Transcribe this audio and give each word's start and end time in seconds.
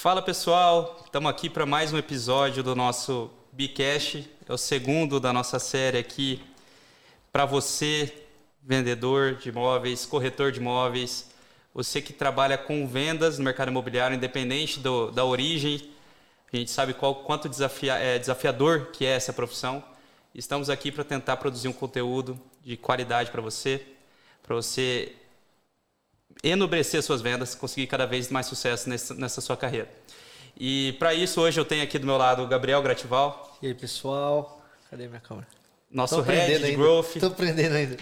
Fala 0.00 0.22
pessoal, 0.22 0.98
estamos 1.04 1.30
aqui 1.30 1.50
para 1.50 1.66
mais 1.66 1.92
um 1.92 1.98
episódio 1.98 2.62
do 2.62 2.74
nosso 2.74 3.30
Bcash. 3.52 4.26
É 4.48 4.50
o 4.50 4.56
segundo 4.56 5.20
da 5.20 5.30
nossa 5.30 5.58
série 5.58 5.98
aqui 5.98 6.42
para 7.30 7.44
você, 7.44 8.10
vendedor 8.62 9.34
de 9.34 9.50
imóveis, 9.50 10.06
corretor 10.06 10.52
de 10.52 10.58
imóveis, 10.58 11.30
você 11.74 12.00
que 12.00 12.14
trabalha 12.14 12.56
com 12.56 12.88
vendas 12.88 13.36
no 13.36 13.44
mercado 13.44 13.68
imobiliário, 13.68 14.16
independente 14.16 14.80
do, 14.80 15.10
da 15.10 15.22
origem. 15.22 15.90
A 16.50 16.56
gente 16.56 16.70
sabe 16.70 16.94
qual, 16.94 17.16
quanto 17.16 17.46
desafia, 17.46 17.96
é, 17.96 18.18
desafiador 18.18 18.86
que 18.92 19.04
é 19.04 19.10
essa 19.10 19.34
profissão. 19.34 19.84
Estamos 20.34 20.70
aqui 20.70 20.90
para 20.90 21.04
tentar 21.04 21.36
produzir 21.36 21.68
um 21.68 21.74
conteúdo 21.74 22.40
de 22.64 22.74
qualidade 22.74 23.30
para 23.30 23.42
você, 23.42 23.86
para 24.42 24.56
você 24.56 25.14
enobrecer 26.42 27.02
suas 27.02 27.20
vendas, 27.20 27.54
conseguir 27.54 27.86
cada 27.86 28.06
vez 28.06 28.30
mais 28.30 28.46
sucesso 28.46 28.88
nessa, 28.88 29.14
nessa 29.14 29.40
sua 29.40 29.56
carreira. 29.56 29.88
E 30.58 30.94
para 30.98 31.14
isso, 31.14 31.40
hoje 31.40 31.58
eu 31.58 31.64
tenho 31.64 31.82
aqui 31.82 31.98
do 31.98 32.06
meu 32.06 32.16
lado 32.16 32.42
o 32.42 32.46
Gabriel 32.46 32.82
Gratival. 32.82 33.58
E 33.62 33.66
aí, 33.66 33.74
pessoal? 33.74 34.62
Cadê 34.90 35.06
minha 35.06 35.20
câmera? 35.20 35.46
Nosso 35.90 36.20
Head 36.20 36.62
de 36.62 36.76
Growth. 36.76 37.18
Tô 37.18 37.26
aprendendo 37.26 37.74
ainda. 37.74 37.96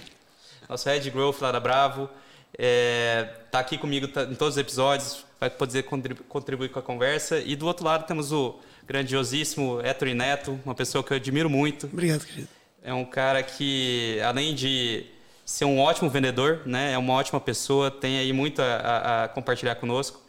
Nosso 0.68 0.88
Head 0.88 1.02
de 1.02 1.10
Growth 1.10 1.40
lá 1.40 1.52
da 1.52 1.60
Bravo. 1.60 2.08
É, 2.56 3.28
tá 3.50 3.60
aqui 3.60 3.78
comigo 3.78 4.08
tá, 4.08 4.24
em 4.24 4.34
todos 4.34 4.54
os 4.54 4.58
episódios, 4.58 5.24
vai 5.38 5.50
poder 5.50 5.84
contribuir 6.28 6.68
com 6.70 6.78
a 6.78 6.82
conversa. 6.82 7.38
E 7.38 7.54
do 7.54 7.66
outro 7.66 7.84
lado 7.84 8.06
temos 8.06 8.32
o 8.32 8.58
grandiosíssimo 8.86 9.80
Héctor 9.80 10.08
Neto, 10.08 10.58
uma 10.64 10.74
pessoa 10.74 11.04
que 11.04 11.12
eu 11.12 11.16
admiro 11.16 11.48
muito. 11.48 11.86
Obrigado, 11.86 12.24
querido. 12.24 12.48
É 12.82 12.92
um 12.92 13.04
cara 13.04 13.42
que, 13.42 14.18
além 14.24 14.54
de 14.54 15.06
ser 15.48 15.64
um 15.64 15.80
ótimo 15.80 16.10
vendedor, 16.10 16.60
né? 16.66 16.92
É 16.92 16.98
uma 16.98 17.14
ótima 17.14 17.40
pessoa, 17.40 17.90
tem 17.90 18.18
aí 18.18 18.34
muito 18.34 18.60
a, 18.60 19.24
a 19.24 19.28
compartilhar 19.28 19.76
conosco. 19.76 20.20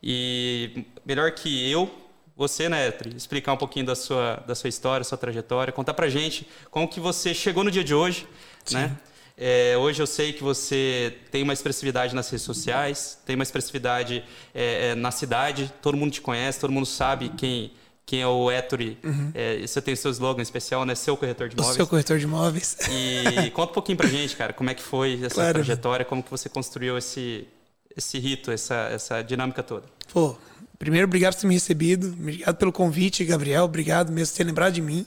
E 0.00 0.84
melhor 1.04 1.32
que 1.32 1.68
eu, 1.68 1.92
você, 2.36 2.68
né, 2.68 2.86
Etri, 2.86 3.12
explicar 3.16 3.52
um 3.52 3.56
pouquinho 3.56 3.84
da 3.84 3.96
sua, 3.96 4.36
da 4.46 4.54
sua 4.54 4.68
história, 4.68 5.02
sua 5.02 5.18
trajetória, 5.18 5.72
contar 5.72 5.94
pra 5.94 6.08
gente 6.08 6.46
como 6.70 6.86
que 6.86 7.00
você 7.00 7.34
chegou 7.34 7.64
no 7.64 7.72
dia 7.72 7.82
de 7.82 7.92
hoje, 7.92 8.24
Sim. 8.64 8.76
né? 8.76 8.96
É, 9.36 9.76
hoje 9.76 10.00
eu 10.00 10.06
sei 10.06 10.32
que 10.32 10.44
você 10.44 11.12
tem 11.32 11.42
uma 11.42 11.52
expressividade 11.52 12.14
nas 12.14 12.30
redes 12.30 12.46
sociais, 12.46 13.18
tem 13.26 13.34
uma 13.34 13.42
expressividade 13.42 14.22
é, 14.54 14.90
é, 14.90 14.94
na 14.94 15.10
cidade, 15.10 15.72
todo 15.82 15.96
mundo 15.96 16.12
te 16.12 16.20
conhece, 16.20 16.60
todo 16.60 16.72
mundo 16.72 16.86
sabe 16.86 17.30
quem 17.30 17.72
quem 18.08 18.22
é 18.22 18.26
o 18.26 18.50
Ettore. 18.50 18.96
Uhum. 19.04 19.30
É, 19.34 19.60
você 19.60 19.82
tem 19.82 19.92
o 19.92 19.96
seu 19.96 20.10
slogan 20.10 20.40
especial, 20.40 20.86
né? 20.86 20.94
Seu 20.94 21.14
corretor 21.14 21.46
de 21.46 21.54
imóveis. 21.54 21.74
O 21.74 21.76
seu 21.76 21.86
corretor 21.86 22.18
de 22.18 22.24
imóveis. 22.24 22.78
E 22.90 23.50
conta 23.52 23.70
um 23.70 23.74
pouquinho 23.74 23.98
pra 23.98 24.08
gente, 24.08 24.34
cara, 24.34 24.54
como 24.54 24.70
é 24.70 24.74
que 24.74 24.82
foi 24.82 25.20
essa 25.22 25.34
claro. 25.34 25.52
trajetória, 25.52 26.06
como 26.06 26.22
que 26.22 26.30
você 26.30 26.48
construiu 26.48 26.96
esse, 26.96 27.46
esse 27.94 28.18
rito, 28.18 28.50
essa, 28.50 28.88
essa 28.90 29.20
dinâmica 29.20 29.62
toda. 29.62 29.84
Pô, 30.10 30.34
primeiro, 30.78 31.06
obrigado 31.06 31.34
por 31.34 31.42
ter 31.42 31.46
me 31.46 31.52
recebido, 31.52 32.06
obrigado 32.18 32.56
pelo 32.56 32.72
convite, 32.72 33.26
Gabriel, 33.26 33.64
obrigado 33.64 34.10
mesmo 34.10 34.32
por 34.32 34.38
ter 34.38 34.44
lembrado 34.44 34.72
de 34.72 34.80
mim. 34.80 35.04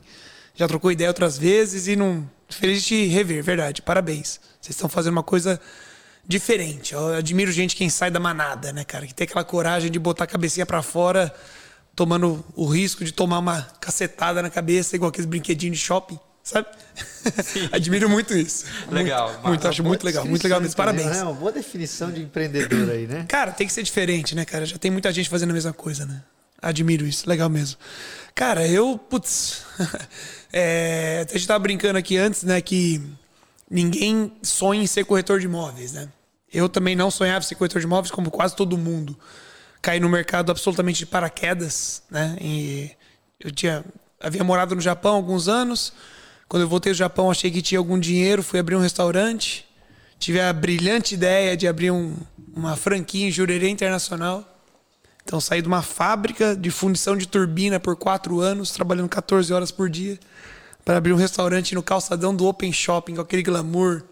Já 0.53 0.67
trocou 0.67 0.91
ideia 0.91 1.09
outras 1.09 1.39
vezes 1.39 1.87
e 1.87 1.95
não... 1.95 2.29
Feliz 2.49 2.83
de 2.83 2.87
te 2.87 3.05
rever, 3.07 3.43
verdade, 3.43 3.81
parabéns. 3.81 4.39
Vocês 4.61 4.75
estão 4.75 4.87
fazendo 4.87 5.13
uma 5.13 5.23
coisa 5.23 5.59
diferente. 6.27 6.93
Eu 6.93 7.15
admiro 7.15 7.51
gente 7.51 7.75
quem 7.75 7.89
sai 7.89 8.11
da 8.11 8.19
manada, 8.19 8.71
né, 8.71 8.83
cara? 8.83 9.07
Que 9.07 9.13
tem 9.13 9.25
aquela 9.25 9.43
coragem 9.43 9.89
de 9.89 9.97
botar 9.97 10.25
a 10.25 10.27
cabecinha 10.27 10.67
para 10.67 10.83
fora 10.83 11.33
tomando 12.01 12.43
o 12.55 12.65
risco 12.65 13.05
de 13.05 13.13
tomar 13.13 13.37
uma 13.37 13.61
cacetada 13.79 14.41
na 14.41 14.49
cabeça, 14.49 14.95
igual 14.95 15.09
aqueles 15.09 15.27
brinquedinhos 15.27 15.77
de 15.77 15.85
shopping, 15.85 16.19
sabe? 16.41 16.65
Admiro 17.71 18.09
muito 18.09 18.35
isso. 18.35 18.65
Legal. 18.89 19.29
Muito, 19.33 19.47
muito 19.47 19.67
acho 19.67 19.83
muito 19.83 20.03
legal. 20.03 20.25
Muito 20.25 20.43
legal 20.43 20.59
mesmo. 20.59 20.75
Parabéns. 20.75 21.15
É 21.15 21.23
uma 21.23 21.33
boa 21.33 21.51
definição 21.51 22.11
de 22.11 22.23
empreendedor 22.23 22.89
aí, 22.89 23.05
né? 23.05 23.25
Cara, 23.29 23.51
tem 23.51 23.67
que 23.67 23.73
ser 23.73 23.83
diferente, 23.83 24.33
né, 24.33 24.45
cara? 24.45 24.65
Já 24.65 24.79
tem 24.79 24.89
muita 24.89 25.13
gente 25.13 25.29
fazendo 25.29 25.51
a 25.51 25.53
mesma 25.53 25.73
coisa, 25.73 26.07
né? 26.07 26.23
Admiro 26.59 27.05
isso. 27.05 27.29
Legal 27.29 27.51
mesmo. 27.51 27.77
Cara, 28.33 28.67
eu, 28.67 28.97
putz. 28.97 29.63
é, 30.51 31.23
a 31.29 31.33
gente 31.33 31.45
tava 31.45 31.59
brincando 31.59 31.99
aqui 31.99 32.17
antes, 32.17 32.41
né, 32.41 32.59
que 32.61 32.99
ninguém 33.69 34.33
sonha 34.41 34.81
em 34.81 34.87
ser 34.87 35.05
corretor 35.05 35.39
de 35.39 35.45
imóveis, 35.45 35.91
né? 35.91 36.09
Eu 36.51 36.67
também 36.67 36.95
não 36.95 37.11
sonhava 37.11 37.45
em 37.45 37.47
ser 37.47 37.53
corretor 37.53 37.79
de 37.79 37.85
imóveis, 37.85 38.09
como 38.09 38.31
quase 38.31 38.55
todo 38.55 38.75
mundo 38.75 39.15
caí 39.81 39.99
no 39.99 40.07
mercado 40.07 40.51
absolutamente 40.51 40.99
de 40.99 41.05
paraquedas, 41.05 42.03
né? 42.09 42.37
E 42.39 42.91
eu 43.39 43.51
tinha 43.51 43.83
havia 44.19 44.43
morado 44.43 44.75
no 44.75 44.81
Japão 44.81 45.13
há 45.13 45.15
alguns 45.15 45.47
anos. 45.47 45.91
Quando 46.47 46.63
eu 46.63 46.69
voltei 46.69 46.91
do 46.91 46.95
Japão, 46.95 47.31
achei 47.31 47.49
que 47.49 47.61
tinha 47.61 47.79
algum 47.79 47.99
dinheiro, 47.99 48.43
fui 48.43 48.59
abrir 48.59 48.75
um 48.75 48.81
restaurante. 48.81 49.67
Tive 50.19 50.39
a 50.39 50.53
brilhante 50.53 51.15
ideia 51.15 51.57
de 51.57 51.67
abrir 51.67 51.91
um, 51.91 52.15
uma 52.53 52.75
franquia 52.75 53.27
em 53.27 53.31
Jurerê 53.31 53.69
Internacional. 53.69 54.47
Então 55.23 55.39
saí 55.39 55.61
de 55.61 55.67
uma 55.67 55.81
fábrica 55.81 56.55
de 56.55 56.69
fundição 56.69 57.15
de 57.15 57.27
turbina 57.27 57.79
por 57.79 57.95
quatro 57.95 58.39
anos, 58.39 58.71
trabalhando 58.71 59.09
14 59.09 59.51
horas 59.53 59.71
por 59.71 59.89
dia, 59.89 60.19
para 60.83 60.97
abrir 60.97 61.13
um 61.13 61.17
restaurante 61.17 61.73
no 61.73 61.81
calçadão 61.81 62.35
do 62.35 62.45
Open 62.45 62.71
Shopping, 62.71 63.15
com 63.15 63.21
aquele 63.21 63.43
glamour. 63.43 64.03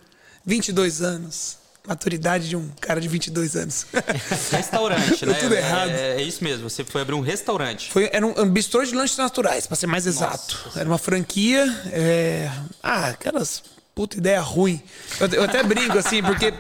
22 0.45 1.01
anos 1.01 1.58
maturidade 1.87 2.49
de 2.49 2.55
um 2.55 2.69
cara 2.79 3.01
de 3.01 3.07
22 3.07 3.55
anos. 3.55 3.87
Restaurante, 4.51 5.25
né? 5.25 5.33
Tudo 5.33 5.55
errado. 5.55 5.89
É, 5.89 6.21
é, 6.21 6.21
isso 6.21 6.43
mesmo, 6.43 6.69
você 6.69 6.83
foi 6.83 7.01
abrir 7.01 7.15
um 7.15 7.21
restaurante. 7.21 7.91
Foi, 7.91 8.09
era 8.11 8.25
um, 8.25 8.41
um 8.41 8.49
bistrô 8.49 8.83
de 8.83 8.93
lanches 8.93 9.17
naturais, 9.17 9.65
para 9.65 9.75
ser 9.75 9.87
mais 9.87 10.05
exato. 10.05 10.59
Nossa. 10.65 10.79
Era 10.79 10.89
uma 10.89 10.97
franquia. 10.97 11.65
É... 11.91 12.51
Ah, 12.81 13.07
aquelas 13.09 13.63
puta 13.99 14.17
ideia 14.17 14.39
ruim. 14.39 14.81
Eu, 15.19 15.27
eu 15.27 15.43
até 15.43 15.61
brinco 15.61 15.97
assim, 15.97 16.23
porque 16.23 16.53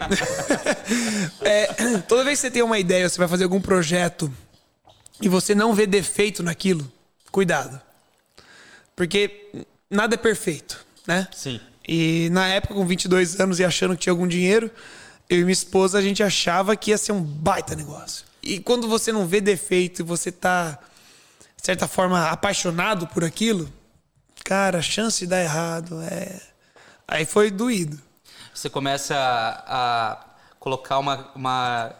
é, 1.39 1.67
toda 2.01 2.25
vez 2.25 2.37
que 2.37 2.47
você 2.47 2.51
tem 2.51 2.61
uma 2.61 2.77
ideia, 2.77 3.07
você 3.07 3.17
vai 3.17 3.29
fazer 3.29 3.45
algum 3.45 3.61
projeto 3.61 4.29
e 5.21 5.29
você 5.29 5.55
não 5.55 5.73
vê 5.73 5.87
defeito 5.87 6.43
naquilo, 6.43 6.91
cuidado. 7.31 7.79
Porque 8.93 9.47
nada 9.89 10.15
é 10.15 10.17
perfeito, 10.17 10.85
né? 11.07 11.29
Sim. 11.33 11.61
E 11.87 12.29
na 12.31 12.45
época, 12.47 12.73
com 12.73 12.85
22 12.85 13.39
anos 13.39 13.57
e 13.57 13.63
achando 13.63 13.95
que 13.95 14.01
tinha 14.01 14.11
algum 14.11 14.27
dinheiro, 14.27 14.69
eu 15.29 15.39
e 15.39 15.43
minha 15.43 15.53
esposa, 15.53 15.97
a 15.97 16.01
gente 16.01 16.23
achava 16.23 16.75
que 16.75 16.91
ia 16.91 16.97
ser 16.97 17.11
um 17.11 17.21
baita 17.21 17.75
negócio. 17.75 18.25
E 18.41 18.59
quando 18.59 18.87
você 18.87 19.11
não 19.11 19.27
vê 19.27 19.39
defeito 19.39 19.99
e 20.01 20.03
você 20.03 20.31
tá, 20.31 20.79
de 21.57 21.65
certa 21.65 21.87
forma, 21.87 22.29
apaixonado 22.29 23.05
por 23.07 23.23
aquilo, 23.23 23.71
cara, 24.43 24.79
a 24.79 24.81
chance 24.81 25.19
de 25.19 25.27
dar 25.27 25.41
errado 25.43 26.01
é. 26.01 26.41
Aí 27.07 27.25
foi 27.25 27.51
doído. 27.51 27.99
Você 28.53 28.69
começa 28.69 29.15
a, 29.15 30.11
a 30.13 30.17
colocar 30.59 30.97
uma, 30.99 31.29
uma 31.35 31.91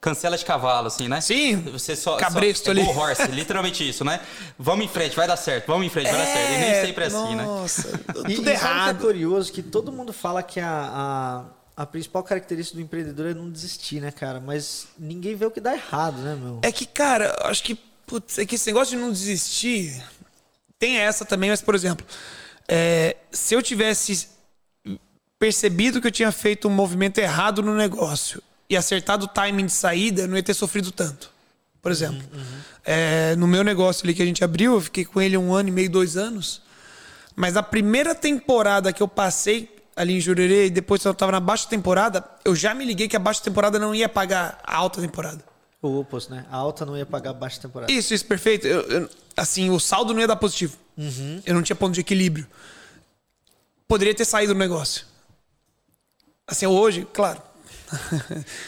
cancela 0.00 0.36
de 0.36 0.44
cavalo, 0.44 0.86
assim, 0.88 1.08
né? 1.08 1.20
Sim. 1.20 1.56
Você 1.72 1.96
só. 1.96 2.16
Cabresto 2.16 2.66
só, 2.66 2.70
ali. 2.70 2.82
É 2.82 2.84
horse, 2.94 3.26
literalmente 3.28 3.88
isso, 3.88 4.04
né? 4.04 4.20
Vamos 4.58 4.84
em 4.84 4.88
frente, 4.88 5.16
vai 5.16 5.26
dar 5.26 5.36
certo, 5.36 5.66
vamos 5.66 5.86
em 5.86 5.90
frente, 5.90 6.10
vai 6.10 6.18
dar 6.18 6.26
certo. 6.26 6.52
E 6.52 6.56
nem 6.58 6.70
É, 6.70 6.86
sempre 6.86 7.04
é 7.04 7.06
assim, 7.08 7.34
né? 7.34 7.44
Nossa, 7.44 7.98
tudo 8.12 8.30
E, 8.30 8.34
e 8.34 8.36
sabe 8.36 8.40
o 8.40 8.42
que 8.44 8.50
é 8.50 8.52
errado. 8.52 9.00
curioso? 9.00 9.52
Que 9.52 9.62
todo 9.62 9.90
mundo 9.92 10.12
fala 10.12 10.42
que 10.42 10.60
a, 10.60 10.68
a, 10.70 11.44
a 11.76 11.84
principal 11.84 12.22
característica 12.22 12.76
do 12.76 12.82
empreendedor 12.82 13.26
é 13.26 13.34
não 13.34 13.50
desistir, 13.50 14.00
né, 14.00 14.10
cara? 14.10 14.40
Mas 14.40 14.86
ninguém 14.98 15.34
vê 15.34 15.44
o 15.44 15.50
que 15.50 15.60
dá 15.60 15.74
errado, 15.74 16.18
né, 16.18 16.34
meu? 16.34 16.60
É 16.62 16.70
que, 16.70 16.86
cara, 16.86 17.36
acho 17.42 17.62
que, 17.64 17.74
putz, 18.06 18.38
é 18.38 18.46
que 18.46 18.54
esse 18.54 18.66
negócio 18.66 18.96
de 18.96 19.02
não 19.02 19.10
desistir 19.10 20.02
tem 20.78 20.98
essa 20.98 21.24
também, 21.24 21.50
mas, 21.50 21.60
por 21.60 21.74
exemplo, 21.74 22.06
é, 22.68 23.16
se 23.32 23.54
eu 23.54 23.62
tivesse 23.62 24.28
percebido 25.38 26.00
que 26.00 26.06
eu 26.06 26.12
tinha 26.12 26.30
feito 26.30 26.68
um 26.68 26.70
movimento 26.70 27.18
errado 27.18 27.62
no 27.62 27.74
negócio 27.74 28.42
e 28.68 28.76
acertado 28.76 29.24
o 29.24 29.28
timing 29.28 29.66
de 29.66 29.72
saída, 29.72 30.22
eu 30.22 30.28
não 30.28 30.36
ia 30.36 30.42
ter 30.42 30.54
sofrido 30.54 30.92
tanto. 30.92 31.32
Por 31.82 31.92
exemplo, 31.92 32.22
é, 32.84 33.36
no 33.36 33.46
meu 33.46 33.62
negócio 33.62 34.06
ali 34.06 34.14
que 34.14 34.22
a 34.22 34.26
gente 34.26 34.42
abriu, 34.42 34.74
eu 34.74 34.80
fiquei 34.80 35.04
com 35.04 35.20
ele 35.20 35.36
um 35.36 35.52
ano 35.52 35.68
e 35.68 35.72
meio, 35.72 35.90
dois 35.90 36.16
anos. 36.16 36.62
Mas 37.36 37.56
a 37.56 37.62
primeira 37.62 38.14
temporada 38.14 38.92
que 38.92 39.02
eu 39.02 39.08
passei 39.08 39.73
ali 39.96 40.14
em 40.16 40.20
Jurerê 40.20 40.66
e 40.66 40.70
depois 40.70 41.04
eu 41.04 41.12
estava 41.12 41.32
na 41.32 41.40
baixa 41.40 41.68
temporada, 41.68 42.24
eu 42.44 42.54
já 42.54 42.74
me 42.74 42.84
liguei 42.84 43.08
que 43.08 43.16
a 43.16 43.20
baixa 43.20 43.42
temporada 43.42 43.78
não 43.78 43.94
ia 43.94 44.08
pagar 44.08 44.58
a 44.64 44.76
alta 44.76 45.00
temporada. 45.00 45.44
O 45.80 46.00
oposto, 46.00 46.32
né? 46.34 46.46
A 46.50 46.56
alta 46.56 46.84
não 46.86 46.96
ia 46.96 47.04
pagar 47.06 47.30
a 47.30 47.34
baixa 47.34 47.60
temporada. 47.60 47.92
Isso, 47.92 48.14
isso, 48.14 48.24
perfeito. 48.24 48.66
Eu- 48.66 48.82
eu- 48.88 49.10
assim, 49.36 49.68
o 49.70 49.78
saldo 49.78 50.12
não 50.14 50.20
ia 50.20 50.26
dar 50.26 50.36
positivo. 50.36 50.76
Eu 51.44 51.54
não 51.54 51.62
tinha 51.62 51.76
ponto 51.76 51.92
de 51.92 52.00
equilíbrio. 52.00 52.46
Poderia 53.86 54.14
ter 54.14 54.24
saído 54.24 54.54
do 54.54 54.58
negócio. 54.58 55.04
Assim, 56.46 56.66
hoje, 56.66 57.06
claro. 57.12 57.40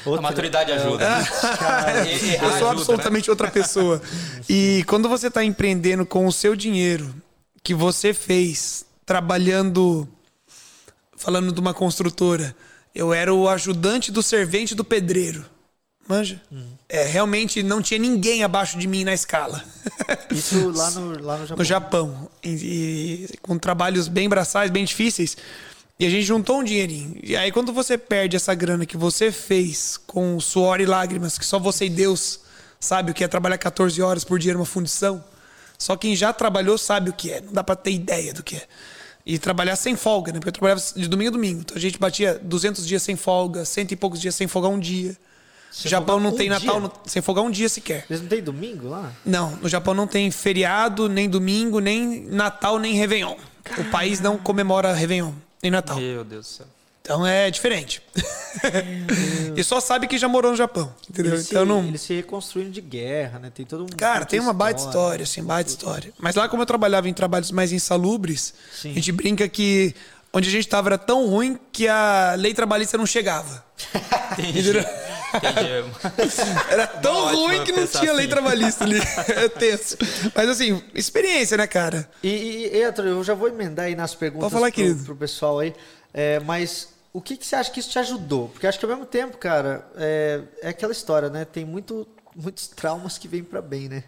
A 0.05 0.09
Outra- 0.09 0.23
maturidade 0.23 0.73
ajuda. 0.73 1.09
Né? 1.09 1.25
Eu 2.37 2.39
sou 2.41 2.49
ajuda, 2.51 2.71
absolutamente 2.71 3.31
outra 3.31 3.51
pessoa. 3.51 4.01
E 4.49 4.85
quando 4.87 5.09
você 5.09 5.29
está 5.29 5.43
empreendendo 5.43 6.05
com 6.05 6.27
o 6.27 6.33
seu 6.33 6.55
dinheiro 6.55 7.15
que 7.63 7.75
você 7.75 8.13
fez 8.13 8.85
trabalhando, 9.07 10.07
falando 11.17 11.53
de 11.53 11.61
uma 11.61 11.75
construtora, 11.75 12.55
eu 12.95 13.13
era 13.13 13.33
o 13.33 13.49
ajudante 13.49 14.11
do 14.11 14.23
servente 14.23 14.75
do 14.75 14.85
pedreiro. 14.85 15.45
Manja? 16.09 16.41
É, 16.89 17.03
realmente 17.05 17.63
não 17.63 17.83
tinha 17.83 17.99
ninguém 17.99 18.45
abaixo 18.45 18.79
de 18.79 18.87
mim 18.87 19.03
na 19.03 19.13
escala. 19.13 19.65
Isso 20.31 20.71
lá 20.71 20.91
no, 20.93 21.23
lá 21.23 21.37
no 21.39 21.47
Japão. 21.47 21.57
no 21.57 21.65
Japão. 21.65 22.31
E, 22.45 22.49
e 23.33 23.39
com 23.43 23.59
trabalhos 23.59 24.07
bem 24.07 24.29
braçais, 24.29 24.71
bem 24.71 24.85
difíceis. 24.85 25.37
E 25.99 26.07
a 26.07 26.11
gente 26.11 26.25
juntou 26.25 26.61
um 26.61 26.65
dinheirinho. 26.65 27.19
E 27.23 27.35
aí, 27.35 27.51
quando 27.51 27.73
você 27.73 27.99
perde 27.99 28.37
essa 28.37 28.55
grana 28.55 28.87
que 28.87 28.97
você 28.97 29.33
fez 29.33 29.97
com 30.07 30.39
suor 30.39 30.81
e 30.81 30.87
lágrimas, 30.87 31.39
que 31.39 31.45
só 31.45 31.59
você 31.59 31.87
e 31.87 31.91
Deus 31.91 32.41
sabe 32.79 33.11
o 33.11 33.15
que 33.15 33.25
é 33.25 33.29
trabalhar 33.29 33.59
14 33.59 34.01
horas 34.01 34.23
por 34.23 34.39
dia 34.39 34.53
numa 34.53 34.67
fundição. 34.67 35.25
Só 35.79 35.97
quem 35.97 36.15
já 36.15 36.33
trabalhou 36.33 36.79
sabe 36.79 37.11
o 37.11 37.13
que 37.13 37.33
é. 37.33 37.41
Não 37.41 37.53
dá 37.53 37.65
para 37.65 37.75
ter 37.77 37.93
ideia 37.93 38.33
do 38.33 38.43
que 38.43 38.57
é. 38.57 38.67
E 39.27 39.39
trabalhar 39.39 39.75
sem 39.75 39.97
folga, 39.97 40.33
né? 40.33 40.39
Porque 40.39 40.51
eu 40.51 40.53
trabalhava 40.53 40.81
de 40.95 41.09
domingo 41.09 41.31
a 41.31 41.33
domingo. 41.33 41.61
Então 41.61 41.77
a 41.77 41.81
gente 41.81 41.99
batia 41.99 42.41
200 42.41 42.87
dias 42.87 43.03
sem 43.03 43.17
folga, 43.17 43.65
cento 43.65 43.91
e 43.91 43.97
poucos 43.97 44.21
dias 44.21 44.37
sem 44.37 44.47
folgar 44.47 44.71
um 44.71 44.79
dia. 44.79 45.17
No 45.85 45.91
Japão 45.91 46.21
não 46.21 46.31
um 46.31 46.37
tem 46.37 46.49
Natal 46.49 46.81
no, 46.81 46.91
sem 47.05 47.21
folgar 47.21 47.45
um 47.45 47.51
dia 47.51 47.69
sequer. 47.69 48.07
Eles 48.09 48.23
não 48.23 48.29
tem 48.29 48.43
domingo 48.43 48.89
lá? 48.89 49.13
Não, 49.25 49.57
no 49.57 49.69
Japão 49.69 49.93
não 49.95 50.07
tem 50.07 50.31
feriado, 50.31 51.09
nem 51.09 51.29
domingo, 51.29 51.81
nem 51.81 52.25
Natal, 52.27 52.79
nem 52.79 52.95
Réveillon. 52.95 53.37
Caramba. 53.65 53.89
O 53.89 53.91
país 53.91 54.21
não 54.21 54.39
comemora 54.39 54.95
Réveillon, 54.95 55.33
nem 55.63 55.71
Natal. 55.71 55.97
Meu 55.99 56.25
Deus 56.25 56.47
do 56.47 56.49
céu. 56.49 56.67
Então 57.07 57.25
é 57.25 57.49
diferente. 57.53 58.03
e 59.57 59.63
só 59.63 59.79
sabe 59.79 60.09
que 60.09 60.19
já 60.19 60.27
morou 60.27 60.51
no 60.51 60.57
Japão, 60.57 60.93
entendeu? 61.09 61.35
Eles 61.35 61.47
então 61.47 61.63
se, 61.63 61.69
não. 61.69 61.85
Eles 61.87 62.01
se 62.01 62.15
reconstruindo 62.15 62.71
de 62.73 62.81
guerra, 62.81 63.39
né? 63.39 63.53
Tem 63.55 63.65
todo 63.65 63.85
um. 63.85 63.87
Cara, 63.87 64.25
tem 64.25 64.41
uma 64.41 64.53
baita 64.53 64.81
história, 64.81 65.23
assim, 65.23 65.41
baita 65.41 65.71
história. 65.71 66.13
Mas 66.19 66.35
lá, 66.35 66.49
como 66.49 66.63
eu 66.63 66.67
trabalhava 66.67 67.09
em 67.09 67.15
trabalhos 67.15 67.53
mais 67.53 67.71
insalubres, 67.71 68.55
Sim. 68.75 68.91
a 68.91 68.95
gente 68.95 69.13
brinca 69.13 69.49
que 69.49 69.95
onde 70.33 70.49
a 70.49 70.51
gente 70.51 70.67
estava 70.67 70.89
era 70.89 70.99
tão 70.99 71.29
ruim 71.29 71.57
que 71.71 71.87
a 71.87 72.35
lei 72.37 72.53
trabalhista 72.53 72.99
não 72.99 73.07
chegava. 73.07 73.65
Entendi. 74.37 74.73
Era 76.71 76.87
tão 76.87 77.37
ruim 77.37 77.63
que 77.63 77.71
não 77.71 77.87
tinha 77.87 78.11
assim. 78.11 78.17
lei 78.17 78.27
trabalhista 78.27 78.85
ali. 78.85 78.99
É 79.29 79.49
tenso. 79.49 79.97
Mas 80.35 80.49
assim, 80.49 80.83
experiência, 80.95 81.57
né, 81.57 81.67
cara? 81.67 82.09
E, 82.23 82.71
e, 82.73 82.83
eu 82.99 83.23
já 83.23 83.35
vou 83.35 83.49
emendar 83.49 83.87
aí 83.87 83.95
nas 83.95 84.15
perguntas 84.15 84.51
falar, 84.51 84.73
pro, 84.73 84.97
pro 85.05 85.17
pessoal 85.17 85.59
aí. 85.59 85.75
É, 86.13 86.41
mas 86.41 86.96
o 87.17 87.21
que, 87.23 87.35
que 87.35 87.47
você 87.47 87.57
acha 87.57 87.71
que 87.71 87.81
isso 87.81 87.89
te 87.89 87.99
ajudou? 87.99 88.51
Porque 88.51 88.67
acho 88.67 88.79
que 88.79 88.85
ao 88.85 88.91
mesmo 88.91 89.07
tempo, 89.07 89.39
cara, 89.39 89.91
é, 89.97 90.43
é 90.61 90.69
aquela 90.69 90.93
história, 90.93 91.31
né? 91.31 91.47
Tem 91.47 91.65
muito, 91.65 92.07
muitos 92.35 92.69
traumas 92.69 93.17
que 93.17 93.27
vêm 93.27 93.43
para 93.43 93.63
bem, 93.63 93.89
né? 93.89 94.05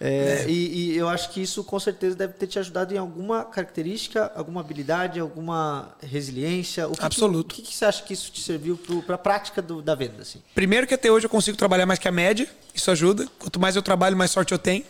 É, 0.00 0.08
é. 0.08 0.48
E, 0.48 0.92
e, 0.92 0.96
eu 0.96 1.06
acho 1.06 1.28
que 1.32 1.42
isso 1.42 1.62
com 1.62 1.78
certeza 1.78 2.16
deve 2.16 2.32
ter 2.32 2.46
te 2.46 2.58
ajudado 2.58 2.94
em 2.94 2.96
alguma 2.96 3.44
característica, 3.44 4.32
alguma 4.34 4.62
habilidade, 4.62 5.20
alguma 5.20 5.94
resiliência. 6.00 6.88
O 6.88 6.92
que 6.92 7.04
Absoluto. 7.04 7.54
Que, 7.54 7.60
o 7.60 7.64
que, 7.64 7.70
que, 7.70 7.76
você 7.76 7.84
acha 7.84 8.02
que 8.02 8.14
isso 8.14 8.32
te 8.32 8.40
serviu 8.40 8.80
para 9.04 9.16
a 9.16 9.18
prática 9.18 9.60
do, 9.60 9.82
da 9.82 9.94
venda? 9.94 10.22
Assim? 10.22 10.40
Primeiro 10.54 10.86
que 10.86 10.94
até 10.94 11.12
hoje 11.12 11.26
eu 11.26 11.30
consigo 11.30 11.58
trabalhar 11.58 11.84
mais 11.84 11.98
que 11.98 12.08
a 12.08 12.12
média, 12.12 12.48
isso 12.74 12.90
ajuda. 12.90 13.28
Quanto 13.38 13.60
mais 13.60 13.76
eu 13.76 13.82
trabalho, 13.82 14.16
mais 14.16 14.30
sorte 14.30 14.52
eu 14.52 14.58
tenho. 14.58 14.82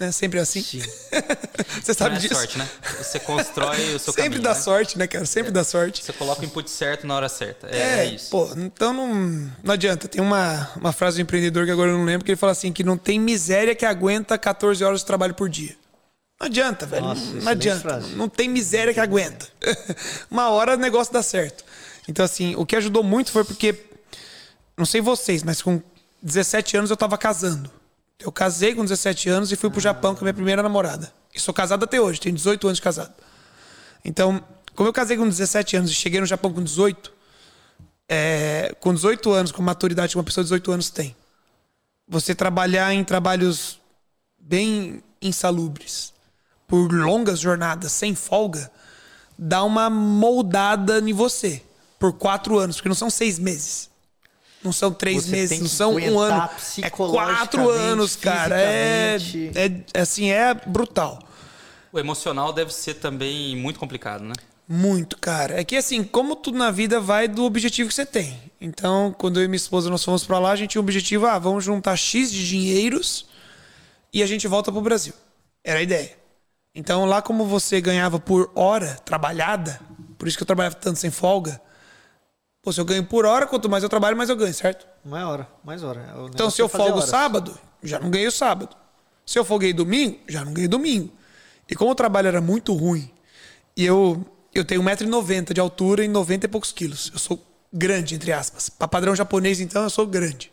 Né? 0.00 0.10
Sempre 0.10 0.38
assim. 0.38 0.62
Sim. 0.62 0.82
Você 1.82 1.92
sabe 1.92 2.12
Não 2.12 2.16
é 2.16 2.20
disso. 2.20 2.34
sorte, 2.34 2.56
né? 2.56 2.66
Você 2.96 3.20
constrói 3.20 3.94
o 3.94 3.98
seu 3.98 4.14
Sempre 4.16 4.22
caminho, 4.22 4.42
dá 4.42 4.54
né? 4.54 4.54
sorte, 4.54 4.98
né, 4.98 5.06
cara? 5.06 5.26
Sempre 5.26 5.50
é. 5.50 5.52
dá 5.52 5.62
sorte. 5.62 6.02
Você 6.02 6.10
coloca 6.14 6.40
o 6.40 6.44
input 6.46 6.70
certo 6.70 7.06
na 7.06 7.14
hora 7.14 7.28
certa. 7.28 7.68
É, 7.68 7.76
é, 7.76 7.98
é 7.98 8.04
isso. 8.06 8.30
Pô, 8.30 8.50
então 8.56 8.94
não, 8.94 9.52
não 9.62 9.74
adianta. 9.74 10.08
Tem 10.08 10.22
uma, 10.22 10.70
uma 10.74 10.90
frase 10.90 11.18
do 11.18 11.20
empreendedor 11.20 11.66
que 11.66 11.70
agora 11.70 11.90
eu 11.90 11.98
não 11.98 12.06
lembro, 12.06 12.24
que 12.24 12.30
ele 12.30 12.38
fala 12.38 12.52
assim, 12.52 12.72
que 12.72 12.82
não 12.82 12.96
tem 12.96 13.20
miséria 13.20 13.74
que 13.74 13.84
aguenta 13.84 14.38
14 14.38 14.82
horas 14.82 15.00
de 15.00 15.06
trabalho 15.06 15.34
por 15.34 15.50
dia. 15.50 15.76
Não 16.40 16.46
adianta, 16.46 16.86
velho. 16.86 17.04
Nossa, 17.04 17.22
não, 17.22 17.42
não 17.42 17.52
adianta. 17.52 17.80
Frase. 17.80 18.16
Não 18.16 18.26
tem 18.26 18.48
miséria 18.48 18.94
que 18.94 19.00
aguenta. 19.00 19.46
uma 20.30 20.48
hora 20.48 20.76
o 20.76 20.78
negócio 20.78 21.12
dá 21.12 21.22
certo. 21.22 21.62
Então, 22.08 22.24
assim, 22.24 22.54
o 22.56 22.64
que 22.64 22.74
ajudou 22.74 23.02
muito 23.02 23.30
foi 23.30 23.44
porque, 23.44 23.74
não 24.78 24.86
sei 24.86 25.02
vocês, 25.02 25.42
mas 25.42 25.60
com 25.60 25.82
17 26.22 26.78
anos 26.78 26.90
eu 26.90 26.96
tava 26.96 27.18
casando. 27.18 27.70
Eu 28.20 28.30
casei 28.30 28.74
com 28.74 28.82
17 28.82 29.28
anos 29.28 29.50
e 29.50 29.56
fui 29.56 29.70
pro 29.70 29.80
Japão 29.80 30.14
com 30.14 30.20
a 30.20 30.24
minha 30.24 30.34
primeira 30.34 30.62
namorada. 30.62 31.12
E 31.34 31.40
sou 31.40 31.54
casado 31.54 31.84
até 31.84 32.00
hoje, 32.00 32.20
tenho 32.20 32.34
18 32.34 32.66
anos 32.66 32.78
de 32.78 32.82
casado. 32.82 33.12
Então, 34.04 34.42
como 34.74 34.88
eu 34.88 34.92
casei 34.92 35.16
com 35.16 35.28
17 35.28 35.76
anos 35.76 35.90
e 35.90 35.94
cheguei 35.94 36.20
no 36.20 36.26
Japão 36.26 36.52
com 36.52 36.62
18, 36.62 37.12
é, 38.08 38.74
com 38.80 38.92
18 38.92 39.32
anos, 39.32 39.52
com 39.52 39.62
a 39.62 39.64
maturidade 39.64 40.12
que 40.12 40.18
uma 40.18 40.24
pessoa 40.24 40.44
de 40.44 40.48
18 40.48 40.72
anos 40.72 40.90
tem, 40.90 41.16
você 42.06 42.34
trabalhar 42.34 42.92
em 42.92 43.04
trabalhos 43.04 43.80
bem 44.38 45.02
insalubres, 45.22 46.12
por 46.66 46.92
longas 46.92 47.40
jornadas, 47.40 47.92
sem 47.92 48.14
folga, 48.14 48.70
dá 49.38 49.62
uma 49.64 49.90
moldada 49.90 50.98
em 50.98 51.12
você 51.12 51.62
por 51.98 52.12
quatro 52.14 52.58
anos, 52.58 52.76
porque 52.76 52.88
não 52.88 52.96
são 52.96 53.10
seis 53.10 53.38
meses. 53.38 53.89
Não 54.62 54.72
são 54.72 54.92
três 54.92 55.24
Você 55.24 55.30
meses, 55.30 55.60
não 55.60 55.68
são 55.68 55.94
um 55.94 56.18
ano. 56.18 56.50
É 56.82 56.90
quatro 56.90 57.70
anos, 57.70 58.14
cara. 58.14 58.60
É, 58.60 59.16
é, 59.54 60.00
assim, 60.00 60.30
é 60.30 60.52
brutal. 60.54 61.18
O 61.92 61.98
emocional 61.98 62.52
deve 62.52 62.72
ser 62.72 62.94
também 62.94 63.56
muito 63.56 63.80
complicado, 63.80 64.22
né? 64.22 64.34
Muito, 64.68 65.18
cara. 65.18 65.60
É 65.60 65.64
que 65.64 65.76
assim, 65.76 66.04
como 66.04 66.36
tudo 66.36 66.56
na 66.56 66.70
vida 66.70 67.00
vai 67.00 67.26
do 67.26 67.44
objetivo 67.44 67.88
que 67.88 67.94
você 67.94 68.06
tem. 68.06 68.38
Então, 68.60 69.14
quando 69.18 69.40
eu 69.40 69.44
e 69.44 69.48
minha 69.48 69.56
esposa 69.56 69.90
nós 69.90 70.04
fomos 70.04 70.24
para 70.24 70.38
lá, 70.38 70.52
a 70.52 70.56
gente 70.56 70.70
tinha 70.70 70.80
o 70.80 70.84
objetivo, 70.84 71.26
ah, 71.26 71.38
vamos 71.38 71.64
juntar 71.64 71.96
X 71.96 72.30
de 72.30 72.46
dinheiros 72.46 73.26
e 74.12 74.22
a 74.22 74.26
gente 74.26 74.46
volta 74.46 74.70
pro 74.70 74.80
Brasil. 74.80 75.14
Era 75.64 75.80
a 75.80 75.82
ideia. 75.82 76.16
Então, 76.74 77.04
lá 77.04 77.20
como 77.20 77.46
você 77.46 77.80
ganhava 77.80 78.20
por 78.20 78.52
hora 78.54 78.96
trabalhada, 79.04 79.80
por 80.16 80.28
isso 80.28 80.36
que 80.36 80.42
eu 80.42 80.46
trabalhava 80.46 80.76
tanto 80.76 81.00
sem 81.00 81.10
folga, 81.10 81.60
Pô, 82.62 82.72
se 82.72 82.80
eu 82.80 82.84
ganho 82.84 83.04
por 83.04 83.24
hora, 83.24 83.46
quanto 83.46 83.70
mais 83.70 83.82
eu 83.82 83.88
trabalho, 83.88 84.16
mais 84.16 84.28
eu 84.28 84.36
ganho, 84.36 84.52
certo? 84.52 84.86
Mais 85.04 85.24
hora, 85.24 85.48
mais 85.64 85.82
hora. 85.82 86.14
então, 86.32 86.50
se 86.50 86.60
eu 86.60 86.68
folgo 86.68 86.98
horas. 86.98 87.08
sábado, 87.08 87.58
já 87.82 87.98
não 87.98 88.10
ganhei 88.10 88.28
o 88.28 88.32
sábado. 88.32 88.76
Se 89.24 89.38
eu 89.38 89.44
folguei 89.44 89.72
domingo, 89.72 90.18
já 90.28 90.44
não 90.44 90.52
ganhei 90.52 90.68
domingo. 90.68 91.10
E 91.68 91.74
como 91.74 91.92
o 91.92 91.94
trabalho 91.94 92.28
era 92.28 92.40
muito 92.40 92.74
ruim, 92.74 93.10
e 93.76 93.84
eu, 93.84 94.24
eu 94.54 94.64
tenho 94.64 94.82
1,90m 94.82 95.54
de 95.54 95.60
altura 95.60 96.04
e 96.04 96.08
90 96.08 96.46
e 96.46 96.48
poucos 96.48 96.72
quilos. 96.72 97.10
Eu 97.12 97.18
sou 97.18 97.42
grande, 97.72 98.14
entre 98.14 98.32
aspas. 98.32 98.68
Para 98.68 98.88
padrão 98.88 99.16
japonês, 99.16 99.60
então, 99.60 99.82
eu 99.82 99.90
sou 99.90 100.06
grande. 100.06 100.52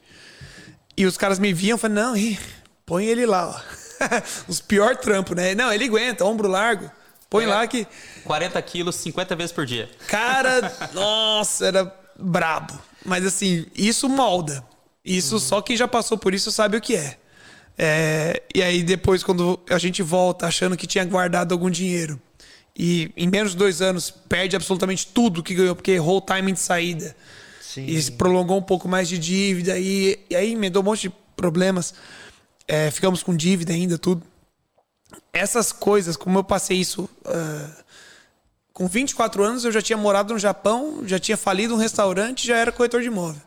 E 0.96 1.06
os 1.06 1.18
caras 1.18 1.40
me 1.40 1.52
viam 1.52 1.78
e 1.84 1.90
não, 1.90 2.16
ih, 2.16 2.40
põe 2.86 3.06
ele 3.06 3.26
lá, 3.26 3.50
ó. 3.50 3.78
Os 4.48 4.60
pior 4.62 4.96
trampo, 4.96 5.36
né? 5.36 5.54
Não, 5.56 5.74
ele 5.74 5.86
aguenta, 5.86 6.24
ombro 6.24 6.48
largo. 6.48 6.90
Põe 7.30 7.46
é, 7.46 7.48
lá 7.48 7.68
que. 7.68 7.86
40 8.24 8.62
quilos, 8.62 8.96
50 8.96 9.36
vezes 9.36 9.52
por 9.52 9.66
dia. 9.66 9.90
Cara, 10.08 10.74
nossa, 10.94 11.66
era 11.66 11.94
brabo. 12.18 12.80
Mas 13.06 13.26
assim, 13.26 13.66
isso 13.76 14.08
molda. 14.10 14.64
Isso 15.04 15.36
uhum. 15.36 15.40
só 15.40 15.62
quem 15.62 15.78
já 15.78 15.88
passou 15.88 16.18
por 16.18 16.34
isso 16.34 16.52
sabe 16.52 16.78
o 16.78 16.82
que 16.82 16.96
é. 16.96 17.18
é. 17.78 18.44
E 18.54 18.62
aí 18.62 18.84
depois, 18.84 19.24
quando 19.24 19.60
a 19.70 19.78
gente 19.78 20.02
volta 20.02 20.48
achando 20.48 20.76
que 20.76 20.88
tinha 20.88 21.06
guardado 21.06 21.54
algum 21.54 21.70
dinheiro 21.70 22.20
e 22.78 23.12
em 23.18 23.28
menos 23.28 23.52
de 23.52 23.58
dois 23.58 23.82
anos 23.82 24.12
perde 24.12 24.56
absolutamente 24.56 25.08
tudo 25.08 25.42
que 25.42 25.56
ganhou, 25.56 25.76
porque 25.76 25.92
errou 25.92 26.18
o 26.18 26.22
timing 26.22 26.54
de 26.54 26.60
saída. 26.60 27.16
Sim. 27.62 27.86
E 27.86 28.12
prolongou 28.12 28.58
um 28.58 28.62
pouco 28.62 28.88
mais 28.88 29.08
de 29.10 29.18
dívida. 29.18 29.78
E, 29.80 30.20
e 30.30 30.36
aí 30.36 30.54
emendou 30.54 30.82
um 30.82 30.86
monte 30.86 31.10
de 31.10 31.16
problemas. 31.36 31.94
É, 32.68 32.92
ficamos 32.92 33.24
com 33.24 33.36
dívida 33.36 33.74
ainda, 33.74 33.98
tudo 33.98 34.24
essas 35.32 35.72
coisas, 35.72 36.18
como 36.18 36.40
eu 36.40 36.44
passei 36.44 36.78
isso 36.78 37.10
uh, 37.26 37.84
com 38.74 38.88
24 38.88 39.44
anos, 39.44 39.66
eu 39.66 39.72
já 39.72 39.82
tinha 39.82 39.98
morado 39.98 40.34
no 40.34 40.40
Japão, 40.40 41.02
já 41.06 41.18
tinha 41.18 41.38
falido 41.38 41.74
um 41.74 41.78
restaurante, 41.78 42.46
já 42.46 42.58
era 42.58 42.72
corretor 42.72 43.02
de 43.02 43.08
imóvel. 43.08 43.42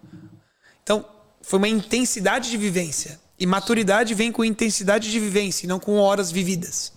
Então, 0.83 1.05
foi 1.43 1.59
uma 1.59 1.69
intensidade 1.69 2.51
de 2.51 2.57
vivência. 2.57 3.21
E 3.39 3.47
maturidade 3.47 4.13
vem 4.15 4.31
com 4.33 4.45
intensidade 4.45 5.11
de 5.11 5.21
vivência, 5.21 5.67
e 5.67 5.69
não 5.69 5.81
com 5.81 5.97
horas 5.99 6.31
vividas. 6.31 6.93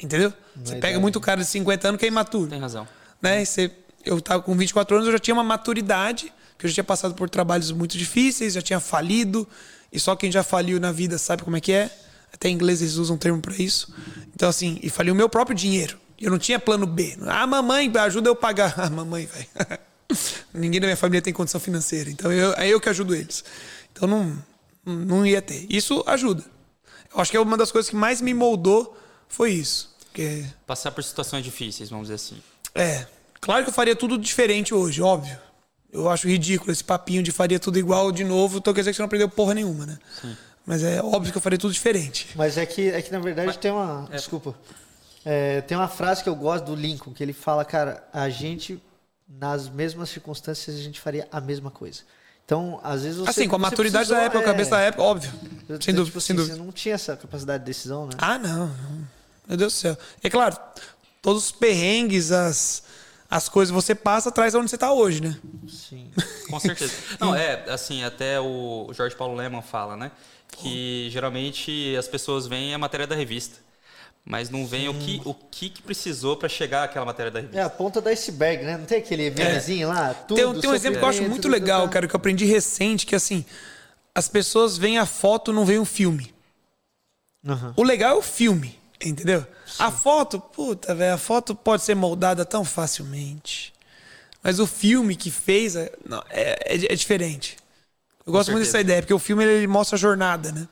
Entendeu? 0.00 0.32
Você 0.56 0.76
pega 0.76 1.00
muito 1.00 1.20
cara 1.20 1.40
de 1.40 1.46
50 1.46 1.88
anos 1.88 1.98
que 1.98 2.04
é 2.04 2.08
imaturo. 2.08 2.50
Tem 2.50 2.60
razão. 2.60 2.86
Né? 3.22 3.44
Você, 3.44 3.70
eu 4.04 4.18
estava 4.18 4.42
com 4.42 4.56
24 4.56 4.96
anos, 4.96 5.06
eu 5.06 5.12
já 5.12 5.18
tinha 5.18 5.34
uma 5.34 5.44
maturidade, 5.44 6.32
que 6.58 6.66
eu 6.66 6.70
já 6.70 6.74
tinha 6.74 6.84
passado 6.84 7.14
por 7.14 7.28
trabalhos 7.30 7.70
muito 7.72 7.96
difíceis, 7.96 8.54
já 8.54 8.62
tinha 8.62 8.80
falido, 8.80 9.46
e 9.92 9.98
só 9.98 10.14
quem 10.14 10.30
já 10.30 10.42
faliu 10.42 10.78
na 10.78 10.92
vida 10.92 11.16
sabe 11.16 11.42
como 11.42 11.56
é 11.56 11.60
que 11.60 11.72
é. 11.72 11.90
Até 12.32 12.48
em 12.48 12.54
inglês 12.54 12.80
eles 12.80 12.94
usam 12.94 13.16
um 13.16 13.18
termo 13.18 13.40
para 13.40 13.54
isso. 13.56 13.92
Então, 14.34 14.48
assim, 14.48 14.78
e 14.82 14.90
falei 14.90 15.12
o 15.12 15.14
meu 15.14 15.28
próprio 15.28 15.56
dinheiro. 15.56 15.98
Eu 16.20 16.30
não 16.30 16.38
tinha 16.38 16.58
plano 16.58 16.86
B. 16.86 17.16
Ah, 17.26 17.46
mamãe, 17.46 17.90
ajuda 17.96 18.28
eu 18.28 18.36
pagar. 18.36 18.74
Ah, 18.78 18.90
mamãe, 18.90 19.26
velho. 19.26 19.80
Ninguém 20.52 20.80
da 20.80 20.86
minha 20.86 20.96
família 20.96 21.22
tem 21.22 21.32
condição 21.32 21.60
financeira. 21.60 22.10
Então, 22.10 22.32
eu, 22.32 22.52
é 22.54 22.68
eu 22.68 22.80
que 22.80 22.88
ajudo 22.88 23.14
eles. 23.14 23.44
Então, 23.92 24.08
não, 24.08 24.44
não 24.84 25.26
ia 25.26 25.42
ter. 25.42 25.66
Isso 25.68 26.02
ajuda. 26.06 26.44
Eu 27.12 27.20
acho 27.20 27.30
que 27.30 27.36
é 27.36 27.40
uma 27.40 27.56
das 27.56 27.70
coisas 27.70 27.88
que 27.88 27.96
mais 27.96 28.20
me 28.20 28.34
moldou 28.34 28.96
foi 29.28 29.52
isso. 29.52 29.94
Porque... 30.06 30.44
Passar 30.66 30.90
por 30.90 31.04
situações 31.04 31.44
difíceis, 31.44 31.90
vamos 31.90 32.08
dizer 32.08 32.14
assim. 32.14 32.42
É. 32.74 33.06
Claro 33.40 33.64
que 33.64 33.70
eu 33.70 33.74
faria 33.74 33.94
tudo 33.94 34.18
diferente 34.18 34.74
hoje, 34.74 35.00
óbvio. 35.00 35.38
Eu 35.92 36.08
acho 36.08 36.28
ridículo 36.28 36.70
esse 36.70 36.84
papinho 36.84 37.22
de 37.22 37.32
faria 37.32 37.58
tudo 37.58 37.78
igual 37.78 38.12
de 38.12 38.24
novo. 38.24 38.58
Então 38.58 38.74
quer 38.74 38.80
dizer 38.80 38.90
que 38.90 38.96
você 38.96 39.02
não 39.02 39.06
aprendeu 39.06 39.28
porra 39.28 39.54
nenhuma, 39.54 39.86
né? 39.86 39.98
Sim. 40.20 40.36
Mas 40.68 40.84
é 40.84 41.02
óbvio 41.02 41.32
que 41.32 41.38
eu 41.38 41.40
faria 41.40 41.58
tudo 41.58 41.72
diferente. 41.72 42.28
Mas 42.34 42.58
é 42.58 42.66
que, 42.66 42.90
é 42.90 43.00
que 43.00 43.10
na 43.10 43.18
verdade 43.18 43.46
Mas, 43.46 43.56
tem 43.56 43.70
uma. 43.70 44.06
É. 44.12 44.16
Desculpa. 44.16 44.54
É, 45.24 45.62
tem 45.62 45.74
uma 45.74 45.88
frase 45.88 46.22
que 46.22 46.28
eu 46.28 46.36
gosto 46.36 46.66
do 46.66 46.74
Lincoln, 46.74 47.14
que 47.14 47.22
ele 47.22 47.32
fala, 47.32 47.64
cara, 47.64 48.06
a 48.12 48.28
gente, 48.28 48.78
nas 49.26 49.66
mesmas 49.66 50.10
circunstâncias, 50.10 50.76
a 50.76 50.78
gente 50.78 51.00
faria 51.00 51.26
a 51.32 51.40
mesma 51.40 51.70
coisa. 51.70 52.02
Então, 52.44 52.78
às 52.82 53.02
vezes 53.02 53.16
você. 53.16 53.30
Assim, 53.30 53.48
com 53.48 53.56
a 53.56 53.58
maturidade 53.58 54.10
da 54.10 54.20
época, 54.20 54.40
é... 54.40 54.42
a 54.42 54.44
cabeça 54.44 54.70
da 54.72 54.80
época, 54.80 55.02
óbvio. 55.02 55.32
Eu, 55.70 55.80
sem 55.80 55.94
dúvida, 55.94 56.04
tipo 56.04 56.20
sem 56.20 56.34
assim, 56.34 56.34
dúvida. 56.34 56.56
Você 56.56 56.62
não 56.62 56.70
tinha 56.70 56.94
essa 56.94 57.16
capacidade 57.16 57.64
de 57.64 57.66
decisão, 57.66 58.04
né? 58.04 58.12
Ah, 58.18 58.38
não. 58.38 58.66
não. 58.66 59.08
Meu 59.48 59.56
Deus 59.56 59.72
do 59.72 59.76
céu. 59.76 59.96
É 60.22 60.28
claro, 60.28 60.54
todos 61.22 61.46
os 61.46 61.52
perrengues, 61.52 62.30
as, 62.30 62.82
as 63.30 63.48
coisas 63.48 63.74
você 63.74 63.94
passa 63.94 64.28
atrás 64.28 64.52
de 64.52 64.58
onde 64.58 64.68
você 64.68 64.76
está 64.76 64.92
hoje, 64.92 65.22
né? 65.22 65.34
Sim. 65.66 66.10
Com 66.50 66.60
certeza. 66.60 66.92
Não, 67.18 67.32
é, 67.36 67.64
assim, 67.70 68.04
até 68.04 68.38
o 68.38 68.90
Jorge 68.92 69.16
Paulo 69.16 69.34
Leman 69.34 69.62
fala, 69.62 69.96
né? 69.96 70.12
Que 70.56 71.08
geralmente 71.10 71.94
as 71.96 72.08
pessoas 72.08 72.46
veem 72.46 72.74
a 72.74 72.78
matéria 72.78 73.06
da 73.06 73.14
revista, 73.14 73.58
mas 74.24 74.50
não 74.50 74.66
veem 74.66 74.88
o 74.88 74.94
que, 74.94 75.22
o 75.24 75.32
que, 75.34 75.70
que 75.70 75.82
precisou 75.82 76.36
para 76.36 76.48
chegar 76.48 76.84
àquela 76.84 77.04
matéria 77.06 77.30
da 77.30 77.40
revista. 77.40 77.58
É 77.60 77.62
a 77.62 77.70
ponta 77.70 78.00
do 78.00 78.08
iceberg, 78.08 78.64
né? 78.64 78.76
Não 78.76 78.84
tem 78.84 78.98
aquele 78.98 79.30
memezinho 79.30 79.88
lá? 79.88 80.12
Tudo, 80.14 80.36
Tem, 80.36 80.44
um- 80.46 80.60
tem 80.60 80.70
um 80.70 80.74
exemplo 80.74 80.98
que 80.98 81.04
eu 81.04 81.08
acho 81.08 81.22
muito 81.22 81.42
tudo, 81.42 81.50
legal, 81.52 81.88
cara, 81.88 82.06
que 82.08 82.14
eu 82.14 82.18
aprendi 82.18 82.44
recente, 82.44 83.06
que 83.06 83.14
assim, 83.14 83.44
as 84.14 84.28
pessoas 84.28 84.76
veem 84.76 84.98
a 84.98 85.06
foto, 85.06 85.52
não 85.52 85.64
veem 85.64 85.78
o 85.78 85.84
filme. 85.84 86.34
Aham. 87.46 87.72
O 87.76 87.82
legal 87.82 88.16
é 88.16 88.18
o 88.18 88.22
filme, 88.22 88.78
entendeu? 89.02 89.46
A 89.78 89.90
foto, 89.90 90.40
puta, 90.40 90.94
velho, 90.94 91.14
a 91.14 91.18
foto 91.18 91.54
pode 91.54 91.82
ser 91.82 91.94
moldada 91.94 92.44
tão 92.44 92.64
facilmente. 92.64 93.72
Mas 94.42 94.58
o 94.58 94.66
filme 94.66 95.14
que 95.16 95.30
fez 95.30 95.76
é, 95.76 95.92
não, 96.06 96.22
é, 96.30 96.74
é- 96.74 96.92
é 96.92 96.94
diferente. 96.96 97.56
Eu 98.28 98.32
gosto 98.32 98.52
muito 98.52 98.64
dessa 98.64 98.80
ideia, 98.80 99.00
porque 99.00 99.14
o 99.14 99.18
filme 99.18 99.42
ele 99.42 99.66
mostra 99.66 99.96
a 99.96 99.98
jornada, 99.98 100.52
né? 100.52 100.68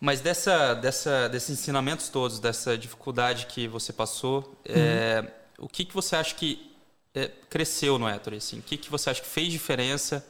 Mas 0.00 0.20
dessa, 0.20 0.74
dessa, 0.74 1.28
desses 1.28 1.50
ensinamentos 1.50 2.08
todos, 2.08 2.38
dessa 2.38 2.78
dificuldade 2.78 3.46
que 3.46 3.66
você 3.66 3.92
passou, 3.92 4.56
é, 4.64 5.24
o 5.58 5.68
que, 5.68 5.84
que 5.84 5.92
você 5.92 6.16
acha 6.16 6.34
que 6.34 6.72
é, 7.14 7.30
cresceu 7.50 7.98
no 7.98 8.08
Ettore? 8.08 8.36
Assim? 8.36 8.60
O 8.60 8.62
que, 8.62 8.76
que 8.76 8.90
você 8.90 9.10
acha 9.10 9.20
que 9.20 9.28
fez 9.28 9.50
diferença 9.52 10.24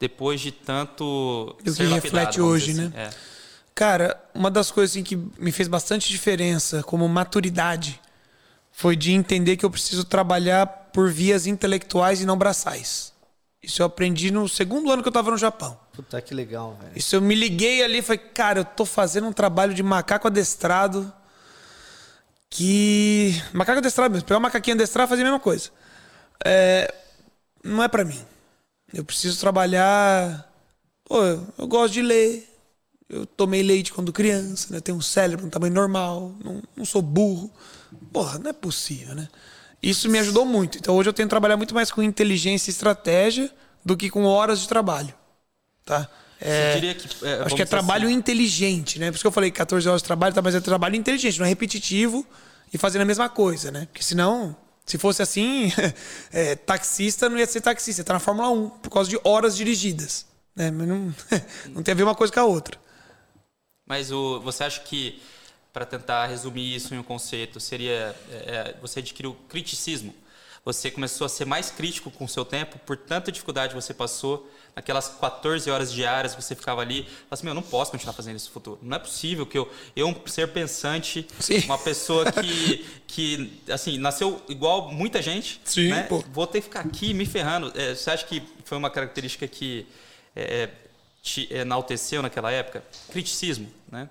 depois 0.00 0.40
de 0.40 0.50
tanto 0.50 1.56
E 1.64 1.70
o 1.70 1.74
que 1.74 1.84
reflete 1.84 2.40
hoje, 2.40 2.74
né? 2.74 2.86
assim? 2.86 2.96
É. 2.98 3.10
Cara, 3.74 4.20
uma 4.34 4.50
das 4.50 4.70
coisas 4.70 4.92
assim, 4.92 5.04
que 5.04 5.16
me 5.38 5.52
fez 5.52 5.68
bastante 5.68 6.08
diferença 6.08 6.82
como 6.82 7.08
maturidade 7.08 8.00
foi 8.72 8.96
de 8.96 9.12
entender 9.12 9.56
que 9.56 9.64
eu 9.64 9.70
preciso 9.70 10.04
trabalhar 10.04 10.66
por 10.92 11.10
vias 11.10 11.46
intelectuais 11.46 12.20
e 12.20 12.26
não 12.26 12.36
braçais. 12.36 13.12
Isso 13.62 13.82
eu 13.82 13.86
aprendi 13.86 14.30
no 14.30 14.48
segundo 14.48 14.90
ano 14.90 15.02
que 15.02 15.08
eu 15.08 15.12
tava 15.12 15.30
no 15.30 15.36
Japão. 15.36 15.78
Puta, 15.92 16.20
que 16.20 16.34
legal, 16.34 16.76
velho. 16.80 16.92
Isso 16.94 17.16
eu 17.16 17.20
me 17.20 17.34
liguei 17.34 17.82
ali 17.82 17.98
e 17.98 18.02
falei, 18.02 18.18
cara, 18.18 18.60
eu 18.60 18.64
tô 18.64 18.84
fazendo 18.84 19.26
um 19.26 19.32
trabalho 19.32 19.74
de 19.74 19.82
macaco 19.82 20.28
adestrado 20.28 21.12
que. 22.50 23.34
Macaco 23.52 23.78
adestrado 23.78 24.12
mesmo. 24.12 24.26
Pegar 24.26 24.38
um 24.38 24.42
macaquinho 24.42 24.76
adestrado 24.76 25.08
e 25.08 25.10
fazer 25.10 25.22
a 25.22 25.24
mesma 25.24 25.40
coisa. 25.40 25.70
É... 26.44 26.94
Não 27.64 27.82
é 27.82 27.88
pra 27.88 28.04
mim. 28.04 28.20
Eu 28.92 29.04
preciso 29.04 29.40
trabalhar. 29.40 30.50
Pô, 31.04 31.22
eu, 31.22 31.66
gosto 31.66 31.94
de 31.94 32.02
ler. 32.02 32.48
Eu 33.08 33.26
tomei 33.26 33.62
leite 33.62 33.92
quando 33.92 34.12
criança, 34.12 34.72
né? 34.72 34.80
Tenho 34.80 34.98
um 34.98 35.02
cérebro, 35.02 35.46
um 35.46 35.50
tamanho 35.50 35.74
normal. 35.74 36.34
Não, 36.44 36.62
não 36.76 36.84
sou 36.84 37.02
burro. 37.02 37.50
Porra, 38.12 38.38
não 38.38 38.50
é 38.50 38.52
possível, 38.52 39.14
né? 39.14 39.28
Isso 39.82 40.08
me 40.08 40.18
ajudou 40.18 40.44
muito. 40.44 40.78
Então 40.78 40.96
hoje 40.96 41.08
eu 41.08 41.12
tenho 41.12 41.28
que 41.28 41.30
trabalhar 41.30 41.56
muito 41.56 41.74
mais 41.74 41.90
com 41.90 42.02
inteligência 42.02 42.70
e 42.70 42.72
estratégia 42.72 43.50
do 43.84 43.96
que 43.96 44.10
com 44.10 44.24
horas 44.24 44.60
de 44.60 44.68
trabalho. 44.68 45.14
Tá? 45.84 46.08
Você 46.40 46.72
diria 46.74 46.94
que. 46.94 47.06
é, 47.24 47.34
Acho 47.42 47.54
que 47.54 47.62
é 47.62 47.64
dizer 47.64 47.66
trabalho 47.66 48.08
assim, 48.08 48.16
inteligente, 48.16 48.98
né? 48.98 49.10
Por 49.10 49.14
isso 49.14 49.22
que 49.22 49.26
eu 49.26 49.32
falei 49.32 49.50
14 49.50 49.88
horas 49.88 50.02
de 50.02 50.06
trabalho, 50.06 50.34
tá? 50.34 50.42
mas 50.42 50.54
é 50.54 50.60
trabalho 50.60 50.96
inteligente, 50.96 51.38
não 51.38 51.46
é 51.46 51.48
repetitivo 51.48 52.26
e 52.72 52.76
fazendo 52.76 53.02
a 53.02 53.04
mesma 53.04 53.28
coisa, 53.28 53.70
né? 53.70 53.86
Porque 53.86 54.02
senão, 54.02 54.54
se 54.84 54.98
fosse 54.98 55.22
assim, 55.22 55.72
é, 56.32 56.54
taxista 56.54 57.28
não 57.28 57.38
ia 57.38 57.46
ser 57.46 57.60
taxista, 57.60 58.04
tá 58.04 58.12
na 58.12 58.20
Fórmula 58.20 58.50
1, 58.50 58.68
por 58.68 58.90
causa 58.90 59.08
de 59.08 59.18
horas 59.24 59.56
dirigidas. 59.56 60.26
Né? 60.54 60.70
Mas 60.70 60.88
não, 60.88 61.14
não 61.72 61.82
tem 61.82 61.92
a 61.92 61.96
ver 61.96 62.02
uma 62.02 62.14
coisa 62.14 62.32
com 62.32 62.40
a 62.40 62.44
outra. 62.44 62.78
Mas 63.86 64.10
o, 64.10 64.40
você 64.40 64.64
acha 64.64 64.80
que, 64.80 65.20
para 65.76 65.84
tentar 65.84 66.24
resumir 66.24 66.74
isso 66.74 66.94
em 66.94 66.98
um 66.98 67.02
conceito, 67.02 67.60
seria. 67.60 68.16
é, 68.30 68.34
é, 68.34 68.76
você 68.80 69.00
adquiriu 69.00 69.36
criticismo? 69.46 70.14
Você 70.64 70.90
começou 70.90 71.26
a 71.26 71.28
ser 71.28 71.44
mais 71.44 71.70
crítico 71.70 72.10
com 72.10 72.24
o 72.24 72.28
seu 72.28 72.46
tempo 72.46 72.78
por 72.78 72.96
tanta 72.96 73.30
dificuldade 73.30 73.74
que 73.74 73.82
você 73.82 73.92
passou, 73.92 74.50
naquelas 74.74 75.08
14 75.08 75.70
horas 75.70 75.92
diárias 75.92 76.34
que 76.34 76.42
você 76.42 76.54
ficava 76.54 76.80
ali, 76.80 77.02
falava 77.02 77.26
assim, 77.30 77.44
meu, 77.44 77.50
eu 77.50 77.56
não 77.56 77.62
posso 77.62 77.90
continuar 77.90 78.14
fazendo 78.14 78.36
isso 78.36 78.46
no 78.46 78.54
futuro. 78.54 78.78
Não 78.80 78.96
é 78.96 78.98
possível 78.98 79.44
que 79.44 79.58
eu, 79.58 79.70
eu 79.94 80.08
um 80.08 80.14
ser 80.24 80.50
pensante, 80.50 81.28
Sim. 81.38 81.58
uma 81.66 81.76
pessoa 81.76 82.32
que, 82.32 82.86
que, 83.06 83.60
assim, 83.70 83.98
nasceu 83.98 84.42
igual 84.48 84.90
muita 84.90 85.20
gente, 85.20 85.60
Sim, 85.62 85.90
né? 85.90 86.08
vou 86.32 86.46
ter 86.46 86.60
que 86.60 86.68
ficar 86.68 86.80
aqui 86.80 87.12
me 87.12 87.26
ferrando. 87.26 87.70
É, 87.78 87.94
você 87.94 88.10
acha 88.10 88.24
que 88.24 88.42
foi 88.64 88.78
uma 88.78 88.88
característica 88.88 89.46
que 89.46 89.86
é, 90.34 90.70
te 91.22 91.52
enalteceu 91.52 92.22
naquela 92.22 92.50
época? 92.50 92.82
Criticismo, 93.10 93.70
né? 93.92 94.08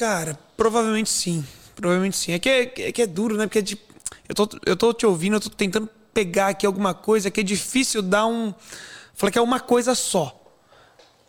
Cara, 0.00 0.38
provavelmente 0.56 1.10
sim. 1.10 1.44
Provavelmente 1.76 2.16
sim. 2.16 2.32
É 2.32 2.38
que 2.38 2.48
é, 2.48 2.62
é 2.88 2.90
que 2.90 3.02
é 3.02 3.06
duro, 3.06 3.36
né? 3.36 3.46
Porque 3.46 3.58
é 3.58 3.62
de, 3.62 3.78
eu, 4.26 4.34
tô, 4.34 4.48
eu 4.64 4.74
tô 4.74 4.94
te 4.94 5.04
ouvindo, 5.04 5.36
eu 5.36 5.40
tô 5.40 5.50
tentando 5.50 5.90
pegar 6.14 6.48
aqui 6.48 6.64
alguma 6.64 6.94
coisa 6.94 7.30
que 7.30 7.40
é 7.40 7.42
difícil 7.42 8.00
dar 8.00 8.24
um. 8.24 8.54
Falar 9.12 9.30
que 9.30 9.38
é 9.38 9.42
uma 9.42 9.60
coisa 9.60 9.94
só. 9.94 10.39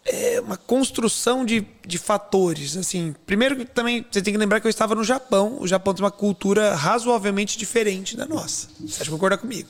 É 0.04 0.42
uma 0.42 0.58
construção 0.58 1.46
de, 1.46 1.64
de 1.86 1.98
fatores. 2.00 2.76
Assim, 2.76 3.14
primeiro 3.26 3.56
que 3.56 3.66
também 3.66 4.04
você 4.10 4.20
tem 4.22 4.34
que 4.34 4.38
lembrar 4.40 4.60
que 4.60 4.66
eu 4.66 4.70
estava 4.70 4.96
no 4.96 5.04
Japão. 5.04 5.58
O 5.60 5.68
Japão 5.68 5.94
tem 5.94 6.04
uma 6.04 6.10
cultura 6.10 6.74
razoavelmente 6.74 7.56
diferente 7.58 8.18
da 8.18 8.26
nossa. 8.26 8.68
Você 8.80 8.96
acha 8.96 9.04
que 9.06 9.10
concorda 9.12 9.38
comigo? 9.38 9.70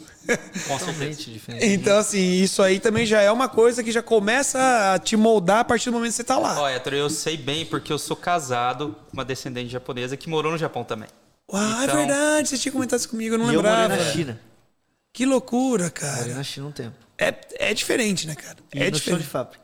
Totalmente 0.67 1.29
diferente. 1.31 1.65
então, 1.65 1.97
assim, 1.97 2.41
isso 2.41 2.61
aí 2.61 2.79
também 2.79 3.05
já 3.05 3.21
é 3.21 3.29
uma 3.31 3.49
coisa 3.49 3.83
que 3.83 3.91
já 3.91 4.01
começa 4.01 4.93
a 4.93 4.99
te 4.99 5.17
moldar 5.17 5.59
a 5.59 5.63
partir 5.65 5.89
do 5.89 5.93
momento 5.93 6.11
que 6.11 6.15
você 6.17 6.23
tá 6.23 6.37
lá. 6.37 6.61
Ó, 6.61 6.69
Héctor, 6.69 6.93
eu 6.93 7.09
sei 7.09 7.35
bem 7.35 7.65
porque 7.65 7.91
eu 7.91 7.99
sou 7.99 8.15
casado 8.15 8.95
com 9.09 9.13
uma 9.17 9.25
descendente 9.25 9.69
japonesa 9.69 10.15
que 10.15 10.29
morou 10.29 10.51
no 10.51 10.57
Japão 10.57 10.83
também. 10.83 11.09
Uau, 11.51 11.61
é 11.81 11.83
Então- 11.83 11.95
verdade, 11.97 12.47
você 12.49 12.57
tinha 12.57 12.71
comentado 12.71 12.99
isso 12.99 13.09
comigo, 13.09 13.35
eu 13.35 13.39
não 13.39 13.51
E 13.51 13.55
eu 13.55 13.61
morei 13.61 13.77
lembrava. 13.77 14.01
na 14.01 14.11
China. 14.11 14.39
Que 15.11 15.25
loucura, 15.25 15.83
Morei 15.83 15.91
cara. 15.91 16.33
na 16.35 16.43
China 16.43 16.67
um 16.67 16.71
tempo. 16.71 16.95
É, 17.17 17.35
é 17.59 17.73
diferente, 17.73 18.25
né, 18.25 18.33
cara? 18.33 18.57
E 18.73 18.81
é 18.81 18.89
no 18.89 18.97
chão 18.97 19.17
de 19.17 19.23
diferente. 19.23 19.27
fábrica. 19.29 19.60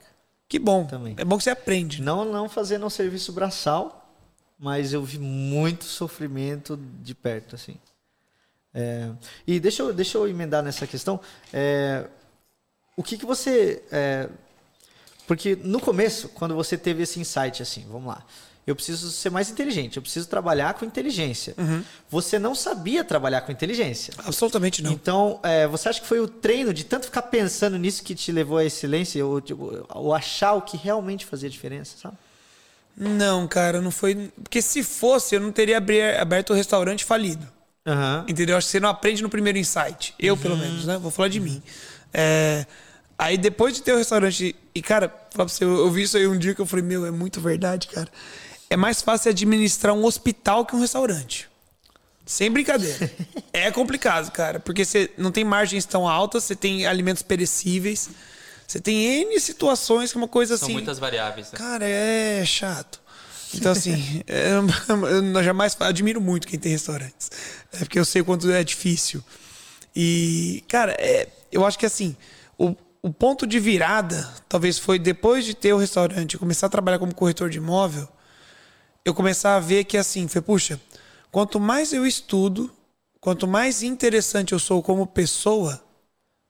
Que 0.48 0.58
bom. 0.60 0.86
Também. 0.86 1.16
É 1.18 1.25
bom 1.25 1.38
que 1.38 1.44
você 1.44 1.50
aprende. 1.50 2.01
Não, 2.01 2.24
não 2.25 2.48
fazendo 2.48 2.86
um 2.86 2.89
serviço 2.89 3.32
braçal, 3.32 4.10
mas 4.58 4.94
eu 4.94 5.04
vi 5.04 5.20
muito 5.20 5.86
sofrimento 5.86 6.77
de 7.01 7.13
perto, 7.13 7.56
assim. 7.56 7.77
É, 8.74 9.10
e 9.46 9.60
deixa 9.60 9.82
eu, 9.82 9.94
deixa 9.94 10.18
eu 10.18 10.27
emendar 10.27 10.63
nessa 10.63 10.86
questão. 10.86 11.20
É, 11.51 12.08
o 12.96 13.04
que, 13.04 13.18
que 13.18 13.25
você. 13.25 13.84
é, 13.92 14.30
porque 15.25 15.58
no 15.58 15.80
começo, 15.82 16.30
quando 16.30 16.56
você 16.56 16.77
teve 16.77 17.04
esse 17.04 17.20
insight, 17.20 17.62
assim, 17.62 17.86
vamos 17.89 18.08
lá. 18.08 18.24
Eu 18.67 18.75
preciso 18.75 19.09
ser 19.09 19.29
mais 19.29 19.50
inteligente, 19.50 19.95
eu 19.95 20.01
preciso 20.01 20.27
trabalhar 20.27 20.74
com 20.74 20.83
inteligência. 20.83 21.55
Você 22.09 22.38
não 22.38 22.53
sabia 22.53 23.01
trabalhar 23.01 23.39
com 23.39 23.51
inteligência. 23.51 24.13
Absolutamente 24.17 24.83
não. 24.83 24.91
Então, 24.91 25.39
é, 25.41 25.65
você 25.65 25.88
acha 25.88 26.01
que 26.01 26.05
foi 26.05 26.19
o 26.19 26.27
treino 26.27 26.74
de 26.74 26.83
tanto 26.83 27.05
ficar 27.05 27.21
pensando 27.21 27.77
nisso 27.77 28.03
que 28.03 28.13
te 28.13 28.29
levou 28.29 28.57
à 28.57 28.65
excelência, 28.65 29.25
ou, 29.25 29.39
tipo, 29.39 29.88
ou 29.89 30.13
achar 30.13 30.51
o 30.53 30.62
que 30.62 30.75
realmente 30.75 31.25
fazia 31.25 31.50
diferença, 31.50 31.95
sabe? 31.97 32.17
Não, 32.97 33.47
cara, 33.47 33.79
não 33.79 33.91
foi. 33.91 34.31
Porque 34.43 34.62
se 34.62 34.83
fosse, 34.83 35.36
eu 35.36 35.39
não 35.39 35.51
teria 35.51 35.77
aberto 36.19 36.50
o 36.50 36.53
restaurante 36.53 37.05
falido. 37.05 37.47
Aham. 37.86 38.25
Entendeu? 38.27 38.57
Acho 38.57 38.67
que 38.67 38.71
você 38.71 38.79
não 38.81 38.89
aprende 38.89 39.24
no 39.24 39.29
primeiro 39.29 39.57
insight. 39.57 40.13
Eu, 40.19 40.36
pelo 40.36 40.57
menos, 40.57 40.86
né? 40.86 40.97
Vou 40.97 41.09
falar 41.09 41.29
de 41.29 41.39
mim. 41.39 41.63
É, 42.13 42.65
Aí 43.17 43.38
depois 43.38 43.74
de 43.74 43.81
ter 43.81 43.93
o 43.93 43.97
restaurante. 43.97 44.55
E, 44.75 44.81
cara, 44.81 45.09
falar 45.31 45.45
pra 45.45 45.47
você, 45.47 45.63
eu, 45.63 45.77
eu 45.77 45.89
vi 45.89 46.03
isso 46.03 46.15
aí 46.17 46.27
um 46.27 46.38
dia 46.38 46.53
que 46.53 46.62
eu 46.62 46.65
falei, 46.65 46.86
meu, 46.86 47.05
é 47.05 47.12
muito 47.12 47.41
verdade, 47.41 47.88
cara. 47.88 48.09
É 48.69 48.75
mais 48.75 49.01
fácil 49.01 49.29
administrar 49.29 49.93
um 49.93 50.03
hospital 50.05 50.65
que 50.65 50.75
um 50.75 50.79
restaurante. 50.79 51.50
Sem 52.25 52.51
brincadeira. 52.51 53.09
é 53.53 53.71
complicado, 53.71 54.31
cara. 54.31 54.59
Porque 54.59 54.83
você 54.83 55.09
não 55.17 55.31
tem 55.31 55.45
margens 55.45 55.86
tão 55.86 56.07
altas, 56.07 56.43
você 56.43 56.55
tem 56.55 56.86
alimentos 56.86 57.24
perecíveis. 57.24 58.09
Você 58.67 58.81
tem 58.81 59.21
N 59.21 59.39
situações 59.39 60.12
que 60.12 60.17
é 60.17 60.21
uma 60.21 60.27
coisa 60.27 60.57
São 60.57 60.65
assim. 60.65 60.74
muitas 60.74 61.00
variáveis. 61.00 61.51
né? 61.51 61.57
Cara, 61.57 61.88
é 61.88 62.43
chato. 62.45 63.00
Então, 63.53 63.71
assim, 63.71 64.21
é, 64.27 64.51
eu 65.33 65.43
jamais 65.43 65.75
admiro 65.79 66.19
muito 66.19 66.47
quem 66.47 66.59
tem 66.59 66.74
restaurantes. 66.74 67.31
É 67.71 67.79
porque 67.79 67.97
eu 67.97 68.05
sei 68.05 68.21
quanto 68.21 68.51
é 68.51 68.62
difícil. 68.62 69.24
E, 69.95 70.63
cara, 70.67 70.91
é, 71.00 71.29
eu 71.51 71.65
acho 71.65 71.79
que 71.79 71.86
assim, 71.86 72.15
o, 72.57 72.75
o 73.01 73.12
ponto 73.12 73.47
de 73.47 73.59
virada 73.59 74.29
talvez 74.50 74.77
foi 74.77 75.00
depois 75.00 75.45
de 75.45 75.53
ter 75.53 75.74
o 75.74 75.77
restaurante, 75.77 76.33
eu 76.33 76.39
começar 76.39 76.67
a 76.67 76.69
trabalhar 76.69 77.00
como 77.00 77.15
corretor 77.15 77.50
de 77.50 77.57
imóvel, 77.57 78.07
eu 79.08 79.14
começar 79.14 79.56
a 79.56 79.60
ver 79.60 79.86
que 79.86 79.96
assim, 79.96 80.28
foi, 80.28 80.42
puxa, 80.42 80.78
quanto 81.32 81.62
mais 81.62 81.94
eu 81.94 82.06
estudo, 82.06 82.70
quanto 83.22 83.48
mais 83.48 83.82
interessante 83.82 84.52
eu 84.52 84.60
sou 84.60 84.84
como 84.84 85.08
pessoa, 85.08 85.82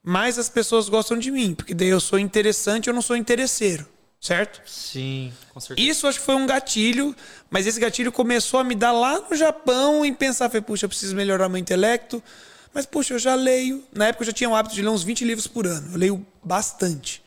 mais 0.04 0.40
as 0.40 0.50
pessoas 0.50 0.90
gostam 0.90 1.20
de 1.20 1.30
mim, 1.30 1.54
porque 1.54 1.76
daí 1.76 1.90
eu 1.90 2.00
sou 2.00 2.18
interessante, 2.18 2.88
eu 2.88 2.96
não 2.96 3.02
sou 3.02 3.16
interesseiro, 3.16 3.86
certo? 4.20 4.60
Sim. 4.68 5.32
Com 5.54 5.60
certeza. 5.60 5.88
Isso 5.88 6.08
acho 6.08 6.20
que 6.20 6.26
foi 6.26 6.34
um 6.34 6.48
gatilho, 6.48 7.16
mas 7.48 7.68
esse 7.68 7.80
gatilho 7.80 8.12
começou 8.12 8.60
a 8.60 8.64
me 8.64 8.74
dar 8.74 8.92
lá 8.92 9.20
no 9.30 9.36
Japão 9.36 10.04
em 10.04 10.14
pensar, 10.14 10.50
falei, 10.50 10.64
puxa, 10.64 10.86
eu 10.86 10.90
preciso 10.90 11.16
melhorar 11.16 11.48
meu 11.50 11.60
intelecto. 11.60 12.24
Mas, 12.74 12.86
puxa, 12.86 13.14
eu 13.14 13.20
já 13.20 13.34
leio. 13.34 13.84
Na 13.92 14.08
época 14.08 14.24
eu 14.24 14.28
já 14.28 14.34
tinha 14.34 14.50
o 14.50 14.56
hábito 14.56 14.76
de 14.76 14.82
ler 14.82 14.90
uns 14.90 15.02
20 15.02 15.26
livros 15.26 15.48
por 15.48 15.66
ano. 15.66 15.94
Eu 15.94 15.98
leio 15.98 16.28
bastante. 16.44 17.24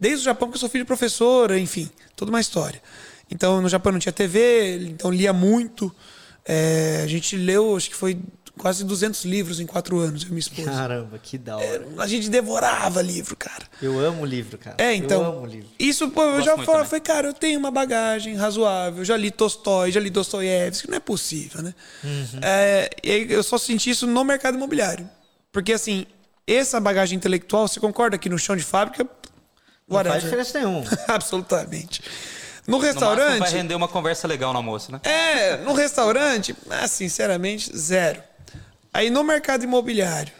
Desde 0.00 0.22
o 0.22 0.24
Japão, 0.24 0.48
porque 0.48 0.56
eu 0.56 0.60
sou 0.60 0.68
filho 0.68 0.84
de 0.84 0.88
professora, 0.88 1.58
enfim, 1.58 1.88
toda 2.16 2.30
uma 2.30 2.40
história. 2.40 2.82
Então, 3.30 3.60
no 3.60 3.68
Japão 3.68 3.92
não 3.92 3.98
tinha 3.98 4.12
TV, 4.12 4.88
então 4.88 5.10
lia 5.10 5.32
muito. 5.32 5.94
É, 6.44 7.02
a 7.04 7.06
gente 7.06 7.36
leu, 7.36 7.76
acho 7.76 7.88
que 7.90 7.94
foi 7.96 8.18
quase 8.60 8.84
200 8.84 9.24
livros 9.24 9.58
em 9.58 9.66
quatro 9.66 9.98
anos, 9.98 10.22
eu 10.22 10.28
e 10.28 10.30
minha 10.32 10.40
esposa. 10.40 10.70
Caramba, 10.70 11.18
que 11.18 11.38
da 11.38 11.56
hora. 11.56 11.86
A 11.98 12.06
gente 12.06 12.28
devorava 12.28 13.00
livro, 13.00 13.34
cara. 13.34 13.64
Eu 13.80 13.98
amo 13.98 14.24
livro, 14.24 14.58
cara. 14.58 14.76
É, 14.78 14.94
então. 14.94 15.22
Eu 15.22 15.28
amo 15.30 15.46
livro. 15.46 15.68
Isso, 15.78 16.10
pô, 16.10 16.22
eu 16.22 16.32
Gosto 16.32 16.44
já 16.44 16.58
falei, 16.58 16.84
falei, 16.84 17.00
cara, 17.00 17.28
eu 17.28 17.34
tenho 17.34 17.58
uma 17.58 17.70
bagagem 17.70 18.34
razoável, 18.34 19.04
já 19.04 19.16
li 19.16 19.30
Tolstói, 19.30 19.90
já 19.90 20.00
li 20.00 20.10
Dostoiévski, 20.10 20.90
não 20.90 20.96
é 20.96 21.00
possível, 21.00 21.62
né? 21.62 21.74
Uhum. 22.04 22.40
É, 22.42 22.90
e 23.02 23.10
aí 23.10 23.32
eu 23.32 23.42
só 23.42 23.56
senti 23.56 23.90
isso 23.90 24.06
no 24.06 24.24
mercado 24.24 24.56
imobiliário. 24.56 25.08
Porque, 25.50 25.72
assim, 25.72 26.06
essa 26.46 26.78
bagagem 26.78 27.16
intelectual, 27.16 27.66
você 27.66 27.80
concorda 27.80 28.18
que 28.18 28.28
no 28.28 28.38
chão 28.38 28.56
de 28.56 28.62
fábrica, 28.62 29.08
Não 29.88 30.04
faz 30.04 30.22
diferença 30.22 30.58
nenhuma. 30.58 30.84
Absolutamente. 31.08 32.02
No 32.70 32.78
No 32.78 32.82
restaurante. 32.84 33.38
vai 33.40 33.50
render 33.50 33.74
uma 33.74 33.88
conversa 33.88 34.28
legal 34.28 34.52
no 34.52 34.58
almoço, 34.58 34.92
né? 34.92 35.00
É, 35.02 35.56
no 35.58 35.72
restaurante, 35.72 36.54
ah, 36.70 36.86
sinceramente, 36.86 37.76
zero. 37.76 38.22
Aí 38.92 39.10
no 39.10 39.22
mercado 39.24 39.64
imobiliário, 39.64 40.32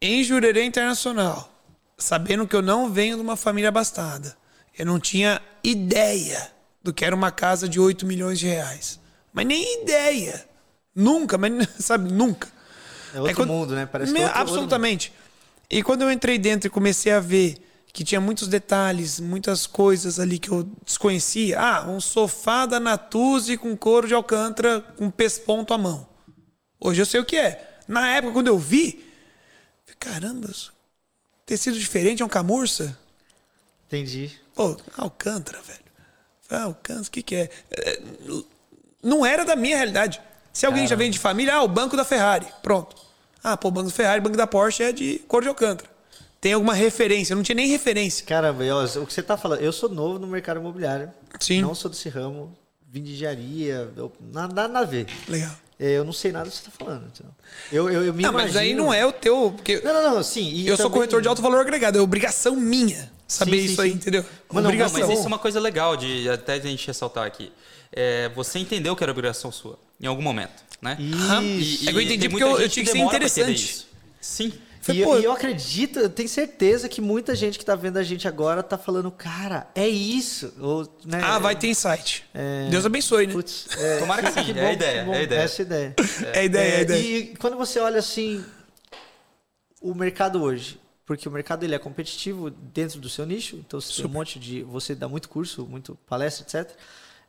em 0.00 0.22
Jurerê 0.22 0.64
Internacional, 0.64 1.50
sabendo 1.96 2.46
que 2.46 2.54
eu 2.54 2.62
não 2.62 2.90
venho 2.92 3.16
de 3.16 3.22
uma 3.22 3.36
família 3.36 3.68
abastada, 3.68 4.36
eu 4.78 4.84
não 4.84 5.00
tinha 5.00 5.40
ideia 5.64 6.50
do 6.82 6.92
que 6.92 7.04
era 7.04 7.14
uma 7.14 7.30
casa 7.30 7.68
de 7.68 7.80
8 7.80 8.04
milhões 8.06 8.38
de 8.38 8.46
reais. 8.46 9.00
Mas 9.32 9.46
nem 9.46 9.82
ideia. 9.82 10.44
Nunca, 10.94 11.36
mas 11.38 11.52
sabe, 11.80 12.12
nunca. 12.12 12.48
É 13.14 13.20
outro 13.20 13.36
quando- 13.36 13.48
mundo, 13.48 13.74
né? 13.74 13.86
Parece 13.86 14.12
que 14.12 14.18
é 14.18 14.22
outro- 14.24 14.38
outro 14.40 14.52
absolutamente. 14.54 15.12
E 15.70 15.82
quando 15.82 16.02
eu 16.02 16.10
entrei 16.12 16.38
dentro 16.38 16.66
e 16.68 16.70
comecei 16.70 17.12
a 17.12 17.20
ver 17.20 17.56
que 17.96 18.04
tinha 18.04 18.20
muitos 18.20 18.46
detalhes, 18.46 19.18
muitas 19.18 19.66
coisas 19.66 20.20
ali 20.20 20.38
que 20.38 20.50
eu 20.50 20.64
desconhecia. 20.84 21.58
Ah, 21.58 21.88
um 21.88 21.98
sofá 21.98 22.66
da 22.66 22.78
Natuzzi 22.78 23.56
com 23.56 23.74
couro 23.74 24.06
de 24.06 24.12
alcântara 24.12 24.82
com 24.98 25.10
pesponto 25.10 25.72
à 25.72 25.78
mão. 25.78 26.06
Hoje 26.78 27.00
eu 27.00 27.06
sei 27.06 27.20
o 27.20 27.24
que 27.24 27.38
é. 27.38 27.78
Na 27.88 28.06
época, 28.10 28.34
quando 28.34 28.48
eu 28.48 28.58
vi, 28.58 29.02
caramba, 29.98 30.50
tecido 31.46 31.78
diferente, 31.78 32.22
é 32.22 32.26
um 32.26 32.28
camurça? 32.28 32.98
Entendi. 33.86 34.30
Pô, 34.54 34.76
Alcântara, 34.98 35.62
velho. 35.62 35.80
Falei, 36.42 36.64
Alcântara, 36.64 37.06
o 37.08 37.10
que, 37.10 37.22
que 37.22 37.34
é? 37.34 37.50
É, 37.70 38.02
Não 39.02 39.24
era 39.24 39.42
da 39.42 39.56
minha 39.56 39.74
realidade. 39.78 40.20
Se 40.52 40.66
alguém 40.66 40.86
já 40.86 40.96
vem 40.96 41.10
de 41.10 41.18
família, 41.18 41.54
ah, 41.54 41.62
o 41.62 41.68
banco 41.68 41.96
da 41.96 42.04
Ferrari. 42.04 42.46
Pronto. 42.62 42.94
Ah, 43.42 43.56
pô, 43.56 43.68
o 43.68 43.70
banco 43.70 43.88
da 43.88 43.94
Ferrari, 43.94 44.20
o 44.20 44.22
banco 44.22 44.36
da 44.36 44.46
Porsche 44.46 44.82
é 44.82 44.92
de 44.92 45.20
cor 45.20 45.40
de 45.40 45.48
Alcântara. 45.48 45.95
Tem 46.40 46.52
alguma 46.52 46.74
referência? 46.74 47.32
Eu 47.32 47.36
não 47.36 47.42
tinha 47.42 47.56
nem 47.56 47.68
referência. 47.68 48.24
Caramba, 48.26 48.64
e, 48.64 48.70
o 48.70 49.06
que 49.06 49.12
você 49.12 49.22
tá 49.22 49.36
falando, 49.36 49.60
eu 49.60 49.72
sou 49.72 49.88
novo 49.88 50.18
no 50.18 50.26
mercado 50.26 50.60
imobiliário. 50.60 51.10
Sim. 51.40 51.60
Não 51.62 51.74
sou 51.74 51.90
desse 51.90 52.08
ramo, 52.08 52.56
vim 52.90 53.02
de 53.02 53.12
engenharia, 53.12 53.90
eu- 53.96 54.12
nada, 54.32 54.54
nada 54.68 54.78
a 54.80 54.84
ver. 54.84 55.06
Legal. 55.28 55.50
É, 55.78 55.90
Eu 55.98 56.04
não 56.04 56.12
sei 56.12 56.32
nada 56.32 56.46
do 56.46 56.50
que 56.50 56.56
você 56.56 56.64
tá 56.64 56.70
falando. 56.70 57.06
entendeu? 57.06 57.32
Eu, 57.70 57.90
eu, 57.90 58.04
eu 58.06 58.14
me 58.14 58.22
Não, 58.22 58.32
mas 58.32 58.56
aí 58.56 58.70
imagino- 58.70 58.84
não 58.86 58.94
é 58.94 59.04
o 59.04 59.12
teu. 59.12 59.52
Porque 59.54 59.80
Não, 59.84 59.92
não, 59.92 60.14
não, 60.14 60.22
sim. 60.22 60.48
e 60.50 60.66
eu 60.66 60.76
sou 60.76 60.86
também- 60.86 60.98
corretor 61.00 61.20
de 61.20 61.28
alto 61.28 61.42
valor 61.42 61.60
agregado. 61.60 61.98
É 61.98 62.00
obrigação 62.00 62.56
minha 62.56 63.10
saber 63.28 63.58
Sim, 63.60 63.66
sim, 63.66 63.72
isso 63.72 63.82
aí, 63.82 63.90
sim. 63.90 63.96
entendeu? 63.96 64.24
Mas 64.48 64.62
não, 64.62 64.70
obrigação. 64.70 65.00
Mas 65.00 65.10
isso 65.10 65.24
é 65.24 65.26
uma 65.26 65.38
coisa 65.38 65.60
legal 65.60 65.94
de 65.96 66.28
até 66.30 66.54
a 66.54 66.58
gente 66.60 66.86
ressaltar 66.86 67.26
aqui. 67.26 67.52
É, 67.92 68.30
você 68.34 68.58
entendeu 68.58 68.96
que 68.96 69.02
era 69.02 69.10
obrigação 69.12 69.52
sua, 69.52 69.78
em 70.00 70.06
algum 70.06 70.22
momento, 70.22 70.64
né? 70.80 70.96
Isso. 70.98 71.88
É 71.88 71.92
que 71.92 71.96
eu 71.98 72.00
entendi 72.00 72.28
porque 72.30 72.42
eu- 72.42 72.58
eu 72.60 72.68
tinha 72.70 72.84
que 72.84 72.90
ser 72.90 72.98
entender 72.98 73.16
interessante. 73.16 73.86
Sim. 74.20 74.52
Falei, 74.86 75.02
E, 75.02 75.04
pô, 75.04 75.18
e 75.18 75.24
eu 75.24 75.32
acredito, 75.32 75.98
eu 75.98 76.08
tenho 76.08 76.28
certeza 76.28 76.88
que 76.88 77.00
muita 77.00 77.34
gente 77.34 77.58
que 77.58 77.64
tá 77.64 77.74
vendo 77.74 77.96
a 77.96 78.02
gente 78.02 78.28
agora 78.28 78.62
tá 78.62 78.78
falando, 78.78 79.10
cara, 79.10 79.66
é 79.74 79.88
isso. 79.88 80.52
Ou, 80.60 80.84
né, 81.04 81.20
Ah, 81.22 81.38
vai 81.38 81.56
ter 81.56 81.66
insight. 81.68 82.24
É. 82.32 82.68
Deus 82.70 82.86
abençoe, 82.86 83.26
né? 83.26 83.32
Putz, 83.32 83.66
é, 83.76 83.98
Tomara 83.98 84.22
que 84.22 84.32
sim, 84.32 84.52
é 84.56 84.66
a 84.66 84.72
ideia, 84.72 85.04
bom, 85.04 85.12
é 85.14 85.18
a 85.18 85.22
ideia. 85.22 85.40
Essa 85.40 85.62
é 85.62 85.64
ideia. 85.64 85.94
É 86.32 86.38
a 86.38 86.44
ideia, 86.44 86.72
é 86.72 86.76
a 86.76 86.80
ideia. 86.82 87.00
E 87.02 87.36
quando 87.36 87.56
você 87.56 87.80
olha 87.80 87.98
assim, 87.98 88.44
o 89.80 89.94
mercado 89.94 90.42
hoje, 90.42 90.80
porque 91.04 91.28
o 91.28 91.32
mercado 91.32 91.64
ele 91.64 91.74
é 91.74 91.78
competitivo 91.78 92.50
dentro 92.50 93.00
do 93.00 93.08
seu 93.08 93.26
nicho, 93.26 93.56
então 93.56 93.80
você 93.80 93.94
tem 94.02 94.06
um 94.06 94.12
monte 94.12 94.38
de. 94.38 94.62
Você 94.64 94.94
dá 94.94 95.08
muito 95.08 95.28
curso, 95.28 95.66
muito 95.66 95.96
palestra, 96.06 96.44
etc. 96.44 96.76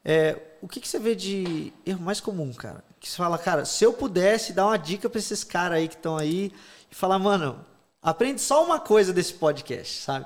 É, 0.04 0.38
o 0.62 0.68
que, 0.68 0.80
que 0.80 0.88
você 0.88 0.98
vê 1.00 1.14
de 1.16 1.74
erro 1.86 2.02
mais 2.02 2.20
comum, 2.20 2.54
cara? 2.54 2.84
Que 3.00 3.10
você 3.10 3.18
fala, 3.18 3.38
cara, 3.38 3.66
se 3.66 3.84
eu 3.84 3.92
pudesse 3.94 4.54
dar 4.54 4.66
uma 4.66 4.78
dica 4.78 5.10
para 5.10 5.20
esses 5.20 5.44
caras 5.44 5.80
aí 5.80 5.88
que 5.88 5.96
estão 5.96 6.17
aí 6.17 6.52
e 6.91 6.95
falar, 6.95 7.19
mano, 7.19 7.60
aprende 8.02 8.41
só 8.41 8.63
uma 8.65 8.80
coisa 8.80 9.12
desse 9.13 9.34
podcast, 9.34 10.02
sabe? 10.02 10.26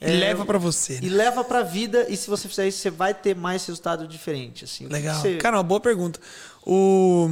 E 0.00 0.06
leva 0.10 0.44
pra 0.44 0.58
você. 0.58 0.94
É, 0.94 0.98
E 0.98 1.08
né? 1.10 1.16
leva 1.16 1.42
pra 1.42 1.62
vida, 1.62 2.06
e 2.08 2.16
se 2.16 2.28
você 2.28 2.48
fizer 2.48 2.68
isso, 2.68 2.78
você 2.78 2.90
vai 2.90 3.14
ter 3.14 3.34
mais 3.34 3.64
resultado 3.66 4.06
diferente. 4.06 4.64
Assim. 4.64 4.86
Legal. 4.88 5.20
você- 5.20 5.36
Cara, 5.38 5.56
uma 5.56 5.62
boa 5.62 5.80
pergunta. 5.80 6.20
O... 6.66 7.30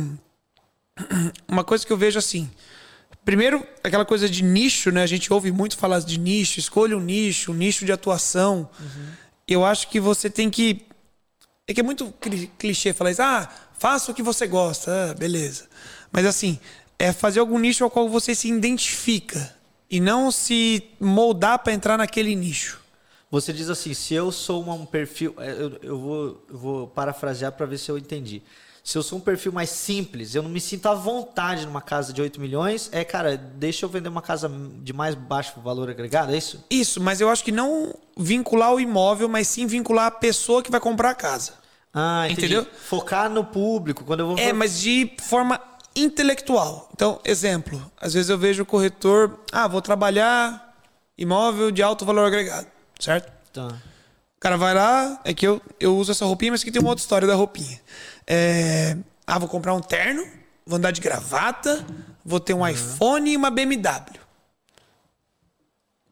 Uma 1.49 1.65
coisa 1.65 1.85
que 1.85 1.93
eu 1.93 1.97
vejo 1.97 2.19
assim. 2.19 2.49
Primeiro, 3.25 3.67
aquela 3.83 4.05
coisa 4.05 4.29
de 4.29 4.43
nicho, 4.45 4.91
né? 4.93 5.03
A 5.03 5.07
gente 5.07 5.33
ouve 5.33 5.51
muito 5.51 5.77
falar 5.77 5.99
de 6.01 6.19
nicho, 6.19 6.61
escolha 6.61 6.97
um 6.97 7.01
nicho, 7.01 7.51
um 7.53 7.55
nicho 7.55 7.85
de 7.85 7.91
atuação. 7.93 8.69
Eu 9.49 9.65
acho 9.65 9.89
que 9.89 9.99
você 9.99 10.31
tem 10.31 10.49
que. 10.51 10.87
É 11.67 11.75
que 11.75 11.81
é 11.81 11.83
muito 11.83 12.13
cli- 12.21 12.51
clichê 12.59 12.93
falar 12.93 13.11
isso. 13.11 13.23
Ah, 13.23 13.49
faça 13.79 14.13
o 14.13 14.15
que 14.15 14.23
você 14.23 14.47
gosta. 14.47 15.11
Ah, 15.11 15.15
beleza. 15.15 15.65
Mas 16.13 16.27
assim, 16.27 16.61
é 16.99 17.13
fazer 17.13 17.41
algum 17.41 17.59
nicho 17.59 17.85
ao 17.85 17.91
qual 17.91 18.09
você 18.09 18.35
se 18.35 18.49
identifica. 18.49 19.55
E 19.91 20.01
não 20.01 20.31
se 20.31 20.83
moldar 20.99 21.59
para 21.61 21.73
entrar 21.73 21.97
naquele 21.99 22.35
nicho. 22.35 22.81
Você 23.31 23.53
diz 23.53 23.69
assim, 23.69 23.95
se 23.95 24.15
eu 24.15 24.31
sou 24.33 24.63
uma- 24.63 24.75
um 24.75 24.87
perfil, 24.87 25.35
é, 25.39 25.51
eu, 25.53 25.79
eu 25.83 25.99
vou, 25.99 26.45
eu 26.49 26.59
vou 26.59 26.87
parafrasear 26.89 27.53
para 27.53 27.67
ver 27.67 27.79
se 27.79 27.91
eu 27.91 27.99
entendi. 27.99 28.43
Se 28.83 28.99
eu 28.99 29.03
sou 29.03 29.19
um 29.19 29.21
perfil 29.21 29.51
mais 29.51 29.71
simples, 29.71 30.35
eu 30.35 30.43
não 30.43 30.51
me 30.51 30.61
sinto 30.61 30.87
à 30.87 30.95
vontade 30.95 31.65
numa 31.65 31.81
casa 31.81 32.13
de 32.13 32.21
8 32.21 32.41
milhões, 32.41 32.89
é, 32.93 33.03
cara, 33.03 33.37
deixa 33.37 33.87
eu 33.87 33.89
vender 33.89 34.09
uma 34.09 34.21
casa 34.23 34.51
de 34.83 34.93
mais 34.93 35.15
baixo 35.15 35.55
valor 35.61 35.89
agregado, 35.89 36.33
é 36.35 36.37
isso? 36.37 36.63
Isso, 36.71 37.01
mas 37.01 37.21
eu 37.21 37.29
acho 37.31 37.43
que 37.43 37.51
não 37.53 37.95
vincular 38.17 38.73
o 38.75 38.81
imóvel, 38.81 39.29
mas 39.29 39.49
sim 39.49 39.67
vincular 39.67 40.07
a 40.07 40.11
pessoa 40.11 40.63
que 40.63 40.71
vai 40.71 40.81
comprar 40.81 41.11
a 41.11 41.15
casa. 41.15 41.55
Ah, 41.95 42.27
entendi. 42.29 42.55
Entendeu? 42.55 42.67
Focar 42.79 43.31
no 43.31 43.43
público, 43.45 44.05
quando 44.05 44.21
eu 44.21 44.27
vou... 44.29 44.39
É, 44.39 44.53
mas 44.53 44.79
de 44.81 45.13
forma 45.23 45.61
intelectual. 45.95 46.89
Então, 46.93 47.21
exemplo, 47.25 47.81
às 48.01 48.15
vezes 48.15 48.29
eu 48.29 48.39
vejo 48.39 48.63
o 48.63 48.67
corretor, 48.67 49.39
ah, 49.53 49.69
vou 49.69 49.81
trabalhar 49.81 50.75
imóvel 51.17 51.71
de 51.71 51.83
alto 51.83 52.05
valor 52.05 52.27
agregado, 52.27 52.67
certo? 52.99 53.33
Tá. 53.53 53.69
O 54.37 54.41
cara 54.41 54.57
vai 54.57 54.75
lá, 54.75 55.21
é 55.25 55.33
que 55.33 55.47
eu, 55.47 55.63
eu 55.79 55.97
uso 55.97 56.11
essa 56.13 56.25
roupinha, 56.25 56.53
mas 56.53 56.61
aqui 56.61 56.71
tem 56.71 56.81
uma 56.81 56.91
outra 56.91 57.03
história 57.03 57.27
da 57.27 57.35
roupinha. 57.35 57.81
É, 58.27 58.97
ah, 59.27 59.39
vou 59.39 59.49
comprar 59.49 59.73
um 59.75 59.81
terno, 59.81 60.27
vou 60.67 60.77
andar 60.77 60.91
de 60.91 61.01
gravata, 61.01 61.85
vou 62.25 62.41
ter 62.41 62.53
um 62.53 62.67
iPhone 62.67 63.31
e 63.31 63.37
uma 63.37 63.51
BMW. 63.51 64.21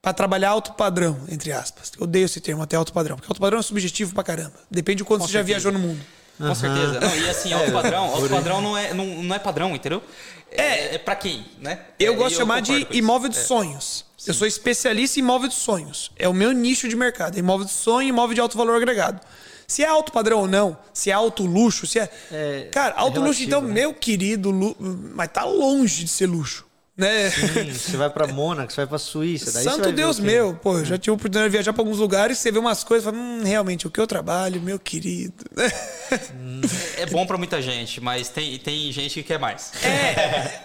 Pra 0.01 0.13
trabalhar 0.13 0.51
alto 0.51 0.73
padrão, 0.73 1.17
entre 1.29 1.53
aspas. 1.53 1.93
Eu 1.97 2.05
odeio 2.05 2.25
esse 2.25 2.41
termo, 2.41 2.63
até 2.63 2.75
alto 2.75 2.93
padrão, 2.93 3.17
porque 3.17 3.31
alto 3.31 3.41
padrão 3.41 3.61
é 3.61 3.63
subjetivo 3.63 4.15
pra 4.15 4.25
caramba. 4.25 4.55
Depende 4.71 4.99
de 4.99 5.05
quanto 5.05 5.27
você 5.27 5.33
já 5.33 5.43
viajou 5.43 5.71
no 5.71 5.79
mundo. 5.79 6.01
Com 6.39 6.55
certeza. 6.55 6.99
Não, 7.01 7.17
e 7.17 7.29
assim, 7.31 7.53
alto 7.53 7.71
padrão, 7.73 8.05
alto 8.05 8.29
padrão 8.29 8.61
não 8.61 8.77
é, 8.77 8.93
não, 8.95 9.05
não 9.07 9.35
é 9.35 9.39
padrão, 9.39 9.75
entendeu? 9.75 10.03
É, 10.51 10.97
é 10.97 10.99
pra 10.99 11.15
quem, 11.17 11.45
né? 11.61 11.79
Eu 11.99 12.13
É, 12.15 12.17
gosto 12.17 12.31
de 12.33 12.37
chamar 12.37 12.61
de 12.61 12.87
imóvel 12.91 13.29
de 13.29 13.39
É. 13.39 13.43
sonhos. 13.43 14.05
Eu 14.27 14.35
sou 14.35 14.47
especialista 14.47 15.19
em 15.19 15.23
imóvel 15.23 15.49
de 15.49 15.55
sonhos. 15.55 16.11
É 16.17 16.29
o 16.29 16.33
meu 16.35 16.53
nicho 16.53 16.89
de 16.89 16.95
mercado. 16.97 17.37
É 17.37 17.39
imóvel 17.41 17.67
de 17.67 17.73
sonho 17.73 18.07
e 18.07 18.09
imóvel 18.11 18.35
de 18.35 18.41
alto 18.41 18.57
valor 18.57 18.77
agregado. 18.77 19.21
Se 19.67 19.83
é 19.83 19.87
alto 19.87 20.13
padrão 20.13 20.41
ou 20.41 20.49
não, 20.49 20.77
se 20.93 21.11
é 21.11 21.13
alto 21.15 21.45
luxo, 21.47 21.87
se 21.87 21.99
é. 21.99 22.11
É, 22.31 22.69
Cara, 22.71 22.95
alto 22.97 23.17
é 23.17 23.21
luxo, 23.25 23.41
relativo, 23.41 23.45
então, 23.49 23.63
né? 23.63 23.73
meu 23.75 23.95
querido, 23.95 24.51
lu- 24.51 24.77
mas 24.79 25.29
tá 25.33 25.45
longe 25.45 26.05
de 26.05 26.11
ser 26.11 26.27
luxo. 26.27 26.67
Né? 27.03 27.31
Sim, 27.31 27.73
você 27.73 27.97
vai 27.97 28.09
pra 28.09 28.29
Mônaco, 28.29 28.73
você 28.73 28.77
vai 28.77 28.87
pra 28.87 28.99
Suíça, 28.99 29.47
daí 29.47 29.65
você 29.65 29.69
vai 29.71 29.77
Santo 29.77 29.93
Deus 29.93 30.21
meu, 30.21 30.55
pô, 30.55 30.79
eu 30.79 30.85
já 30.85 30.97
tive 30.97 31.11
a 31.11 31.15
oportunidade 31.15 31.47
de 31.47 31.51
viajar 31.51 31.73
pra 31.73 31.83
alguns 31.83 31.99
lugares, 31.99 32.39
você 32.39 32.53
vê 32.53 32.61
umas 32.61 32.85
coisas 32.85 33.05
e 33.05 33.11
fala, 33.11 33.21
hum, 33.21 33.43
realmente, 33.43 33.89
o 33.89 33.91
que 33.91 34.01
eu 34.01 34.07
trabalho, 34.07 34.63
meu 34.63 34.79
querido. 34.79 35.45
É 36.97 37.07
bom 37.07 37.27
pra 37.27 37.37
muita 37.37 37.61
gente, 37.61 38.01
mas 38.01 38.29
tem, 38.29 38.57
tem 38.59 38.93
gente 38.93 39.15
que 39.15 39.23
quer 39.25 39.39
mais. 39.39 39.73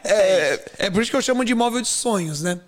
É, 0.03 0.63
é 0.77 0.89
por 0.91 1.01
isso 1.01 1.09
que 1.09 1.17
eu 1.17 1.21
chamo 1.21 1.43
de 1.43 1.53
imóvel 1.53 1.81
de 1.81 1.87
sonhos, 1.87 2.43
né? 2.43 2.59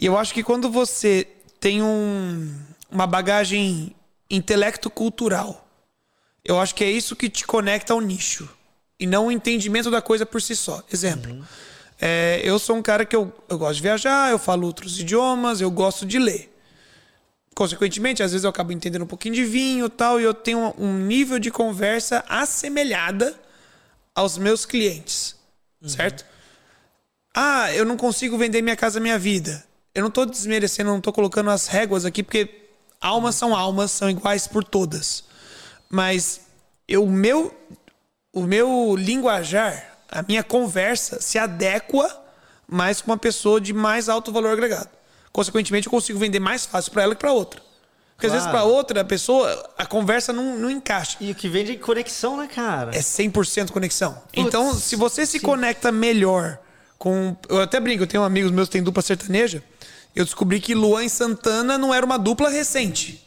E 0.00 0.06
eu 0.06 0.16
acho 0.16 0.32
que 0.32 0.42
quando 0.42 0.70
você 0.70 1.26
tem 1.60 1.82
um, 1.82 2.50
uma 2.90 3.06
bagagem 3.06 3.94
intelecto-cultural, 4.30 5.68
eu 6.44 6.58
acho 6.58 6.74
que 6.74 6.82
é 6.82 6.90
isso 6.90 7.14
que 7.14 7.28
te 7.28 7.46
conecta 7.46 7.92
ao 7.92 8.00
nicho. 8.00 8.48
E 8.98 9.06
não 9.06 9.26
o 9.26 9.32
entendimento 9.32 9.90
da 9.90 10.00
coisa 10.00 10.24
por 10.24 10.40
si 10.40 10.56
só. 10.56 10.82
Exemplo. 10.90 11.44
É, 12.00 12.40
eu 12.44 12.58
sou 12.58 12.76
um 12.76 12.82
cara 12.82 13.04
que 13.04 13.16
eu, 13.16 13.32
eu 13.48 13.58
gosto 13.58 13.76
de 13.76 13.82
viajar, 13.82 14.30
eu 14.30 14.38
falo 14.38 14.66
outros 14.66 15.00
idiomas, 15.00 15.60
eu 15.60 15.70
gosto 15.70 16.06
de 16.06 16.18
ler. 16.18 16.54
Consequentemente, 17.54 18.22
às 18.22 18.30
vezes 18.30 18.44
eu 18.44 18.50
acabo 18.50 18.72
entendendo 18.72 19.02
um 19.02 19.06
pouquinho 19.06 19.34
de 19.34 19.44
vinho 19.44 19.86
e 19.86 19.90
tal, 19.90 20.20
e 20.20 20.22
eu 20.22 20.32
tenho 20.32 20.72
um 20.78 20.98
nível 20.98 21.38
de 21.40 21.50
conversa 21.50 22.24
assemelhada 22.28 23.34
aos 24.14 24.38
meus 24.38 24.64
clientes. 24.64 25.36
Certo? 25.82 26.24
Ah, 27.34 27.72
eu 27.72 27.84
não 27.84 27.96
consigo 27.96 28.38
vender 28.38 28.62
minha 28.62 28.76
casa, 28.76 29.00
minha 29.00 29.18
vida. 29.18 29.64
Eu 29.94 30.02
não 30.02 30.10
tô 30.10 30.24
desmerecendo, 30.24 30.90
não 30.90 31.00
tô 31.00 31.12
colocando 31.12 31.50
as 31.50 31.66
réguas 31.66 32.04
aqui, 32.04 32.22
porque 32.22 32.68
almas 33.00 33.34
são 33.34 33.54
almas, 33.56 33.90
são 33.90 34.08
iguais 34.08 34.46
por 34.46 34.62
todas. 34.62 35.24
Mas 35.90 36.42
eu, 36.86 37.04
o 37.04 37.10
meu, 37.10 37.54
o 38.32 38.42
meu 38.42 38.94
linguajar, 38.96 39.97
a 40.10 40.22
minha 40.22 40.42
conversa 40.42 41.20
se 41.20 41.38
adequa 41.38 42.08
mais 42.66 43.00
com 43.00 43.10
uma 43.10 43.18
pessoa 43.18 43.60
de 43.60 43.72
mais 43.72 44.08
alto 44.08 44.32
valor 44.32 44.52
agregado. 44.52 44.90
Consequentemente, 45.32 45.86
eu 45.86 45.90
consigo 45.90 46.18
vender 46.18 46.40
mais 46.40 46.66
fácil 46.66 46.92
para 46.92 47.02
ela 47.02 47.14
que 47.14 47.20
para 47.20 47.32
outra. 47.32 47.60
Porque 48.16 48.26
claro. 48.26 48.40
às 48.40 48.46
vezes 48.46 48.50
para 48.50 48.64
outra 48.64 49.04
pessoa 49.04 49.70
a 49.78 49.86
conversa 49.86 50.32
não, 50.32 50.58
não 50.58 50.70
encaixa. 50.70 51.16
E 51.20 51.30
o 51.30 51.34
que 51.34 51.48
vende 51.48 51.72
é 51.72 51.76
conexão, 51.76 52.36
né, 52.36 52.48
cara? 52.52 52.90
É 52.90 53.00
100% 53.00 53.70
conexão. 53.70 54.14
Putz, 54.14 54.32
então, 54.34 54.74
se 54.74 54.96
você 54.96 55.24
se 55.24 55.38
sim. 55.38 55.46
conecta 55.46 55.92
melhor 55.92 56.58
com. 56.98 57.36
Eu 57.48 57.62
até 57.62 57.78
brinco, 57.78 58.02
eu 58.02 58.06
tenho 58.08 58.24
amigos 58.24 58.50
meus 58.50 58.68
que 58.68 58.72
têm 58.72 58.82
dupla 58.82 59.02
sertaneja. 59.02 59.62
Eu 60.16 60.24
descobri 60.24 60.58
que 60.58 60.74
Luan 60.74 61.04
e 61.04 61.10
Santana 61.10 61.78
não 61.78 61.94
era 61.94 62.04
uma 62.04 62.18
dupla 62.18 62.48
recente. 62.48 63.24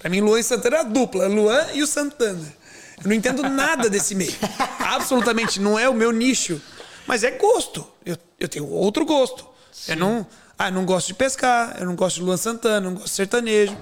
Para 0.00 0.08
mim, 0.08 0.22
Luan 0.22 0.40
e 0.40 0.42
Santana 0.42 0.76
era 0.78 0.84
dupla. 0.84 1.26
Luan 1.26 1.66
e 1.74 1.82
o 1.82 1.86
Santana. 1.86 2.61
Eu 3.02 3.08
não 3.08 3.14
entendo 3.14 3.42
nada 3.42 3.90
desse 3.90 4.14
meio. 4.14 4.32
Absolutamente, 4.78 5.60
não 5.60 5.78
é 5.78 5.88
o 5.88 5.94
meu 5.94 6.12
nicho. 6.12 6.60
Mas 7.06 7.24
é 7.24 7.32
gosto. 7.32 7.86
Eu, 8.04 8.16
eu 8.38 8.48
tenho 8.48 8.68
outro 8.68 9.04
gosto. 9.04 9.46
Sim. 9.72 9.92
Eu 9.92 9.96
não. 9.98 10.26
Ah, 10.58 10.70
não 10.70 10.84
gosto 10.84 11.08
de 11.08 11.14
pescar, 11.14 11.76
eu 11.80 11.86
não 11.86 11.96
gosto 11.96 12.16
de 12.16 12.22
Luan 12.22 12.36
Santana, 12.36 12.80
não 12.80 12.94
gosto 12.94 13.06
de 13.06 13.14
sertanejo. 13.14 13.76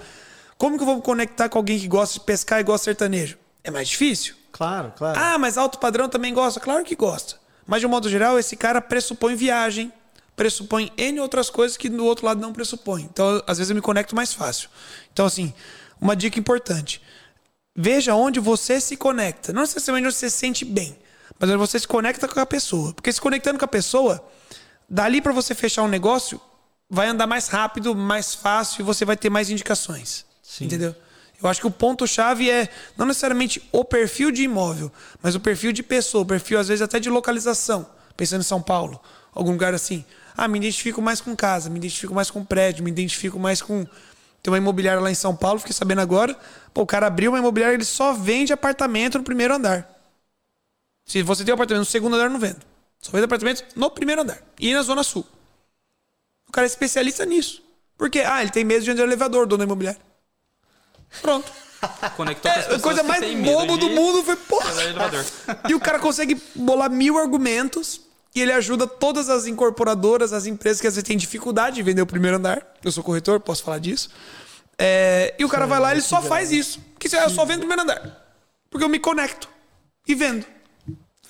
Como 0.56 0.76
que 0.76 0.82
eu 0.82 0.86
vou 0.86 0.96
me 0.96 1.02
conectar 1.02 1.48
com 1.48 1.58
alguém 1.58 1.78
que 1.78 1.88
gosta 1.88 2.18
de 2.18 2.24
pescar 2.24 2.60
e 2.60 2.62
gosta 2.62 2.82
de 2.82 2.84
sertanejo? 2.84 3.36
É 3.62 3.70
mais 3.70 3.88
difícil. 3.88 4.34
Claro, 4.52 4.92
claro. 4.96 5.18
Ah, 5.18 5.38
mas 5.38 5.58
alto 5.58 5.78
padrão 5.78 6.08
também 6.08 6.32
gosta? 6.32 6.60
Claro 6.60 6.84
que 6.84 6.96
gosta. 6.96 7.36
Mas 7.66 7.80
de 7.80 7.86
um 7.86 7.90
modo 7.90 8.08
geral, 8.08 8.38
esse 8.38 8.56
cara 8.56 8.80
pressupõe 8.80 9.34
viagem, 9.34 9.92
pressupõe 10.34 10.90
N 10.96 11.20
outras 11.20 11.50
coisas 11.50 11.76
que 11.76 11.88
do 11.88 12.04
outro 12.04 12.24
lado 12.26 12.40
não 12.40 12.52
pressupõe. 12.52 13.02
Então, 13.02 13.42
às 13.46 13.58
vezes 13.58 13.70
eu 13.70 13.76
me 13.76 13.82
conecto 13.82 14.16
mais 14.16 14.32
fácil. 14.32 14.70
Então, 15.12 15.26
assim, 15.26 15.52
uma 16.00 16.16
dica 16.16 16.38
importante. 16.38 17.02
Veja 17.76 18.14
onde 18.14 18.40
você 18.40 18.80
se 18.80 18.96
conecta. 18.96 19.52
Não 19.52 19.62
necessariamente 19.62 20.08
onde 20.08 20.16
você 20.16 20.30
se 20.30 20.36
sente 20.36 20.64
bem, 20.64 20.96
mas 21.38 21.48
onde 21.48 21.58
você 21.58 21.78
se 21.78 21.86
conecta 21.86 22.26
com 22.28 22.40
a 22.40 22.46
pessoa. 22.46 22.92
Porque 22.92 23.12
se 23.12 23.20
conectando 23.20 23.58
com 23.58 23.64
a 23.64 23.68
pessoa, 23.68 24.24
dali 24.88 25.20
para 25.20 25.32
você 25.32 25.54
fechar 25.54 25.82
um 25.82 25.88
negócio, 25.88 26.40
vai 26.88 27.06
andar 27.06 27.26
mais 27.26 27.48
rápido, 27.48 27.94
mais 27.94 28.34
fácil 28.34 28.82
e 28.82 28.84
você 28.84 29.04
vai 29.04 29.16
ter 29.16 29.30
mais 29.30 29.48
indicações. 29.50 30.26
Sim. 30.42 30.64
Entendeu? 30.64 30.94
Eu 31.42 31.48
acho 31.48 31.60
que 31.60 31.66
o 31.66 31.70
ponto-chave 31.70 32.50
é 32.50 32.68
não 32.98 33.06
necessariamente 33.06 33.66
o 33.72 33.84
perfil 33.84 34.30
de 34.30 34.42
imóvel, 34.42 34.92
mas 35.22 35.34
o 35.34 35.40
perfil 35.40 35.72
de 35.72 35.82
pessoa, 35.82 36.22
o 36.22 36.26
perfil 36.26 36.58
às 36.58 36.68
vezes 36.68 36.82
até 36.82 37.00
de 37.00 37.08
localização. 37.08 37.88
Pensando 38.16 38.40
em 38.40 38.44
São 38.44 38.60
Paulo, 38.60 39.00
algum 39.32 39.52
lugar 39.52 39.72
assim. 39.72 40.04
Ah, 40.36 40.46
me 40.46 40.58
identifico 40.58 41.00
mais 41.00 41.20
com 41.20 41.34
casa, 41.34 41.70
me 41.70 41.78
identifico 41.78 42.14
mais 42.14 42.30
com 42.30 42.44
prédio, 42.44 42.84
me 42.84 42.90
identifico 42.90 43.38
mais 43.38 43.62
com. 43.62 43.86
Tem 44.42 44.50
uma 44.50 44.58
imobiliária 44.58 45.00
lá 45.00 45.10
em 45.10 45.14
São 45.14 45.36
Paulo, 45.36 45.58
fiquei 45.58 45.74
sabendo 45.74 46.00
agora. 46.00 46.36
Pô, 46.72 46.82
o 46.82 46.86
cara 46.86 47.06
abriu 47.06 47.30
uma 47.32 47.38
imobiliária, 47.38 47.74
ele 47.74 47.84
só 47.84 48.12
vende 48.12 48.52
apartamento 48.52 49.18
no 49.18 49.24
primeiro 49.24 49.54
andar. 49.54 49.88
Se 51.04 51.22
você 51.22 51.44
tem 51.44 51.52
um 51.52 51.56
apartamento 51.56 51.80
no 51.80 51.90
segundo 51.90 52.16
andar, 52.16 52.30
não 52.30 52.38
vendo. 52.38 52.60
Só 53.00 53.10
vende 53.12 53.24
apartamento 53.24 53.64
no 53.76 53.90
primeiro 53.90 54.22
andar. 54.22 54.38
E 54.58 54.72
na 54.72 54.82
Zona 54.82 55.02
Sul. 55.02 55.26
O 56.48 56.52
cara 56.52 56.66
é 56.66 56.68
especialista 56.68 57.24
nisso. 57.26 57.62
Por 57.98 58.08
quê? 58.08 58.20
Ah, 58.20 58.40
ele 58.40 58.50
tem 58.50 58.64
medo 58.64 58.84
de 58.84 58.90
andar 58.90 59.02
elevador, 59.02 59.46
dono 59.46 59.58
da 59.58 59.64
imobiliária. 59.64 60.00
Pronto. 61.20 61.52
Conectou 62.16 62.50
é, 62.50 62.74
a 62.74 62.78
coisa 62.78 63.02
mais 63.02 63.22
bobo 63.42 63.76
do 63.76 63.90
mundo 63.90 64.22
foi, 64.22 64.36
pô. 64.36 64.60
E 65.68 65.74
o 65.74 65.80
cara 65.80 65.98
consegue 65.98 66.40
bolar 66.54 66.90
mil 66.90 67.18
argumentos 67.18 68.00
e 68.34 68.40
ele 68.40 68.52
ajuda 68.52 68.86
todas 68.86 69.28
as 69.28 69.46
incorporadoras, 69.46 70.32
as 70.32 70.46
empresas 70.46 70.80
que 70.80 70.86
às 70.86 70.94
vezes 70.94 71.06
têm 71.06 71.16
dificuldade 71.16 71.76
de 71.76 71.82
vender 71.82 72.02
o 72.02 72.06
primeiro 72.06 72.36
andar. 72.36 72.64
Eu 72.84 72.92
sou 72.92 73.02
corretor, 73.02 73.40
posso 73.40 73.62
falar 73.64 73.78
disso. 73.78 74.08
É, 74.78 75.34
e 75.38 75.44
o 75.44 75.48
cara 75.48 75.64
Sim, 75.64 75.70
vai 75.70 75.80
lá 75.80 75.90
e 75.90 75.94
ele 75.94 76.00
só 76.00 76.22
faz 76.22 76.52
isso. 76.52 76.80
Que 76.98 77.14
eu 77.14 77.30
só 77.30 77.44
vendo 77.44 77.58
o 77.58 77.60
primeiro 77.60 77.82
andar. 77.82 78.24
Porque 78.70 78.84
eu 78.84 78.88
me 78.88 78.98
conecto 78.98 79.48
e 80.06 80.14
vendo. 80.14 80.46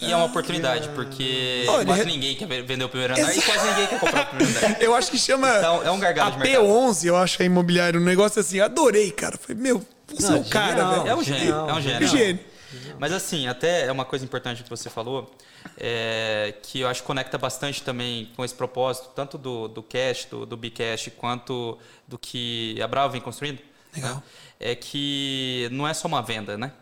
E 0.00 0.10
é 0.10 0.16
uma 0.16 0.26
oportunidade, 0.26 0.88
porque 0.90 1.66
Olha, 1.68 1.84
quase 1.84 2.04
ninguém 2.06 2.34
quer 2.34 2.46
vender 2.46 2.84
o 2.84 2.88
primeiro 2.88 3.12
andar 3.12 3.36
e 3.36 3.42
quase 3.42 3.68
ninguém 3.68 3.86
quer 3.86 4.00
comprar 4.00 4.22
o 4.22 4.26
primeiro 4.26 4.58
andar. 4.58 4.80
Eu 4.80 4.94
acho 4.94 5.10
que 5.10 5.18
chama. 5.18 5.48
Então, 5.58 5.82
é 5.82 5.90
um 5.90 5.98
gargalo 5.98 6.32
de 6.32 6.38
mercado. 6.38 6.64
P11, 6.64 7.04
eu 7.04 7.16
acho, 7.16 7.42
é 7.42 7.46
imobiliário. 7.46 8.00
Um 8.00 8.04
negócio 8.04 8.40
assim, 8.40 8.60
adorei, 8.60 9.10
cara. 9.10 9.36
Falei, 9.36 9.60
meu, 9.60 9.84
você 10.08 10.32
é 10.32 10.36
o 10.36 10.44
cara, 10.44 10.88
velho. 10.90 11.06
É 11.06 11.14
um 11.14 11.22
gênio, 11.22 11.54
é 11.54 11.74
um 11.74 11.80
gênio. 11.82 12.02
É 12.02 12.04
um 12.04 12.08
gênio. 12.08 12.49
Mas 12.98 13.12
assim, 13.12 13.46
até 13.46 13.86
é 13.86 13.92
uma 13.92 14.04
coisa 14.04 14.24
importante 14.24 14.62
que 14.62 14.70
você 14.70 14.88
falou, 14.88 15.34
é, 15.76 16.54
que 16.62 16.80
eu 16.80 16.88
acho 16.88 17.00
que 17.02 17.06
conecta 17.06 17.36
bastante 17.36 17.82
também 17.82 18.30
com 18.36 18.44
esse 18.44 18.54
propósito, 18.54 19.10
tanto 19.14 19.36
do, 19.36 19.68
do 19.68 19.82
Cash, 19.82 20.26
do, 20.26 20.46
do 20.46 20.56
Bcash, 20.56 21.10
quanto 21.16 21.78
do 22.06 22.18
que 22.18 22.80
a 22.82 22.86
Bravo 22.86 23.12
vem 23.12 23.20
construindo. 23.20 23.60
Legal. 23.94 24.16
Né? 24.16 24.22
É 24.60 24.74
que 24.74 25.68
não 25.72 25.86
é 25.86 25.94
só 25.94 26.06
uma 26.06 26.22
venda, 26.22 26.56
né? 26.56 26.72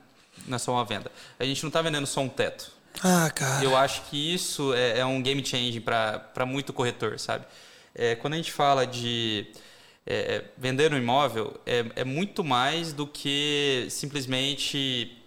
Não 0.46 0.56
é 0.56 0.58
só 0.58 0.72
uma 0.72 0.84
venda. 0.84 1.10
A 1.38 1.44
gente 1.44 1.62
não 1.62 1.68
está 1.68 1.80
vendendo 1.80 2.06
só 2.06 2.20
um 2.20 2.28
teto. 2.28 2.72
Ah, 3.02 3.30
cara. 3.30 3.64
Eu 3.64 3.76
acho 3.76 4.02
que 4.02 4.34
isso 4.34 4.74
é, 4.74 4.98
é 4.98 5.04
um 5.04 5.22
game 5.22 5.44
changing 5.44 5.80
para 5.80 6.46
muito 6.46 6.72
corretor, 6.72 7.18
sabe? 7.18 7.44
É, 7.94 8.14
quando 8.14 8.34
a 8.34 8.36
gente 8.36 8.52
fala 8.52 8.86
de 8.86 9.46
é, 10.06 10.36
é, 10.36 10.44
vender 10.56 10.92
um 10.92 10.96
imóvel, 10.96 11.60
é, 11.66 11.84
é, 11.96 12.04
muito 12.04 12.42
mais 12.42 12.94
do 12.94 13.06
que 13.06 13.86
simplesmente 13.90 15.17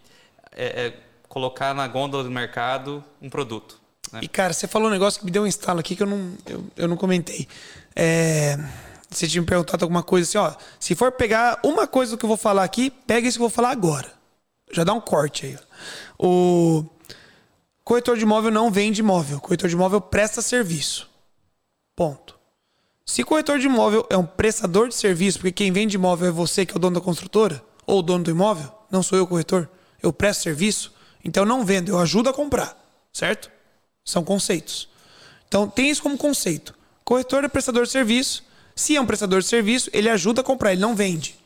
é, 0.56 0.86
é, 0.86 0.94
colocar 1.28 1.74
na 1.74 1.88
gôndola 1.88 2.24
do 2.24 2.32
mercado 2.32 3.04
um 3.22 3.30
produto. 3.30 3.80
Né? 4.12 4.22
E, 4.24 4.28
cara, 4.28 4.54
você 4.54 4.68
falou 4.68 4.88
um 4.88 4.92
negócio 4.92 5.20
que 5.20 5.26
me 5.26 5.32
deu 5.32 5.44
um 5.44 5.48
instalo 5.48 5.80
aqui 5.80 5.96
que 5.96 6.04
eu 6.04 6.08
não, 6.08 6.34
eu, 6.46 6.66
eu 6.76 6.88
não 6.88 6.98
comentei. 6.98 7.48
você 9.10 9.28
tinha 9.28 9.42
me 9.42 9.48
perguntado 9.48 9.84
alguma 9.84 10.04
coisa 10.04 10.28
assim, 10.28 10.38
ó. 10.38 10.58
Se 10.80 10.96
for 10.96 11.12
pegar 11.12 11.60
uma 11.64 11.88
coisa 11.88 12.12
do 12.12 12.18
que 12.18 12.26
eu 12.26 12.30
vou 12.30 12.38
falar 12.38 12.64
aqui, 12.64 12.90
pega 12.90 13.28
isso 13.28 13.38
que 13.38 13.44
eu 13.44 13.50
vou 13.50 13.56
falar 13.56 13.72
agora. 13.72 14.12
Já 14.72 14.84
dá 14.84 14.94
um 14.94 15.02
corte 15.02 15.46
aí. 15.46 15.58
O 16.18 16.86
Corretor 17.84 18.16
de 18.16 18.24
imóvel 18.24 18.52
não 18.52 18.72
vende 18.72 19.02
imóvel. 19.02 19.40
Corretor 19.40 19.68
de 19.68 19.76
imóvel 19.76 20.00
presta 20.00 20.42
serviço. 20.42 21.10
Ponto. 21.96 22.40
Se 23.06 23.24
corretor 23.24 23.60
de 23.60 23.66
imóvel 23.66 24.06
é 24.10 24.16
um 24.16 24.26
prestador 24.26 24.88
de 24.88 24.96
serviço, 24.96 25.40
porque 25.40 25.52
quem 25.52 25.72
vende 25.72 25.96
imóvel 25.96 26.30
é 26.30 26.32
você 26.32 26.66
que 26.66 26.74
é 26.74 26.78
o 26.78 26.80
dono 26.80 26.96
da 26.96 27.02
construtora, 27.02 27.62
ou 27.86 28.00
o 28.00 28.02
dono 28.02 28.24
do 28.24 28.32
imóvel, 28.32 28.72
não 28.90 29.04
sou 29.04 29.18
eu 29.18 29.28
corretor, 29.28 29.68
eu 30.02 30.12
presto 30.12 30.44
serviço, 30.44 30.94
então 31.24 31.44
eu 31.44 31.48
não 31.48 31.66
vendo, 31.66 31.90
eu 31.90 32.00
ajudo 32.00 32.30
a 32.30 32.34
comprar, 32.34 32.78
certo? 33.14 33.52
São 34.04 34.24
conceitos. 34.24 34.90
Então 35.48 35.70
tem 35.70 35.90
isso 35.90 36.02
como 36.02 36.18
conceito. 36.18 36.74
Corretor 37.04 37.44
é 37.44 37.48
prestador 37.48 37.86
de 37.86 37.92
serviço. 37.92 38.44
Se 38.76 38.96
é 38.96 39.02
um 39.02 39.06
prestador 39.06 39.42
de 39.42 39.48
serviço, 39.48 39.90
ele 39.94 40.10
ajuda 40.10 40.42
a 40.42 40.44
comprar, 40.44 40.72
ele 40.72 40.82
não 40.82 40.96
vende. 40.96 41.38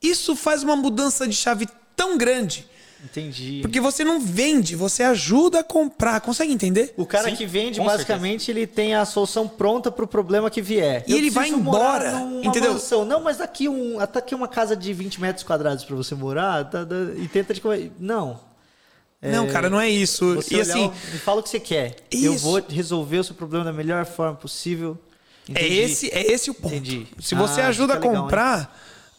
Isso 0.00 0.34
faz 0.34 0.62
uma 0.62 0.76
mudança 0.76 1.26
de 1.26 1.34
chave 1.34 1.68
tão 1.96 2.16
grande 2.16 2.66
Entendi. 3.04 3.58
Porque 3.62 3.80
você 3.80 4.04
não 4.04 4.20
vende, 4.20 4.76
você 4.76 5.02
ajuda 5.02 5.60
a 5.60 5.64
comprar. 5.64 6.20
Consegue 6.20 6.52
entender? 6.52 6.94
O 6.96 7.04
cara 7.04 7.30
Sim, 7.30 7.36
que 7.36 7.44
vende, 7.44 7.80
basicamente, 7.80 8.44
certeza. 8.44 8.58
ele 8.60 8.66
tem 8.66 8.94
a 8.94 9.04
solução 9.04 9.48
pronta 9.48 9.90
para 9.90 10.04
o 10.04 10.08
problema 10.08 10.48
que 10.48 10.62
vier. 10.62 11.04
E 11.06 11.12
Eu 11.12 11.18
ele 11.18 11.30
vai 11.30 11.48
embora. 11.48 12.12
Entendeu? 12.42 12.74
Mansão. 12.74 13.04
Não, 13.04 13.20
mas 13.20 13.38
daqui, 13.38 13.68
um, 13.68 13.98
aqui 13.98 14.34
uma 14.34 14.46
casa 14.46 14.76
de 14.76 14.92
20 14.92 15.20
metros 15.20 15.44
quadrados 15.44 15.84
para 15.84 15.96
você 15.96 16.14
morar 16.14 16.64
tá, 16.70 16.86
tá, 16.86 16.94
e 17.16 17.26
tenta 17.26 17.52
de. 17.52 17.60
Não. 17.98 18.38
Não, 19.20 19.44
é, 19.44 19.50
cara, 19.50 19.70
não 19.70 19.80
é 19.80 19.88
isso. 19.88 20.38
e 20.50 20.60
assim, 20.60 20.90
me 21.12 21.18
fala 21.18 21.40
o 21.40 21.42
que 21.42 21.48
você 21.48 21.60
quer. 21.60 21.96
Isso. 22.10 22.26
Eu 22.26 22.36
vou 22.38 22.62
resolver 22.68 23.18
o 23.18 23.24
seu 23.24 23.34
problema 23.34 23.64
da 23.64 23.72
melhor 23.72 24.04
forma 24.04 24.34
possível. 24.34 24.98
É 25.54 25.66
esse, 25.66 26.08
é 26.10 26.32
esse 26.32 26.50
o 26.50 26.54
ponto. 26.54 26.74
Entendi. 26.74 27.06
Se 27.20 27.34
você 27.34 27.60
ah, 27.60 27.68
ajuda 27.68 27.94
a 27.94 27.96
comprar, 27.98 28.58
legal, 28.58 28.72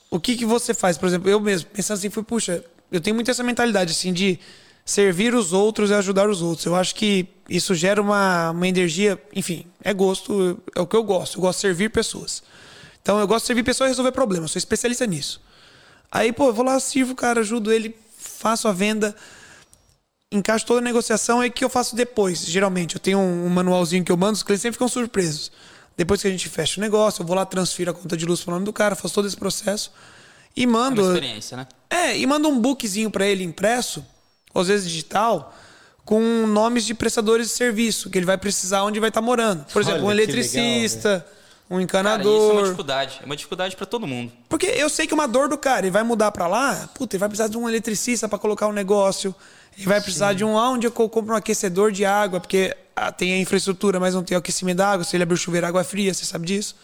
o 0.09 0.19
que, 0.19 0.35
que 0.35 0.45
você 0.45 0.73
faz? 0.73 0.97
Por 0.97 1.07
exemplo, 1.07 1.29
eu 1.29 1.39
mesmo, 1.39 1.69
pensando 1.69 1.97
assim, 1.97 2.09
fui, 2.09 2.23
puxa, 2.23 2.63
eu 2.93 3.01
tenho 3.01 3.15
muito 3.15 3.31
essa 3.31 3.43
mentalidade, 3.43 3.91
assim, 3.91 4.13
de 4.13 4.39
servir 4.85 5.33
os 5.33 5.51
outros 5.51 5.89
e 5.89 5.93
ajudar 5.95 6.29
os 6.29 6.43
outros. 6.43 6.65
Eu 6.65 6.75
acho 6.75 6.93
que 6.93 7.27
isso 7.49 7.73
gera 7.73 7.99
uma, 7.99 8.51
uma 8.51 8.67
energia, 8.67 9.21
enfim, 9.35 9.65
é 9.83 9.91
gosto, 9.93 10.61
é 10.75 10.79
o 10.79 10.85
que 10.85 10.95
eu 10.95 11.03
gosto. 11.03 11.37
Eu 11.37 11.41
gosto 11.41 11.57
de 11.57 11.61
servir 11.61 11.89
pessoas. 11.89 12.43
Então 13.01 13.19
eu 13.19 13.27
gosto 13.27 13.43
de 13.43 13.47
servir 13.47 13.63
pessoas 13.63 13.89
e 13.89 13.91
resolver 13.91 14.11
problemas, 14.11 14.51
sou 14.51 14.59
especialista 14.59 15.05
nisso. 15.07 15.41
Aí, 16.11 16.31
pô, 16.31 16.47
eu 16.47 16.53
vou 16.53 16.63
lá, 16.63 16.79
sirvo 16.79 17.13
o 17.13 17.15
cara, 17.15 17.39
ajudo 17.39 17.71
ele, 17.71 17.95
faço 18.17 18.67
a 18.67 18.71
venda, 18.71 19.15
encaixo 20.31 20.65
toda 20.65 20.79
a 20.79 20.83
negociação 20.83 21.43
e 21.43 21.47
o 21.47 21.51
que 21.51 21.65
eu 21.65 21.69
faço 21.69 21.95
depois? 21.95 22.45
Geralmente, 22.45 22.95
eu 22.95 23.01
tenho 23.01 23.17
um, 23.17 23.47
um 23.47 23.49
manualzinho 23.49 24.03
que 24.03 24.11
eu 24.11 24.17
mando, 24.17 24.33
os 24.33 24.43
clientes 24.43 24.61
sempre 24.61 24.75
ficam 24.75 24.87
surpresos. 24.87 25.51
Depois 25.97 26.21
que 26.21 26.27
a 26.27 26.31
gente 26.31 26.47
fecha 26.47 26.79
o 26.79 26.81
negócio, 26.81 27.23
eu 27.23 27.25
vou 27.25 27.35
lá, 27.35 27.45
transfiro 27.45 27.89
a 27.89 27.93
conta 27.93 28.15
de 28.15 28.25
luz 28.25 28.41
para 28.43 28.51
o 28.51 28.53
nome 28.53 28.65
do 28.65 28.71
cara, 28.71 28.95
faço 28.95 29.13
todo 29.15 29.27
esse 29.27 29.37
processo. 29.37 29.91
E 30.55 30.65
mando. 30.65 31.01
É 31.01 31.03
uma 31.05 31.13
experiência, 31.13 31.57
né? 31.57 31.67
É, 31.89 32.17
e 32.17 32.25
mando 32.25 32.47
um 32.47 32.59
bookzinho 32.59 33.09
para 33.09 33.25
ele 33.25 33.43
impresso, 33.43 34.05
às 34.53 34.67
vezes 34.67 34.89
digital, 34.89 35.55
com 36.05 36.19
nomes 36.47 36.85
de 36.85 36.93
prestadores 36.93 37.47
de 37.47 37.53
serviço, 37.53 38.09
que 38.09 38.17
ele 38.17 38.25
vai 38.25 38.37
precisar 38.37 38.83
onde 38.83 38.99
vai 38.99 39.09
estar 39.09 39.21
tá 39.21 39.25
morando. 39.25 39.65
Por 39.71 39.81
exemplo, 39.81 40.01
Olha, 40.01 40.07
um 40.07 40.11
eletricista. 40.11 41.09
Legal, 41.09 41.43
um 41.69 41.81
encanador. 41.81 42.23
Cara, 42.23 42.37
isso 42.37 42.49
é 42.49 42.53
uma 42.53 42.63
dificuldade. 42.63 43.19
É 43.21 43.25
uma 43.25 43.35
dificuldade 43.35 43.75
para 43.75 43.85
todo 43.85 44.05
mundo. 44.05 44.31
Porque 44.47 44.67
eu 44.67 44.89
sei 44.89 45.07
que 45.07 45.13
uma 45.13 45.27
dor 45.27 45.47
do 45.47 45.57
cara, 45.57 45.79
ele 45.79 45.91
vai 45.91 46.03
mudar 46.03 46.31
para 46.31 46.45
lá, 46.45 46.89
puta, 46.93 47.15
ele 47.15 47.19
vai 47.19 47.29
precisar 47.29 47.47
de 47.47 47.57
um 47.57 47.67
eletricista 47.67 48.27
para 48.27 48.37
colocar 48.37 48.67
um 48.67 48.71
negócio. 48.71 49.33
Ele 49.75 49.87
vai 49.87 49.99
precisar 49.99 50.31
Sim. 50.31 50.35
de 50.37 50.45
um, 50.45 50.53
onde 50.53 50.85
eu 50.85 50.91
compro 50.91 51.33
um 51.33 51.35
aquecedor 51.35 51.91
de 51.91 52.05
água, 52.05 52.39
porque 52.39 52.75
ah, 52.95 53.11
tem 53.11 53.33
a 53.33 53.39
infraestrutura, 53.39 53.99
mas 53.99 54.13
não 54.13 54.23
tem 54.23 54.37
aquecimento 54.37 54.77
da 54.77 54.91
água. 54.91 55.03
Se 55.03 55.15
ele 55.15 55.23
abrir 55.23 55.33
o 55.33 55.37
chuveiro, 55.37 55.65
a 55.65 55.69
água 55.69 55.81
é 55.81 55.83
fria, 55.83 56.13
você 56.13 56.25
sabe 56.25 56.45
disso. 56.45 56.75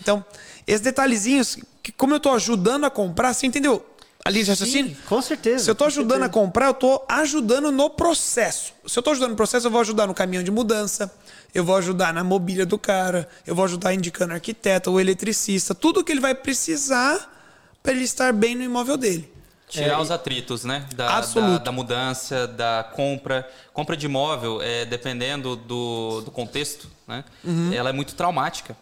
Então, 0.00 0.24
esses 0.66 0.80
detalhezinhos, 0.80 1.58
que 1.82 1.92
como 1.92 2.14
eu 2.14 2.18
estou 2.18 2.32
ajudando 2.32 2.84
a 2.84 2.90
comprar, 2.90 3.34
você 3.34 3.46
entendeu? 3.46 3.84
a 4.24 4.30
linha 4.30 4.44
de 4.44 4.50
raciocínio? 4.50 4.94
Sim, 4.94 5.02
com 5.06 5.22
certeza. 5.22 5.64
Se 5.64 5.70
eu 5.70 5.74
tô 5.74 5.84
com 5.84 5.88
ajudando 5.88 6.20
certeza. 6.20 6.26
a 6.26 6.28
comprar, 6.28 6.66
eu 6.66 6.74
tô 6.74 7.02
ajudando 7.08 7.72
no 7.72 7.88
processo. 7.88 8.72
Se 8.86 8.98
eu 8.98 9.02
tô 9.02 9.10
ajudando 9.10 9.30
no 9.30 9.36
processo, 9.36 9.66
eu 9.66 9.70
vou 9.70 9.80
ajudar 9.80 10.06
no 10.06 10.14
caminhão 10.14 10.42
de 10.42 10.50
mudança, 10.50 11.12
eu 11.54 11.64
vou 11.64 11.76
ajudar 11.76 12.12
na 12.12 12.22
mobília 12.22 12.66
do 12.66 12.78
cara, 12.78 13.28
eu 13.46 13.54
vou 13.54 13.64
ajudar 13.64 13.94
indicando 13.94 14.34
arquiteto, 14.34 14.90
o 14.90 15.00
eletricista, 15.00 15.74
tudo 15.74 16.04
que 16.04 16.12
ele 16.12 16.20
vai 16.20 16.34
precisar 16.34 17.34
para 17.82 17.92
ele 17.92 18.04
estar 18.04 18.32
bem 18.32 18.54
no 18.54 18.62
imóvel 18.62 18.96
dele. 18.96 19.32
Tirar 19.68 20.00
os 20.00 20.10
atritos, 20.10 20.64
né? 20.64 20.84
Da, 20.96 21.06
da, 21.06 21.16
Absoluto. 21.18 21.64
da 21.64 21.70
mudança, 21.70 22.48
da 22.48 22.90
compra. 22.92 23.48
Compra 23.72 23.96
de 23.96 24.06
imóvel, 24.06 24.60
é, 24.60 24.84
dependendo 24.84 25.54
do, 25.54 26.22
do 26.22 26.30
contexto, 26.32 26.90
né? 27.06 27.24
Ela 27.72 27.90
é 27.90 27.92
muito 27.92 28.16
traumática. 28.16 28.76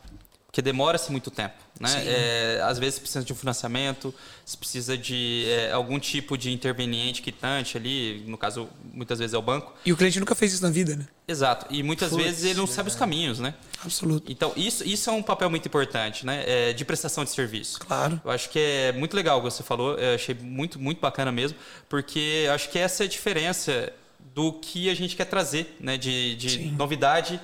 Porque 0.48 0.62
demora-se 0.62 1.12
muito 1.12 1.30
tempo. 1.30 1.56
Né? 1.78 1.90
É, 2.06 2.60
às 2.64 2.78
vezes 2.78 2.98
precisa 2.98 3.22
de 3.22 3.30
um 3.32 3.36
financiamento, 3.36 4.14
se 4.46 4.56
precisa 4.56 4.96
de 4.96 5.44
é, 5.46 5.72
algum 5.72 5.98
tipo 5.98 6.38
de 6.38 6.50
interveniente 6.50 7.20
quitante 7.20 7.76
ali, 7.76 8.24
no 8.26 8.38
caso, 8.38 8.66
muitas 8.92 9.18
vezes 9.18 9.34
é 9.34 9.38
o 9.38 9.42
banco. 9.42 9.74
E 9.84 9.92
o 9.92 9.96
cliente 9.96 10.18
nunca 10.18 10.34
fez 10.34 10.54
isso 10.54 10.62
na 10.62 10.70
vida, 10.70 10.96
né? 10.96 11.06
Exato. 11.28 11.66
E 11.68 11.82
muitas 11.82 12.16
vezes 12.16 12.44
ele 12.44 12.54
não 12.54 12.66
sabe 12.66 12.88
os 12.88 12.94
caminhos, 12.94 13.38
né? 13.38 13.54
Absoluto. 13.84 14.32
Então, 14.32 14.50
isso, 14.56 14.82
isso 14.88 15.10
é 15.10 15.12
um 15.12 15.22
papel 15.22 15.50
muito 15.50 15.66
importante, 15.66 16.24
né? 16.24 16.42
É, 16.46 16.72
de 16.72 16.82
prestação 16.82 17.24
de 17.24 17.30
serviço. 17.30 17.78
Claro. 17.80 18.18
Eu 18.24 18.30
acho 18.30 18.48
que 18.48 18.58
é 18.58 18.92
muito 18.92 19.14
legal 19.14 19.38
o 19.38 19.42
que 19.42 19.50
você 19.50 19.62
falou, 19.62 19.98
eu 19.98 20.14
achei 20.14 20.34
muito, 20.34 20.78
muito 20.78 20.98
bacana 20.98 21.30
mesmo, 21.30 21.58
porque 21.90 22.44
eu 22.46 22.52
acho 22.54 22.70
que 22.70 22.78
essa 22.78 23.04
é 23.04 23.06
a 23.06 23.08
diferença 23.08 23.92
do 24.34 24.54
que 24.54 24.88
a 24.88 24.94
gente 24.94 25.14
quer 25.14 25.26
trazer, 25.26 25.76
né? 25.78 25.98
De, 25.98 26.34
de 26.36 26.70
novidade 26.70 27.38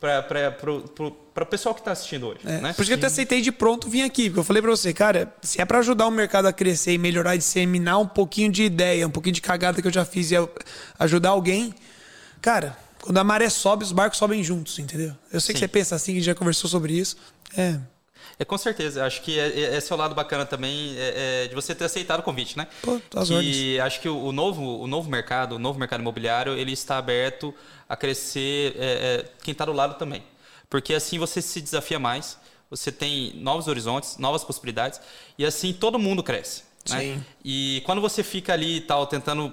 para 0.00 1.44
o 1.44 1.46
pessoal 1.46 1.74
que 1.74 1.82
está 1.82 1.92
assistindo 1.92 2.28
hoje. 2.28 2.40
É, 2.46 2.60
né? 2.60 2.72
Por 2.72 2.82
isso 2.82 2.90
que 2.90 2.94
eu 2.94 2.98
até 2.98 3.06
aceitei 3.06 3.42
de 3.42 3.52
pronto 3.52 3.88
vir 3.88 4.02
aqui. 4.02 4.30
Porque 4.30 4.40
eu 4.40 4.44
falei 4.44 4.62
pra 4.62 4.70
você, 4.70 4.94
cara, 4.94 5.32
se 5.42 5.60
é 5.60 5.64
pra 5.66 5.80
ajudar 5.80 6.06
o 6.06 6.10
mercado 6.10 6.46
a 6.46 6.52
crescer 6.52 6.92
e 6.92 6.98
melhorar 6.98 7.34
e 7.34 7.38
disseminar 7.38 8.00
um 8.00 8.06
pouquinho 8.08 8.50
de 8.50 8.62
ideia, 8.62 9.06
um 9.06 9.10
pouquinho 9.10 9.34
de 9.34 9.42
cagada 9.42 9.82
que 9.82 9.86
eu 9.86 9.92
já 9.92 10.04
fiz 10.04 10.30
e 10.30 10.36
ajudar 10.98 11.30
alguém, 11.30 11.74
cara, 12.40 12.76
quando 13.02 13.18
a 13.18 13.24
maré 13.24 13.50
sobe, 13.50 13.84
os 13.84 13.92
barcos 13.92 14.18
sobem 14.18 14.42
juntos, 14.42 14.78
entendeu? 14.78 15.14
Eu 15.30 15.40
sei 15.40 15.52
que 15.52 15.58
Sim. 15.58 15.66
você 15.66 15.68
pensa 15.68 15.94
assim, 15.94 16.12
que 16.12 16.18
a 16.18 16.20
gente 16.20 16.26
já 16.26 16.34
conversou 16.34 16.70
sobre 16.70 16.94
isso. 16.94 17.16
É. 17.54 17.78
É, 18.38 18.44
com 18.44 18.56
certeza. 18.56 19.04
Acho 19.04 19.22
que 19.22 19.38
é, 19.38 19.48
é, 19.48 19.76
esse 19.76 19.92
é 19.92 19.94
o 19.94 19.98
lado 19.98 20.14
bacana 20.14 20.46
também 20.46 20.94
é, 20.96 21.44
é, 21.44 21.48
de 21.48 21.54
você 21.54 21.74
ter 21.74 21.84
aceitado 21.84 22.20
o 22.20 22.22
convite, 22.22 22.56
né? 22.56 22.66
Pô, 22.82 23.00
que 23.10 23.18
ordens. 23.18 23.80
acho 23.80 24.00
que 24.00 24.08
o, 24.08 24.16
o 24.24 24.32
novo, 24.32 24.80
o 24.80 24.86
novo 24.86 25.10
mercado, 25.10 25.56
o 25.56 25.58
novo 25.58 25.78
mercado 25.78 26.00
imobiliário, 26.00 26.54
ele 26.54 26.72
está 26.72 26.98
aberto 26.98 27.54
a 27.88 27.96
crescer 27.96 28.74
é, 28.78 28.84
é, 28.84 29.24
quem 29.42 29.52
está 29.52 29.64
do 29.64 29.72
lado 29.72 29.98
também. 29.98 30.22
Porque 30.68 30.94
assim 30.94 31.18
você 31.18 31.42
se 31.42 31.60
desafia 31.60 31.98
mais, 31.98 32.38
você 32.70 32.92
tem 32.92 33.32
novos 33.34 33.66
horizontes, 33.66 34.16
novas 34.16 34.44
possibilidades, 34.44 35.00
e 35.36 35.44
assim 35.44 35.72
todo 35.72 35.98
mundo 35.98 36.22
cresce. 36.22 36.62
Né? 36.88 37.00
Sim. 37.00 37.24
E 37.44 37.82
quando 37.84 38.00
você 38.00 38.22
fica 38.22 38.52
ali 38.52 38.76
e 38.76 38.80
tal, 38.80 39.06
tentando 39.06 39.52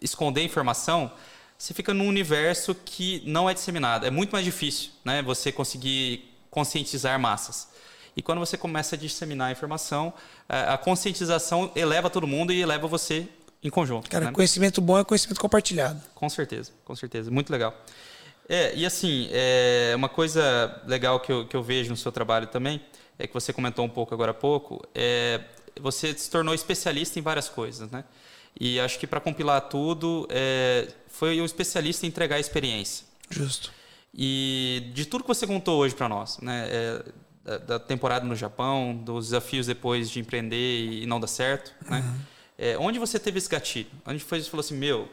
esconder 0.00 0.42
informação, 0.42 1.10
você 1.58 1.74
fica 1.74 1.92
num 1.92 2.08
universo 2.08 2.74
que 2.74 3.22
não 3.24 3.48
é 3.48 3.54
disseminado. 3.54 4.06
É 4.06 4.10
muito 4.10 4.30
mais 4.30 4.44
difícil 4.44 4.90
né? 5.04 5.22
você 5.22 5.52
conseguir 5.52 6.32
conscientizar 6.50 7.18
massas. 7.18 7.68
E 8.16 8.22
quando 8.22 8.38
você 8.38 8.56
começa 8.56 8.94
a 8.96 8.98
disseminar 8.98 9.48
a 9.48 9.52
informação, 9.52 10.12
a 10.48 10.74
a 10.74 10.78
conscientização 10.78 11.70
eleva 11.74 12.10
todo 12.10 12.26
mundo 12.26 12.52
e 12.52 12.60
eleva 12.60 12.86
você 12.86 13.28
em 13.62 13.70
conjunto. 13.70 14.10
Cara, 14.10 14.26
né? 14.26 14.32
conhecimento 14.32 14.80
bom 14.80 14.98
é 14.98 15.04
conhecimento 15.04 15.40
compartilhado. 15.40 16.00
Com 16.14 16.28
certeza, 16.28 16.72
com 16.84 16.96
certeza. 16.96 17.30
Muito 17.30 17.50
legal. 17.50 17.74
É, 18.48 18.74
e 18.74 18.84
assim, 18.84 19.28
é, 19.30 19.92
uma 19.94 20.08
coisa 20.08 20.82
legal 20.86 21.20
que 21.20 21.30
eu, 21.32 21.46
que 21.46 21.56
eu 21.56 21.62
vejo 21.62 21.90
no 21.90 21.96
seu 21.96 22.10
trabalho 22.10 22.48
também, 22.48 22.80
é 23.18 23.26
que 23.26 23.32
você 23.32 23.52
comentou 23.52 23.84
um 23.84 23.88
pouco 23.88 24.12
agora 24.12 24.32
há 24.32 24.34
pouco, 24.34 24.84
é, 24.94 25.40
você 25.80 26.12
se 26.12 26.28
tornou 26.28 26.54
especialista 26.54 27.18
em 27.18 27.22
várias 27.22 27.48
coisas, 27.48 27.90
né? 27.90 28.04
E 28.58 28.78
acho 28.80 28.98
que 28.98 29.06
para 29.06 29.20
compilar 29.20 29.60
tudo, 29.62 30.26
é, 30.28 30.88
foi 31.08 31.40
um 31.40 31.44
especialista 31.44 32.04
em 32.04 32.08
entregar 32.08 32.38
experiência. 32.38 33.06
Justo. 33.30 33.72
E 34.14 34.90
de 34.92 35.06
tudo 35.06 35.22
que 35.22 35.28
você 35.28 35.46
contou 35.46 35.78
hoje 35.78 35.94
para 35.94 36.08
nós, 36.08 36.38
né? 36.38 36.68
é, 36.70 37.04
da, 37.44 37.58
da 37.58 37.78
temporada 37.78 38.24
no 38.24 38.36
Japão, 38.36 38.94
dos 38.94 39.26
desafios 39.26 39.66
depois 39.66 40.10
de 40.10 40.20
empreender 40.20 41.02
e 41.02 41.06
não 41.06 41.20
dar 41.20 41.26
certo, 41.26 41.72
né? 41.88 42.04
É, 42.58 42.76
onde 42.78 42.98
você 42.98 43.18
teve 43.18 43.38
esse 43.38 43.48
gatilho? 43.48 43.90
Onde 44.06 44.20
foi 44.20 44.40
você 44.40 44.48
falou 44.48 44.60
assim, 44.60 44.76
meu, 44.76 45.08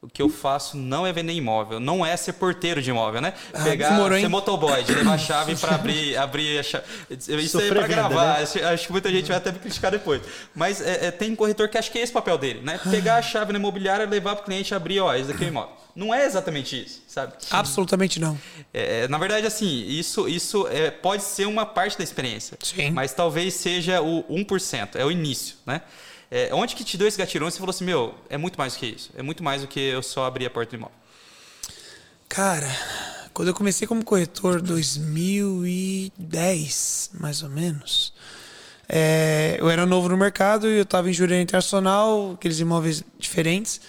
o 0.00 0.08
que 0.08 0.22
eu 0.22 0.28
faço 0.28 0.76
não 0.76 1.04
é 1.06 1.12
vender 1.12 1.32
imóvel, 1.32 1.80
não 1.80 2.06
é 2.06 2.16
ser 2.16 2.34
porteiro 2.34 2.80
de 2.80 2.90
imóvel, 2.90 3.20
né? 3.20 3.34
Pegar, 3.64 3.90
demorou, 3.90 4.16
hein? 4.16 4.22
ser 4.22 4.28
motoboy, 4.28 4.84
levar 4.84 5.14
a 5.14 5.18
chave 5.18 5.56
para 5.56 5.74
abrir, 5.76 6.16
abrir 6.16 6.58
a 6.58 6.62
chave. 6.62 6.84
Isso 7.10 7.58
aí 7.58 7.68
é 7.68 7.74
para 7.74 7.86
gravar. 7.86 8.38
né? 8.38 8.42
Acho, 8.42 8.64
acho 8.64 8.86
que 8.86 8.92
muita 8.92 9.10
gente 9.10 9.26
vai 9.26 9.36
até 9.36 9.50
me 9.50 9.58
criticar 9.58 9.90
depois. 9.90 10.22
Mas 10.54 10.80
é, 10.80 11.06
é, 11.06 11.10
tem 11.10 11.34
corretor 11.34 11.68
que 11.68 11.76
acha 11.76 11.90
que 11.90 11.98
é 11.98 12.02
esse 12.02 12.12
o 12.12 12.14
papel 12.14 12.38
dele, 12.38 12.60
né? 12.62 12.78
Pegar 12.90 13.16
a 13.16 13.22
chave 13.22 13.52
na 13.52 13.58
imobiliária, 13.58 14.06
levar 14.06 14.36
para 14.36 14.42
o 14.42 14.44
cliente 14.44 14.72
abrir, 14.72 15.00
ó, 15.00 15.12
esse 15.14 15.32
daqui 15.32 15.42
é 15.42 15.46
o 15.46 15.50
imóvel. 15.50 15.76
Não 15.98 16.14
é 16.14 16.24
exatamente 16.24 16.80
isso, 16.80 17.02
sabe? 17.08 17.32
Absolutamente 17.50 18.20
não. 18.20 18.38
É, 18.72 19.08
na 19.08 19.18
verdade, 19.18 19.48
assim, 19.48 19.84
isso, 19.88 20.28
isso 20.28 20.68
é, 20.68 20.92
pode 20.92 21.24
ser 21.24 21.48
uma 21.48 21.66
parte 21.66 21.98
da 21.98 22.04
experiência. 22.04 22.56
Sim. 22.62 22.92
Mas 22.92 23.12
talvez 23.12 23.54
seja 23.54 24.00
o 24.00 24.22
1%, 24.30 24.90
é 24.94 25.04
o 25.04 25.10
início, 25.10 25.56
né? 25.66 25.82
É, 26.30 26.54
onde 26.54 26.76
que 26.76 26.84
te 26.84 26.96
deu 26.96 27.08
esse 27.08 27.18
gatilhão? 27.18 27.50
Você 27.50 27.58
falou 27.58 27.70
assim, 27.70 27.84
meu, 27.84 28.14
é 28.30 28.38
muito 28.38 28.56
mais 28.56 28.74
do 28.74 28.78
que 28.78 28.86
isso. 28.86 29.10
É 29.16 29.22
muito 29.22 29.42
mais 29.42 29.62
do 29.62 29.66
que 29.66 29.80
eu 29.80 30.00
só 30.00 30.24
abrir 30.24 30.46
a 30.46 30.50
porta 30.50 30.70
do 30.70 30.76
imóvel. 30.76 30.94
Cara, 32.28 32.70
quando 33.34 33.48
eu 33.48 33.54
comecei 33.54 33.88
como 33.88 34.04
corretor, 34.04 34.62
2010, 34.62 37.10
mais 37.14 37.42
ou 37.42 37.48
menos, 37.48 38.12
é, 38.88 39.56
eu 39.58 39.68
era 39.68 39.84
novo 39.84 40.08
no 40.08 40.16
mercado 40.16 40.68
e 40.68 40.76
eu 40.76 40.84
estava 40.84 41.10
em 41.10 41.12
Jurema 41.12 41.42
Internacional, 41.42 42.34
aqueles 42.34 42.60
imóveis 42.60 43.02
diferentes. 43.18 43.80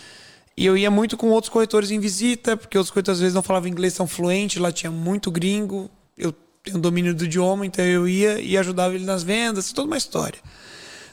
E 0.59 0.65
eu 0.65 0.75
ia 0.75 0.91
muito 0.91 1.15
com 1.15 1.29
outros 1.29 1.47
corretores 1.47 1.89
em 1.89 2.01
visita, 2.01 2.57
porque 2.57 2.77
outros 2.77 2.91
corretores 2.91 3.19
às 3.19 3.21
vezes 3.21 3.33
não 3.33 3.41
falavam 3.41 3.69
inglês 3.69 3.93
tão 3.93 4.05
fluente, 4.05 4.59
lá 4.59 4.73
tinha 4.73 4.91
muito 4.91 5.31
gringo. 5.31 5.89
Eu 6.17 6.33
tenho 6.61 6.77
domínio 6.77 7.15
do 7.15 7.23
idioma, 7.23 7.65
então 7.65 7.85
eu 7.85 8.05
ia 8.05 8.41
e 8.41 8.57
ajudava 8.57 8.93
ele 8.93 9.05
nas 9.05 9.23
vendas, 9.23 9.71
toda 9.71 9.87
uma 9.87 9.95
história. 9.95 10.37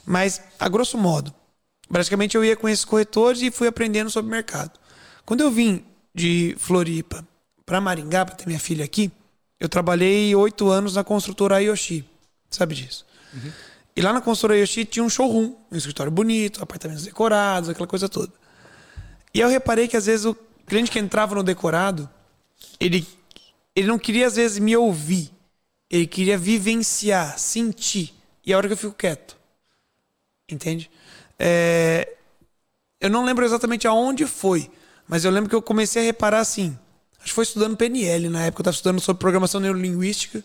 Mas, 0.05 0.41
a 0.59 0.67
grosso 0.67 0.97
modo, 0.97 1.33
basicamente 1.89 2.35
eu 2.35 2.43
ia 2.43 2.57
com 2.57 2.67
esses 2.67 2.83
corretores 2.83 3.41
e 3.41 3.49
fui 3.49 3.69
aprendendo 3.69 4.09
sobre 4.09 4.27
o 4.27 4.31
mercado. 4.31 4.77
Quando 5.25 5.39
eu 5.39 5.49
vim 5.49 5.81
de 6.13 6.53
Floripa 6.59 7.25
para 7.65 7.79
Maringá, 7.79 8.25
para 8.25 8.35
ter 8.35 8.47
minha 8.47 8.59
filha 8.59 8.83
aqui, 8.83 9.09
eu 9.61 9.69
trabalhei 9.69 10.35
oito 10.35 10.67
anos 10.67 10.95
na 10.95 11.05
construtora 11.05 11.55
Ayoshi. 11.55 12.03
Sabe 12.49 12.75
disso? 12.75 13.05
E 13.95 14.01
lá 14.01 14.11
na 14.11 14.19
construtora 14.19 14.55
Ayoshi 14.55 14.83
tinha 14.83 15.05
um 15.05 15.09
showroom, 15.09 15.55
um 15.71 15.77
escritório 15.77 16.11
bonito, 16.11 16.61
apartamentos 16.61 17.05
decorados, 17.05 17.69
aquela 17.69 17.87
coisa 17.87 18.09
toda. 18.09 18.33
E 19.37 19.39
eu 19.39 19.47
reparei 19.47 19.87
que 19.87 19.95
às 19.95 20.07
vezes 20.07 20.25
o 20.25 20.35
cliente 20.65 20.89
que 20.89 20.97
entrava 20.97 21.35
no 21.35 21.43
decorado, 21.43 22.09
ele, 22.79 23.07
ele 23.75 23.85
não 23.85 23.99
queria 23.99 24.25
às 24.25 24.35
vezes 24.35 24.57
me 24.57 24.75
ouvir. 24.75 25.31
Ele 25.91 26.07
queria 26.07 26.35
vivenciar, 26.39 27.37
sentir. 27.37 28.15
E 28.43 28.51
é 28.51 28.55
a 28.55 28.57
hora 28.57 28.67
que 28.67 28.73
eu 28.73 28.77
fico 28.77 28.95
quieto. 28.95 29.37
Entende? 30.49 30.89
É, 31.37 32.15
eu 32.99 33.11
não 33.11 33.23
lembro 33.23 33.45
exatamente 33.45 33.87
aonde 33.87 34.25
foi, 34.25 34.71
mas 35.07 35.23
eu 35.23 35.29
lembro 35.29 35.47
que 35.47 35.55
eu 35.55 35.61
comecei 35.61 36.01
a 36.01 36.05
reparar 36.05 36.39
assim. 36.39 36.75
Acho 37.19 37.27
que 37.27 37.33
foi 37.33 37.43
estudando 37.43 37.77
PNL 37.77 38.29
na 38.29 38.45
época, 38.45 38.61
eu 38.61 38.63
estava 38.63 38.75
estudando 38.75 38.99
sobre 38.99 39.21
programação 39.21 39.61
neurolinguística. 39.61 40.43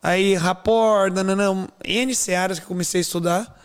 Aí, 0.00 0.36
rapport, 0.36 1.12
nananã, 1.12 1.66
N 1.84 2.14
searas 2.14 2.60
que 2.60 2.66
eu 2.66 2.68
comecei 2.68 3.00
a 3.00 3.02
estudar. 3.02 3.62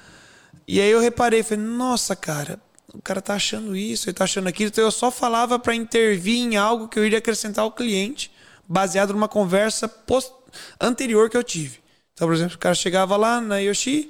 E 0.68 0.82
aí 0.82 0.90
eu 0.90 1.00
reparei, 1.00 1.44
falei, 1.44 1.64
nossa, 1.64 2.16
cara, 2.16 2.60
o 2.98 3.02
cara 3.02 3.22
tá 3.22 3.34
achando 3.36 3.76
isso, 3.76 4.10
ele 4.10 4.16
tá 4.16 4.24
achando 4.24 4.48
aquilo. 4.48 4.70
Então 4.70 4.84
eu 4.84 4.92
só 4.92 5.10
falava 5.12 5.58
para 5.60 5.76
intervir 5.76 6.38
em 6.40 6.58
algo 6.58 6.88
que 6.88 6.98
eu 7.00 7.06
iria 7.06 7.18
acrescentar 7.20 7.64
ao 7.64 7.72
cliente, 7.72 8.32
baseado 8.68 9.14
numa 9.14 9.28
conversa 9.28 9.88
post- 9.88 10.34
anterior 10.80 11.30
que 11.30 11.38
eu 11.38 11.44
tive. 11.44 11.80
Então, 12.14 12.28
por 12.28 12.34
exemplo, 12.34 12.56
o 12.56 12.60
cara 12.60 12.74
chegava 12.76 13.16
lá 13.16 13.40
na 13.40 13.58
Yoshi, 13.60 14.10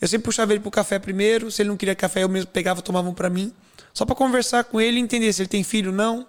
eu 0.00 0.06
sempre 0.06 0.24
puxava 0.26 0.52
ele 0.52 0.60
pro 0.60 0.70
café 0.70 0.98
primeiro. 0.98 1.50
Se 1.50 1.60
ele 1.62 1.68
não 1.70 1.76
queria 1.76 1.94
café, 1.94 2.22
eu 2.22 2.28
mesmo 2.28 2.50
pegava, 2.50 2.80
tomava 2.80 3.08
um 3.08 3.14
para 3.14 3.28
mim. 3.28 3.52
Só 3.92 4.04
para 4.06 4.14
conversar 4.14 4.62
com 4.64 4.80
ele 4.80 4.98
e 4.98 5.02
entender 5.02 5.32
se 5.32 5.42
ele 5.42 5.48
tem 5.48 5.64
filho, 5.64 5.90
não. 5.90 6.24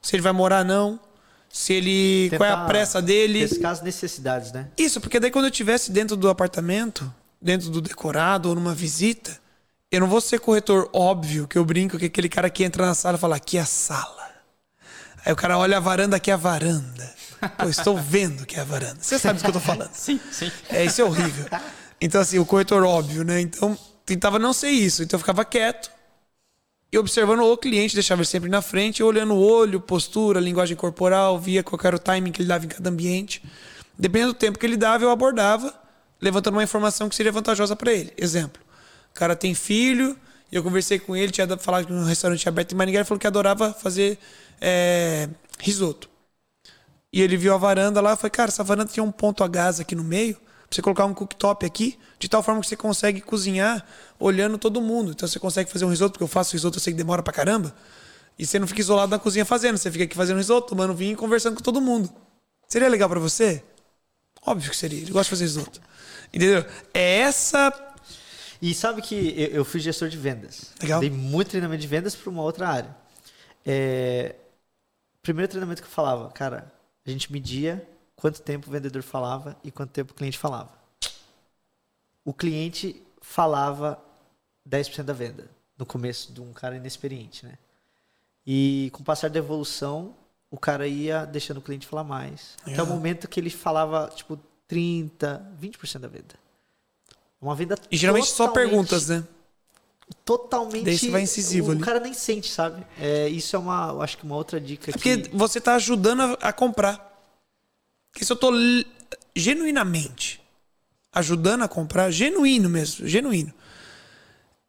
Se 0.00 0.16
ele 0.16 0.22
vai 0.22 0.32
morar, 0.32 0.64
não. 0.64 0.98
Se 1.50 1.72
ele. 1.74 2.30
qual 2.36 2.48
é 2.48 2.52
a 2.52 2.56
Tentar 2.56 2.66
pressa 2.66 3.02
dele. 3.02 3.46
Pescar 3.46 3.72
as 3.72 3.82
necessidades, 3.82 4.52
né? 4.52 4.68
Isso, 4.78 5.00
porque 5.00 5.20
daí 5.20 5.30
quando 5.30 5.44
eu 5.44 5.50
estivesse 5.50 5.92
dentro 5.92 6.16
do 6.16 6.28
apartamento, 6.30 7.12
dentro 7.40 7.68
do 7.68 7.80
decorado 7.82 8.48
ou 8.48 8.54
numa 8.54 8.74
visita, 8.74 9.38
eu 9.94 10.00
não 10.00 10.08
vou 10.08 10.20
ser 10.20 10.40
corretor 10.40 10.88
óbvio, 10.92 11.46
que 11.46 11.56
eu 11.56 11.64
brinco 11.64 11.98
que 11.98 12.06
aquele 12.06 12.28
cara 12.28 12.50
que 12.50 12.64
entra 12.64 12.84
na 12.84 12.94
sala 12.94 13.16
fala, 13.16 13.36
aqui 13.36 13.58
é 13.58 13.60
a 13.60 13.66
sala. 13.66 14.24
Aí 15.24 15.32
o 15.32 15.36
cara 15.36 15.56
olha 15.56 15.76
a 15.76 15.80
varanda, 15.80 16.16
aqui 16.16 16.30
é 16.30 16.34
a 16.34 16.36
varanda. 16.36 17.14
Pô, 17.58 17.68
estou 17.68 17.96
vendo 17.96 18.44
que 18.44 18.56
é 18.56 18.60
a 18.60 18.64
varanda. 18.64 18.98
Você 19.00 19.18
sabe 19.18 19.38
do 19.38 19.42
que 19.42 19.48
eu 19.48 19.52
tô 19.52 19.60
falando. 19.60 19.90
Sim, 19.94 20.20
sim. 20.30 20.50
É, 20.68 20.84
isso 20.84 21.00
é 21.00 21.04
horrível. 21.04 21.46
Então, 22.00 22.20
assim, 22.20 22.38
o 22.38 22.44
corretor 22.44 22.82
óbvio, 22.82 23.22
né? 23.24 23.40
Então, 23.40 23.78
tentava 24.04 24.38
não 24.38 24.52
ser 24.52 24.70
isso. 24.70 25.02
Então, 25.02 25.16
eu 25.16 25.20
ficava 25.20 25.44
quieto 25.44 25.90
e 26.92 26.98
observando 26.98 27.40
o 27.40 27.56
cliente, 27.56 27.94
deixava 27.94 28.20
ele 28.20 28.26
sempre 28.26 28.48
na 28.48 28.62
frente, 28.62 29.02
olhando 29.02 29.34
o 29.34 29.40
olho, 29.40 29.80
postura, 29.80 30.38
linguagem 30.38 30.76
corporal, 30.76 31.38
via 31.38 31.62
qual 31.62 31.80
era 31.82 31.96
o 31.96 31.98
timing 31.98 32.30
que 32.30 32.42
ele 32.42 32.48
dava 32.48 32.64
em 32.64 32.68
cada 32.68 32.88
ambiente. 32.88 33.42
Dependendo 33.98 34.32
do 34.32 34.36
tempo 34.36 34.58
que 34.58 34.66
ele 34.66 34.76
dava, 34.76 35.04
eu 35.04 35.10
abordava, 35.10 35.74
levantando 36.20 36.54
uma 36.54 36.62
informação 36.62 37.08
que 37.08 37.14
seria 37.14 37.32
vantajosa 37.32 37.74
para 37.74 37.92
ele. 37.92 38.12
Exemplo: 38.16 38.62
o 39.14 39.18
cara 39.18 39.36
tem 39.36 39.54
filho 39.54 40.18
E 40.50 40.56
eu 40.56 40.62
conversei 40.62 40.98
com 40.98 41.14
ele, 41.16 41.30
tinha 41.30 41.46
falado 41.56 41.86
que 41.86 41.92
no 41.92 42.04
restaurante 42.04 42.48
aberto 42.48 42.72
em 42.72 42.74
Maringá, 42.74 42.98
ele 42.98 43.04
falou 43.04 43.18
que 43.20 43.26
adorava 43.26 43.72
fazer 43.72 44.18
é, 44.60 45.28
risoto. 45.60 46.08
E 47.12 47.22
ele 47.22 47.36
viu 47.36 47.54
a 47.54 47.56
varanda 47.56 48.00
lá, 48.00 48.16
falei, 48.16 48.30
cara, 48.30 48.48
essa 48.48 48.64
varanda 48.64 48.90
tinha 48.92 49.04
um 49.04 49.12
ponto 49.12 49.44
a 49.44 49.48
gás 49.48 49.78
aqui 49.78 49.94
no 49.94 50.02
meio, 50.02 50.34
pra 50.34 50.42
você 50.70 50.82
colocar 50.82 51.04
um 51.04 51.14
cooktop 51.14 51.64
aqui, 51.64 51.98
de 52.18 52.28
tal 52.28 52.42
forma 52.42 52.60
que 52.60 52.66
você 52.66 52.76
consegue 52.76 53.20
cozinhar 53.20 53.86
olhando 54.18 54.58
todo 54.58 54.80
mundo. 54.80 55.12
Então 55.12 55.28
você 55.28 55.38
consegue 55.38 55.70
fazer 55.70 55.84
um 55.84 55.90
risoto, 55.90 56.12
porque 56.12 56.24
eu 56.24 56.28
faço 56.28 56.52
risoto, 56.52 56.78
eu 56.78 56.80
sei 56.80 56.92
que 56.92 56.96
demora 56.96 57.22
pra 57.22 57.32
caramba. 57.32 57.74
E 58.38 58.44
você 58.44 58.58
não 58.58 58.66
fica 58.66 58.80
isolado 58.80 59.10
na 59.10 59.18
cozinha 59.18 59.44
fazendo, 59.44 59.78
você 59.78 59.90
fica 59.92 60.04
aqui 60.04 60.16
fazendo 60.16 60.38
risoto, 60.38 60.68
tomando 60.68 60.92
vinho 60.94 61.12
e 61.12 61.16
conversando 61.16 61.54
com 61.56 61.62
todo 61.62 61.80
mundo. 61.80 62.12
Seria 62.68 62.88
legal 62.88 63.08
para 63.08 63.20
você? 63.20 63.62
Óbvio 64.44 64.70
que 64.70 64.76
seria. 64.76 65.00
Ele 65.00 65.12
gosta 65.12 65.24
de 65.24 65.30
fazer 65.30 65.44
risoto. 65.44 65.80
Entendeu? 66.32 66.64
É 66.92 67.18
essa. 67.20 67.72
E 68.64 68.72
sabe 68.72 69.02
que 69.02 69.14
eu, 69.38 69.48
eu 69.48 69.64
fui 69.64 69.78
gestor 69.78 70.08
de 70.08 70.16
vendas. 70.16 70.72
Legal. 70.80 70.98
Dei 70.98 71.10
muito 71.10 71.50
treinamento 71.50 71.82
de 71.82 71.86
vendas 71.86 72.16
para 72.16 72.30
uma 72.30 72.40
outra 72.40 72.66
área. 72.66 72.96
É... 73.62 74.36
Primeiro 75.20 75.50
treinamento 75.50 75.82
que 75.82 75.86
eu 75.86 75.92
falava, 75.92 76.30
cara, 76.30 76.72
a 77.06 77.10
gente 77.10 77.30
media 77.30 77.86
quanto 78.16 78.40
tempo 78.40 78.68
o 78.68 78.72
vendedor 78.72 79.02
falava 79.02 79.54
e 79.62 79.70
quanto 79.70 79.90
tempo 79.90 80.12
o 80.12 80.14
cliente 80.14 80.38
falava. 80.38 80.70
O 82.24 82.32
cliente 82.32 83.02
falava 83.20 84.02
10% 84.66 85.02
da 85.02 85.12
venda 85.12 85.50
no 85.76 85.84
começo 85.84 86.32
de 86.32 86.40
um 86.40 86.50
cara 86.54 86.74
inexperiente, 86.74 87.44
né? 87.44 87.58
E 88.46 88.88
com 88.94 89.02
o 89.02 89.04
passar 89.04 89.28
da 89.28 89.38
evolução, 89.38 90.16
o 90.50 90.58
cara 90.58 90.86
ia 90.88 91.26
deixando 91.26 91.58
o 91.58 91.62
cliente 91.62 91.86
falar 91.86 92.04
mais. 92.04 92.56
Até 92.62 92.82
o 92.82 92.86
momento 92.86 93.28
que 93.28 93.38
ele 93.38 93.50
falava, 93.50 94.10
tipo, 94.16 94.40
30, 94.66 95.54
20% 95.60 95.98
da 95.98 96.08
venda. 96.08 96.43
Uma 97.44 97.54
venda 97.54 97.76
E 97.90 97.96
geralmente 97.96 98.28
só 98.28 98.48
perguntas, 98.48 99.08
né? 99.08 99.22
Totalmente. 100.24 100.84
Daí 100.84 100.98
você 100.98 101.10
vai 101.10 101.20
incisivo 101.20 101.68
o 101.68 101.72
ali. 101.72 101.80
cara 101.80 102.00
nem 102.00 102.14
sente, 102.14 102.50
sabe? 102.50 102.82
É, 102.98 103.28
isso 103.28 103.54
é 103.54 103.58
uma, 103.58 104.02
acho 104.02 104.16
que 104.16 104.24
uma 104.24 104.34
outra 104.34 104.58
dica 104.58 104.90
É 104.90 104.92
porque 104.92 105.18
que 105.18 105.36
você 105.36 105.60
tá 105.60 105.74
ajudando 105.74 106.22
a, 106.22 106.48
a 106.48 106.52
comprar. 106.54 107.12
Porque 108.10 108.24
se 108.24 108.32
eu 108.32 108.36
tô 108.36 108.50
genuinamente 109.36 110.40
ajudando 111.12 111.62
a 111.64 111.68
comprar, 111.68 112.10
genuíno 112.10 112.70
mesmo, 112.70 113.06
genuíno, 113.06 113.52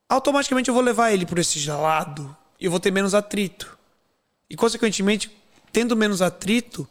automaticamente 0.09 0.67
eu 0.67 0.73
vou 0.73 0.83
levar 0.83 1.13
ele 1.13 1.25
por 1.25 1.39
esse 1.39 1.65
lado 1.69 2.35
e 2.59 2.65
eu 2.65 2.71
vou 2.71 2.79
ter 2.79 2.91
menos 2.91 3.13
atrito. 3.13 3.77
E, 4.49 4.55
consequentemente, 4.57 5.31
tendo 5.71 5.95
menos 5.95 6.21
atrito, 6.21 6.87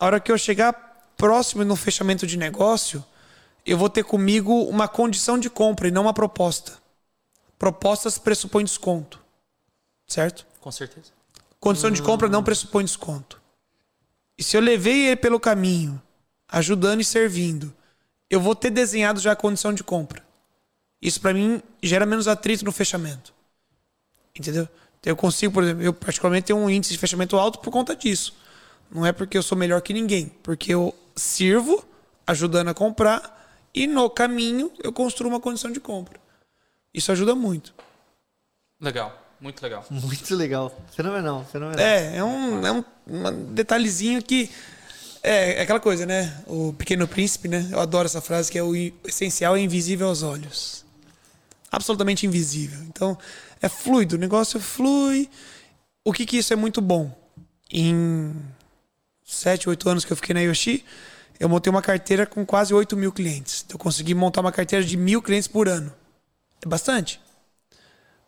a 0.00 0.06
hora 0.06 0.20
que 0.20 0.32
eu 0.32 0.38
chegar 0.38 0.72
próximo 1.18 1.64
no 1.64 1.76
fechamento 1.76 2.26
de 2.26 2.38
negócio, 2.38 3.04
eu 3.64 3.78
vou 3.78 3.88
ter 3.88 4.04
comigo 4.04 4.64
uma 4.64 4.88
condição 4.88 5.38
de 5.38 5.48
compra 5.48 5.88
e 5.88 5.90
não 5.90 6.02
uma 6.02 6.14
proposta. 6.14 6.78
Propostas 7.58 8.18
pressupõem 8.18 8.64
desconto. 8.64 9.20
Certo? 10.06 10.46
Com 10.60 10.72
certeza. 10.72 11.12
Condição 11.60 11.90
de 11.90 12.02
compra 12.02 12.28
não 12.28 12.42
pressupõe 12.42 12.84
desconto. 12.84 13.40
E 14.36 14.42
se 14.42 14.56
eu 14.56 14.60
levei 14.60 15.06
ele 15.06 15.16
pelo 15.16 15.38
caminho, 15.38 16.02
ajudando 16.48 17.00
e 17.00 17.04
servindo, 17.04 17.72
eu 18.28 18.40
vou 18.40 18.56
ter 18.56 18.70
desenhado 18.70 19.20
já 19.20 19.32
a 19.32 19.36
condição 19.36 19.72
de 19.72 19.84
compra. 19.84 20.24
Isso 21.00 21.20
para 21.20 21.32
mim 21.32 21.62
gera 21.82 22.04
menos 22.04 22.26
atrito 22.26 22.64
no 22.64 22.72
fechamento. 22.72 23.32
Entendeu? 24.36 24.68
Então, 24.98 25.10
Eu 25.10 25.16
consigo, 25.16 25.52
por 25.52 25.62
exemplo, 25.62 25.82
eu 25.82 25.92
particularmente 25.92 26.46
tenho 26.46 26.58
um 26.58 26.70
índice 26.70 26.92
de 26.92 26.98
fechamento 26.98 27.36
alto 27.36 27.58
por 27.58 27.70
conta 27.70 27.94
disso. 27.94 28.34
Não 28.90 29.04
é 29.04 29.12
porque 29.12 29.36
eu 29.36 29.42
sou 29.42 29.56
melhor 29.56 29.80
que 29.82 29.92
ninguém, 29.92 30.32
porque 30.42 30.72
eu 30.72 30.94
sirvo 31.14 31.84
ajudando 32.26 32.68
a 32.68 32.74
comprar 32.74 33.41
e 33.74 33.86
no 33.86 34.08
caminho 34.10 34.70
eu 34.82 34.92
construo 34.92 35.30
uma 35.30 35.40
condição 35.40 35.70
de 35.70 35.80
compra. 35.80 36.20
Isso 36.92 37.10
ajuda 37.10 37.34
muito. 37.34 37.74
Legal. 38.80 39.18
Muito 39.40 39.60
legal. 39.62 39.84
muito 39.90 40.34
legal. 40.36 40.84
Fenomenal, 40.94 41.44
fenomenal. 41.50 41.84
É, 41.84 42.16
é 42.16 42.24
um, 42.24 42.66
é 42.66 42.72
um, 42.72 42.84
um 43.08 43.52
detalhezinho 43.52 44.22
que. 44.22 44.50
É, 45.22 45.58
é 45.58 45.62
aquela 45.62 45.80
coisa, 45.80 46.04
né? 46.04 46.42
O 46.46 46.72
Pequeno 46.72 47.06
Príncipe, 47.06 47.48
né? 47.48 47.68
Eu 47.70 47.80
adoro 47.80 48.06
essa 48.06 48.20
frase 48.20 48.50
que 48.50 48.58
é 48.58 48.62
o 48.62 48.74
essencial 49.04 49.56
é 49.56 49.60
invisível 49.60 50.08
aos 50.08 50.22
olhos. 50.22 50.84
Absolutamente 51.70 52.26
invisível. 52.26 52.80
Então, 52.82 53.16
é 53.60 53.68
fluido, 53.68 54.16
o 54.16 54.18
negócio 54.18 54.60
flui. 54.60 55.28
O 56.04 56.12
que 56.12 56.26
que 56.26 56.36
isso 56.36 56.52
é 56.52 56.56
muito 56.56 56.80
bom? 56.80 57.16
Em 57.70 58.34
sete, 59.24 59.68
oito 59.68 59.88
anos 59.88 60.04
que 60.04 60.12
eu 60.12 60.16
fiquei 60.16 60.34
na 60.34 60.40
Yoshi, 60.40 60.84
eu 61.42 61.48
montei 61.48 61.68
uma 61.68 61.82
carteira 61.82 62.24
com 62.24 62.46
quase 62.46 62.72
8 62.72 62.96
mil 62.96 63.10
clientes. 63.10 63.66
Eu 63.68 63.76
consegui 63.76 64.14
montar 64.14 64.42
uma 64.42 64.52
carteira 64.52 64.84
de 64.84 64.96
mil 64.96 65.20
clientes 65.20 65.48
por 65.48 65.68
ano. 65.68 65.92
É 66.64 66.68
bastante. 66.68 67.20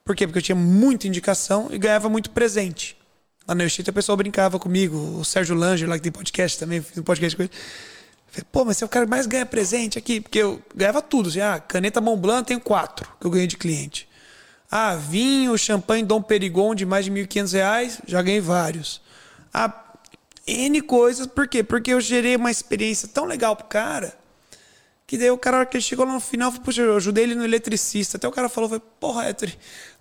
Por 0.04 0.16
quê? 0.16 0.26
Porque 0.26 0.38
eu 0.38 0.42
tinha 0.42 0.56
muita 0.56 1.06
indicação 1.06 1.68
e 1.70 1.78
ganhava 1.78 2.08
muito 2.08 2.30
presente. 2.30 2.98
Lá 3.46 3.54
na 3.54 3.62
Yoshita, 3.62 3.92
a 3.92 3.94
pessoa 3.94 4.16
brincava 4.16 4.58
comigo. 4.58 4.96
O 4.96 5.24
Sérgio 5.24 5.54
Langer, 5.54 5.88
lá 5.88 5.94
que 5.94 6.02
tem 6.02 6.10
podcast 6.10 6.58
também, 6.58 6.82
fiz 6.82 6.98
um 6.98 7.04
podcast 7.04 7.36
com 7.36 7.44
ele. 7.44 7.52
Falei, 8.26 8.46
pô, 8.50 8.64
mas 8.64 8.78
você 8.78 8.84
é 8.84 8.86
o 8.86 8.90
cara 8.90 9.06
que 9.06 9.10
mais 9.10 9.28
ganha 9.28 9.46
presente 9.46 9.96
aqui. 9.96 10.20
Porque 10.20 10.40
eu 10.40 10.60
ganhava 10.74 11.00
tudo. 11.00 11.28
Assim, 11.28 11.40
ah, 11.40 11.60
caneta 11.60 12.00
Montblanc 12.00 12.44
tenho 12.44 12.60
quatro 12.60 13.08
que 13.20 13.24
eu 13.28 13.30
ganhei 13.30 13.46
de 13.46 13.56
cliente. 13.56 14.08
Ah, 14.68 14.96
vinho, 14.96 15.56
champanhe 15.56 16.02
Dom 16.02 16.20
Perigon 16.20 16.74
de 16.74 16.84
mais 16.84 17.04
de 17.04 17.12
1.500 17.12 17.52
reais, 17.52 18.00
já 18.08 18.20
ganhei 18.20 18.40
vários. 18.40 19.00
Ah, 19.52 19.83
N 20.46 20.80
coisas. 20.82 21.26
Por 21.26 21.48
quê? 21.48 21.62
Porque 21.62 21.92
eu 21.92 22.00
gerei 22.00 22.36
uma 22.36 22.50
experiência 22.50 23.08
tão 23.08 23.24
legal 23.24 23.56
pro 23.56 23.66
cara 23.66 24.16
que 25.06 25.18
daí 25.18 25.30
o 25.30 25.38
cara, 25.38 25.58
hora 25.58 25.66
que 25.66 25.76
ele 25.76 25.84
chegou 25.84 26.06
lá 26.06 26.12
no 26.12 26.20
final, 26.20 26.50
falou, 26.50 26.64
puxa, 26.64 26.80
eu 26.82 26.96
ajudei 26.96 27.24
ele 27.24 27.34
no 27.34 27.44
eletricista. 27.44 28.16
Até 28.16 28.26
o 28.26 28.32
cara 28.32 28.48
falou, 28.48 28.70
foi, 28.70 28.80
porra, 28.80 29.26
Héctor, 29.26 29.50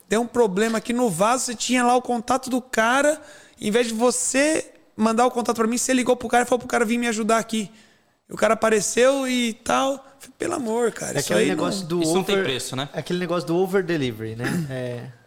deu 0.08 0.21
um 0.21 0.27
problema 0.27 0.77
aqui 0.77 0.93
no 0.93 1.10
vaso, 1.10 1.45
você 1.45 1.56
tinha 1.56 1.84
lá 1.84 1.95
o 1.95 2.01
contato 2.01 2.49
do 2.49 2.62
cara, 2.62 3.21
em 3.60 3.69
vez 3.69 3.88
de 3.88 3.93
você 3.93 4.71
mandar 4.95 5.25
o 5.25 5.32
contato 5.32 5.58
pra 5.58 5.67
mim, 5.67 5.77
você 5.77 5.93
ligou 5.93 6.15
pro 6.15 6.29
cara 6.29 6.43
e 6.43 6.47
falou 6.47 6.60
pro 6.60 6.67
cara 6.67 6.86
vir 6.86 6.97
me 6.97 7.08
ajudar 7.08 7.38
aqui. 7.38 7.69
E 8.29 8.34
o 8.34 8.38
cara 8.38 8.53
apareceu 8.53 9.27
e 9.27 9.53
tal. 9.53 9.97
Falei, 10.19 10.36
Pelo 10.38 10.53
amor, 10.56 10.91
cara. 10.93 11.17
É 11.17 11.19
isso 11.19 11.34
aquele 11.34 11.39
aí 11.51 11.56
não- 11.56 11.65
negócio 11.65 11.86
do 11.86 12.01
Isso 12.01 12.12
over... 12.12 12.17
não 12.19 12.23
tem 12.23 12.43
preço, 12.43 12.75
né? 12.75 12.88
É 12.93 12.99
aquele 12.99 13.19
negócio 13.19 13.45
do 13.47 13.58
over 13.58 13.84
delivery, 13.84 14.36
né? 14.38 14.45
É... 14.69 15.22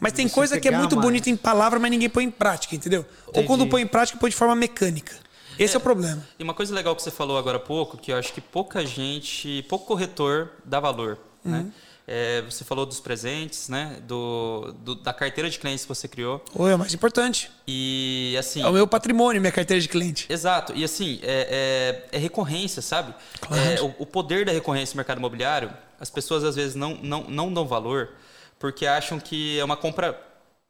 Mas 0.00 0.12
tem 0.12 0.28
coisa 0.28 0.58
que 0.60 0.68
é 0.68 0.70
muito 0.70 0.96
mais. 0.96 1.06
bonita 1.06 1.30
em 1.30 1.36
palavra, 1.36 1.78
mas 1.78 1.90
ninguém 1.90 2.08
põe 2.08 2.24
em 2.24 2.30
prática, 2.30 2.74
entendeu? 2.74 3.04
Ou 3.26 3.30
Entendi. 3.32 3.46
quando 3.46 3.66
põe 3.66 3.82
em 3.82 3.86
prática, 3.86 4.18
põe 4.18 4.30
de 4.30 4.36
forma 4.36 4.54
mecânica. 4.56 5.14
Esse 5.58 5.74
é, 5.74 5.78
o 5.78 5.80
problema. 5.80 6.22
E 6.38 6.42
uma 6.42 6.52
coisa 6.54 6.74
legal 6.74 6.96
que 6.96 7.02
você 7.02 7.10
falou 7.12 7.38
agora 7.38 7.58
há 7.58 7.60
pouco, 7.60 7.96
que 7.96 8.10
eu 8.12 8.16
acho 8.16 8.32
que 8.32 8.40
pouca 8.40 8.84
gente, 8.84 9.64
pouco 9.68 9.86
corretor 9.86 10.50
dá 10.64 10.80
valor, 10.80 11.18
né? 11.44 11.66
É, 12.06 12.42
você 12.42 12.64
falou 12.64 12.84
dos 12.84 13.00
presentes, 13.00 13.70
né? 13.70 13.96
Do, 14.06 14.74
do- 14.80 14.94
da 14.96 15.10
carteira 15.10 15.48
de 15.48 15.58
clientes 15.58 15.84
que 15.84 15.88
você 15.88 16.06
criou. 16.06 16.44
Ou 16.54 16.68
é 16.68 16.74
o 16.74 16.78
mais 16.78 16.92
importante. 16.92 17.50
E 17.66 18.36
assim. 18.38 18.60
É 18.62 18.66
o 18.66 18.72
meu 18.72 18.86
patrimônio, 18.86 19.40
minha 19.40 19.50
carteira 19.52 19.80
de 19.80 19.88
cliente. 19.88 20.26
Exato. 20.28 20.74
E 20.76 20.84
assim, 20.84 21.18
é, 21.22 22.04
é- 22.12 22.16
é 22.16 22.18
recorrência, 22.20 22.82
sabe? 22.82 23.14
É, 23.50 23.80
o, 23.80 23.94
o 24.00 24.04
poder 24.06 24.44
da 24.44 24.52
recorrência 24.52 24.92
no 24.92 24.98
mercado 24.98 25.16
imobiliário, 25.16 25.70
as 25.98 26.10
pessoas 26.10 26.44
às 26.44 26.56
vezes 26.56 26.74
não, 26.74 26.94
não, 26.96 27.24
não 27.24 27.50
dão 27.54 27.66
valor 27.66 28.10
porque 28.58 28.86
acham 28.86 29.18
que 29.20 29.58
é 29.58 29.64
uma 29.64 29.76
compra 29.76 30.20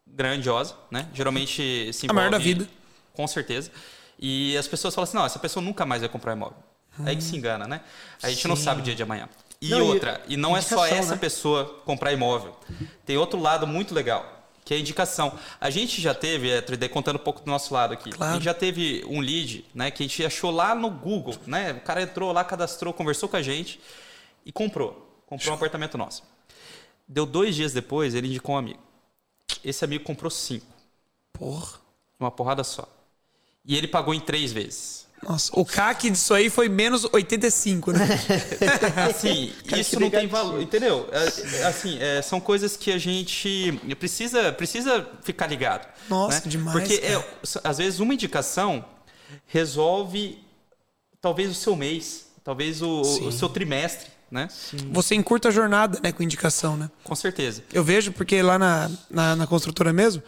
grandiosa, 0.07 0.75
né? 0.91 1.09
Geralmente 1.15 1.93
se 1.93 2.07
A 2.09 2.13
maior 2.13 2.31
da 2.31 2.37
envolve- 2.39 2.55
vida. 2.65 2.71
Com 3.13 3.27
certeza. 3.27 3.71
E 4.19 4.57
as 4.57 4.67
pessoas 4.69 4.95
falam 4.95 5.05
assim, 5.09 5.17
não, 5.17 5.25
essa 5.27 5.39
pessoa 5.39 5.63
nunca 5.65 5.85
mais 5.87 6.01
vai 6.03 6.09
comprar 6.09 6.33
imóvel. 6.33 6.59
Aí 7.05 7.17
que 7.17 7.23
se 7.23 7.37
engana, 7.37 7.67
né? 7.67 7.81
A 8.23 8.29
gente 8.31 8.47
não 8.47 8.55
Sim. 8.57 8.63
sabe 8.65 8.81
o 8.81 8.85
dia 8.85 8.95
de 8.95 9.03
amanhã. 9.03 9.29
E 9.61 9.69
Não, 9.71 9.79
e- 9.79 9.83
outra, 9.83 10.23
e, 10.29 10.37
não 10.37 10.57
é 10.57 10.61
só 10.61 10.85
essa 10.87 11.13
né? 11.13 11.17
pessoa 11.17 11.65
comprar 11.85 12.13
imóvel. 12.13 12.57
Tem 13.05 13.17
outro 13.17 13.41
lado 13.41 13.67
muito 13.67 13.95
legal, 13.95 14.47
que 14.65 14.75
é 14.75 14.77
a 14.77 14.81
indicação. 14.81 15.37
A 15.61 15.71
gente 15.71 16.01
já 16.01 16.13
teve, 16.15 16.51
é, 16.51 16.61
3D, 16.61 16.89
contando 16.89 17.17
um 17.17 17.21
pouco 17.25 17.41
do 17.41 17.51
nosso 17.51 17.73
lado 17.75 17.95
aqui, 17.95 18.11
Claro. 18.11 18.33
a 18.33 18.35
gente 18.37 18.45
já 18.45 18.55
teve 18.55 19.05
um 19.09 19.21
lead, 19.21 19.65
né, 19.75 19.91
que 19.91 20.03
a 20.03 20.07
gente 20.07 20.25
achou 20.25 20.51
lá 20.51 20.75
no 20.75 20.91
Google, 20.91 21.35
né? 21.47 21.73
O 21.73 21.81
cara 21.81 22.03
entrou 22.03 22.31
lá, 22.33 22.45
cadastrou, 22.45 22.93
conversou 22.93 23.29
com 23.29 23.37
a 23.37 23.43
gente 23.43 23.81
e 24.45 24.53
comprou. 24.53 25.01
Comprou 25.27 25.53
um 25.53 25.57
apartamento 25.57 25.97
nosso. 25.99 26.23
Deu 27.07 27.27
dois 27.27 27.55
dias 27.55 27.73
depois, 27.73 28.15
ele 28.15 28.29
indicou 28.29 28.55
um 28.55 28.59
amigo. 28.59 28.81
Esse 29.63 29.85
amigo 29.85 30.05
comprou 30.05 30.31
cinco, 30.31 30.67
Porra. 31.33 31.79
uma 32.19 32.31
porrada 32.31 32.65
só. 32.65 32.89
E 33.65 33.77
ele 33.77 33.89
pagou 33.89 34.15
em 34.15 34.21
três 34.21 34.53
vezes. 34.53 35.05
Nossa, 35.23 35.51
o 35.59 35.65
CAC 35.65 36.11
disso 36.11 36.35
aí 36.35 36.51
foi 36.51 36.69
menos 36.69 37.07
85, 37.11 37.93
né? 37.93 38.07
Assim, 39.09 39.53
isso 39.79 39.99
não 39.99 40.11
tem 40.11 40.27
valor, 40.27 40.61
entendeu? 40.61 41.09
É, 41.11 41.61
é, 41.61 41.65
assim, 41.65 41.99
é, 41.99 42.21
são 42.21 42.39
coisas 42.39 42.77
que 42.77 42.93
a 42.93 42.99
gente 42.99 43.81
precisa, 43.99 44.53
precisa 44.53 45.09
ficar 45.23 45.47
ligado. 45.47 45.89
Nossa, 46.11 46.41
né? 46.41 46.43
demais, 46.47 46.77
Porque 46.79 47.03
é, 47.03 47.25
às 47.63 47.79
vezes 47.79 48.01
uma 48.01 48.13
indicação 48.13 48.85
resolve 49.47 50.39
talvez 51.21 51.51
o 51.51 51.55
seu 51.55 51.75
mês, 51.75 52.27
talvez 52.43 52.83
o, 52.83 53.01
o 53.01 53.33
seu 53.33 53.49
trimestre, 53.49 54.11
né? 54.35 54.49
Você 54.91 55.15
encurta 55.15 55.49
a 55.49 55.51
jornada, 55.53 56.01
né, 56.03 56.11
com 56.11 56.23
indicação, 56.23 56.77
né? 56.77 56.91
Com 57.05 57.15
certeza. 57.15 57.63
Eu 57.73 57.85
vejo 57.85 58.11
porque 58.13 58.43
lá 58.43 58.59
na, 58.59 58.91
na, 59.09 59.37
na 59.37 59.47
construtora 59.47 59.93
mesmo, 59.93 60.23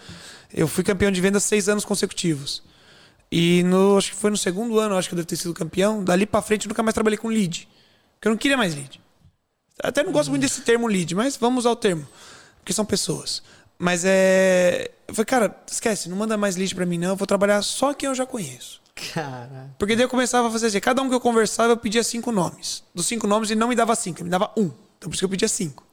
eu 0.55 0.69
fui 0.69 0.85
campeão 0.85 1.11
de 1.11 1.21
vendas 1.21 1.43
seis 1.43 1.69
anos 1.69 1.85
consecutivos. 1.85 2.63
E 3.31 3.65
no, 3.65 3.99
acho 3.99 4.13
que 4.13 4.17
foi 4.17 4.31
no 4.31 4.37
segundo 4.37 4.79
ano, 4.79 4.97
acho 4.97 5.09
que 5.09 5.15
eu 5.15 5.17
devo 5.17 5.27
ter 5.27 5.37
sido 5.37 5.53
campeão. 5.53 6.05
Dali 6.05 6.25
pra 6.25 6.41
frente 6.41 6.67
eu 6.67 6.69
nunca 6.69 6.83
mais 6.85 6.95
trabalhei 6.95 7.19
com 7.19 7.27
lead. 7.27 7.69
Porque 8.15 8.29
eu 8.29 8.31
não 8.31 8.39
queria 8.39 8.57
mais 8.57 8.75
lead. 8.75 9.01
Até 9.83 10.05
não 10.05 10.13
gosto 10.13 10.31
muito 10.31 10.43
desse 10.43 10.61
termo 10.61 10.87
lead, 10.87 11.13
mas 11.15 11.37
vamos 11.37 11.65
usar 11.65 11.71
o 11.73 11.77
termo. 11.77 12.07
porque 12.61 12.73
são 12.73 12.85
pessoas. 12.85 13.43
Mas 13.77 14.05
é. 14.05 14.91
Eu 15.09 15.15
falei, 15.15 15.27
cara, 15.27 15.57
esquece, 15.71 16.09
não 16.09 16.17
manda 16.17 16.37
mais 16.37 16.57
lead 16.57 16.75
pra 16.75 16.87
mim, 16.87 16.97
não. 16.97 17.09
Eu 17.09 17.17
vou 17.17 17.27
trabalhar 17.27 17.61
só 17.63 17.93
quem 17.93 18.09
eu 18.09 18.15
já 18.15 18.25
conheço. 18.25 18.81
Cara. 19.15 19.71
Porque 19.79 19.95
daí 19.95 20.05
eu 20.05 20.09
começava 20.09 20.49
a 20.49 20.51
fazer 20.51 20.69
assim, 20.69 20.81
cada 20.81 21.03
um 21.03 21.09
que 21.09 21.15
eu 21.15 21.21
conversava, 21.21 21.73
eu 21.73 21.77
pedia 21.77 22.03
cinco 22.03 22.33
nomes. 22.33 22.83
Dos 22.95 23.07
cinco 23.07 23.27
nomes, 23.27 23.51
ele 23.51 23.61
não 23.61 23.69
me 23.69 23.75
dava 23.75 23.95
cinco, 23.95 24.19
ele 24.21 24.25
me 24.25 24.31
dava 24.31 24.51
um. 24.57 24.71
Então 24.97 25.11
por 25.11 25.11
isso 25.11 25.19
que 25.19 25.25
eu 25.25 25.29
pedia 25.29 25.49
cinco. 25.49 25.85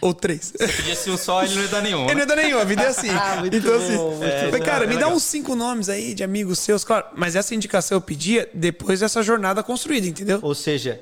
Ou 0.00 0.12
três. 0.14 0.52
Você 0.56 0.68
pedia 0.68 0.94
se 0.94 1.10
um 1.10 1.16
só, 1.16 1.42
ele 1.42 1.54
não 1.54 1.62
ia 1.62 1.68
dar 1.68 1.80
nenhum. 1.82 2.04
Ele 2.06 2.14
não 2.14 2.20
ia 2.20 2.26
dar 2.26 2.36
nenhum, 2.36 2.58
a 2.58 2.64
vida 2.64 2.82
é 2.82 2.86
assim. 2.88 3.08
Ah, 3.08 3.36
muito 3.40 3.56
então, 3.56 3.70
bom, 3.72 3.76
assim, 3.82 3.96
muito 3.96 4.24
eu 4.24 4.30
falei, 4.44 4.50
bom. 4.60 4.64
cara, 4.66 4.84
É 4.84 4.86
me 4.86 4.92
dá 4.94 5.00
legal. 5.00 5.12
uns 5.16 5.22
cinco 5.22 5.56
nomes 5.56 5.88
aí 5.88 6.12
de 6.14 6.22
amigos 6.22 6.58
seus, 6.58 6.84
claro. 6.84 7.06
Mas 7.16 7.34
essa 7.34 7.54
indicação 7.54 7.96
eu 7.96 8.00
pedia 8.02 8.48
depois 8.52 9.00
dessa 9.00 9.22
jornada 9.22 9.62
construída, 9.62 10.06
entendeu? 10.06 10.38
Ou 10.42 10.54
seja, 10.54 11.00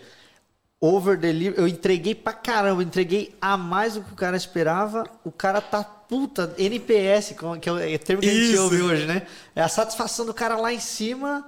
over 0.87 1.16
delivery, 1.16 1.59
eu 1.61 1.66
entreguei 1.68 2.14
pra 2.14 2.32
caramba, 2.32 2.82
eu 2.82 2.87
entreguei 2.87 3.35
a 3.41 3.57
mais 3.57 3.95
do 3.95 4.03
que 4.03 4.12
o 4.12 4.16
cara 4.16 4.37
esperava. 4.37 5.05
O 5.24 5.30
cara 5.32 5.61
tá 5.61 5.82
puta, 5.82 6.55
NPS, 6.59 7.35
que 7.61 7.68
é 7.68 7.72
o 7.72 7.78
é 7.78 7.95
o 7.95 7.99
termo 7.99 8.22
que 8.22 8.28
a 8.28 8.32
gente 8.35 8.53
Isso. 8.53 8.62
ouve 8.62 8.82
hoje, 8.82 9.07
né? 9.07 9.26
É 9.55 9.62
a 9.62 9.68
satisfação 9.68 10.26
do 10.26 10.35
cara 10.35 10.57
lá 10.57 10.72
em 10.72 10.78
cima, 10.78 11.47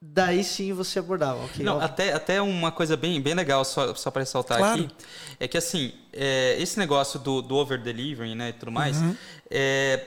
daí 0.00 0.42
sim 0.42 0.72
você 0.72 0.98
abordava. 0.98 1.44
ok, 1.44 1.64
Não, 1.64 1.74
óbvio. 1.74 1.86
até, 1.86 2.12
até 2.12 2.40
uma 2.42 2.72
coisa 2.72 2.96
bem, 2.96 3.20
bem 3.20 3.34
legal, 3.34 3.64
só, 3.64 3.94
só 3.94 4.10
para 4.10 4.20
ressaltar 4.22 4.58
Claro. 4.58 4.84
aqui, 4.84 4.94
é 5.38 5.46
que 5.48 5.58
assim, 5.58 5.92
é, 6.12 6.56
esse 6.58 6.78
negócio 6.78 7.18
do, 7.20 7.42
do 7.42 7.56
over-delivering 7.56 8.34
né, 8.34 8.48
e 8.50 8.52
tudo 8.54 8.72
mais, 8.72 8.98
Uhum. 9.00 9.14
é, 9.50 10.06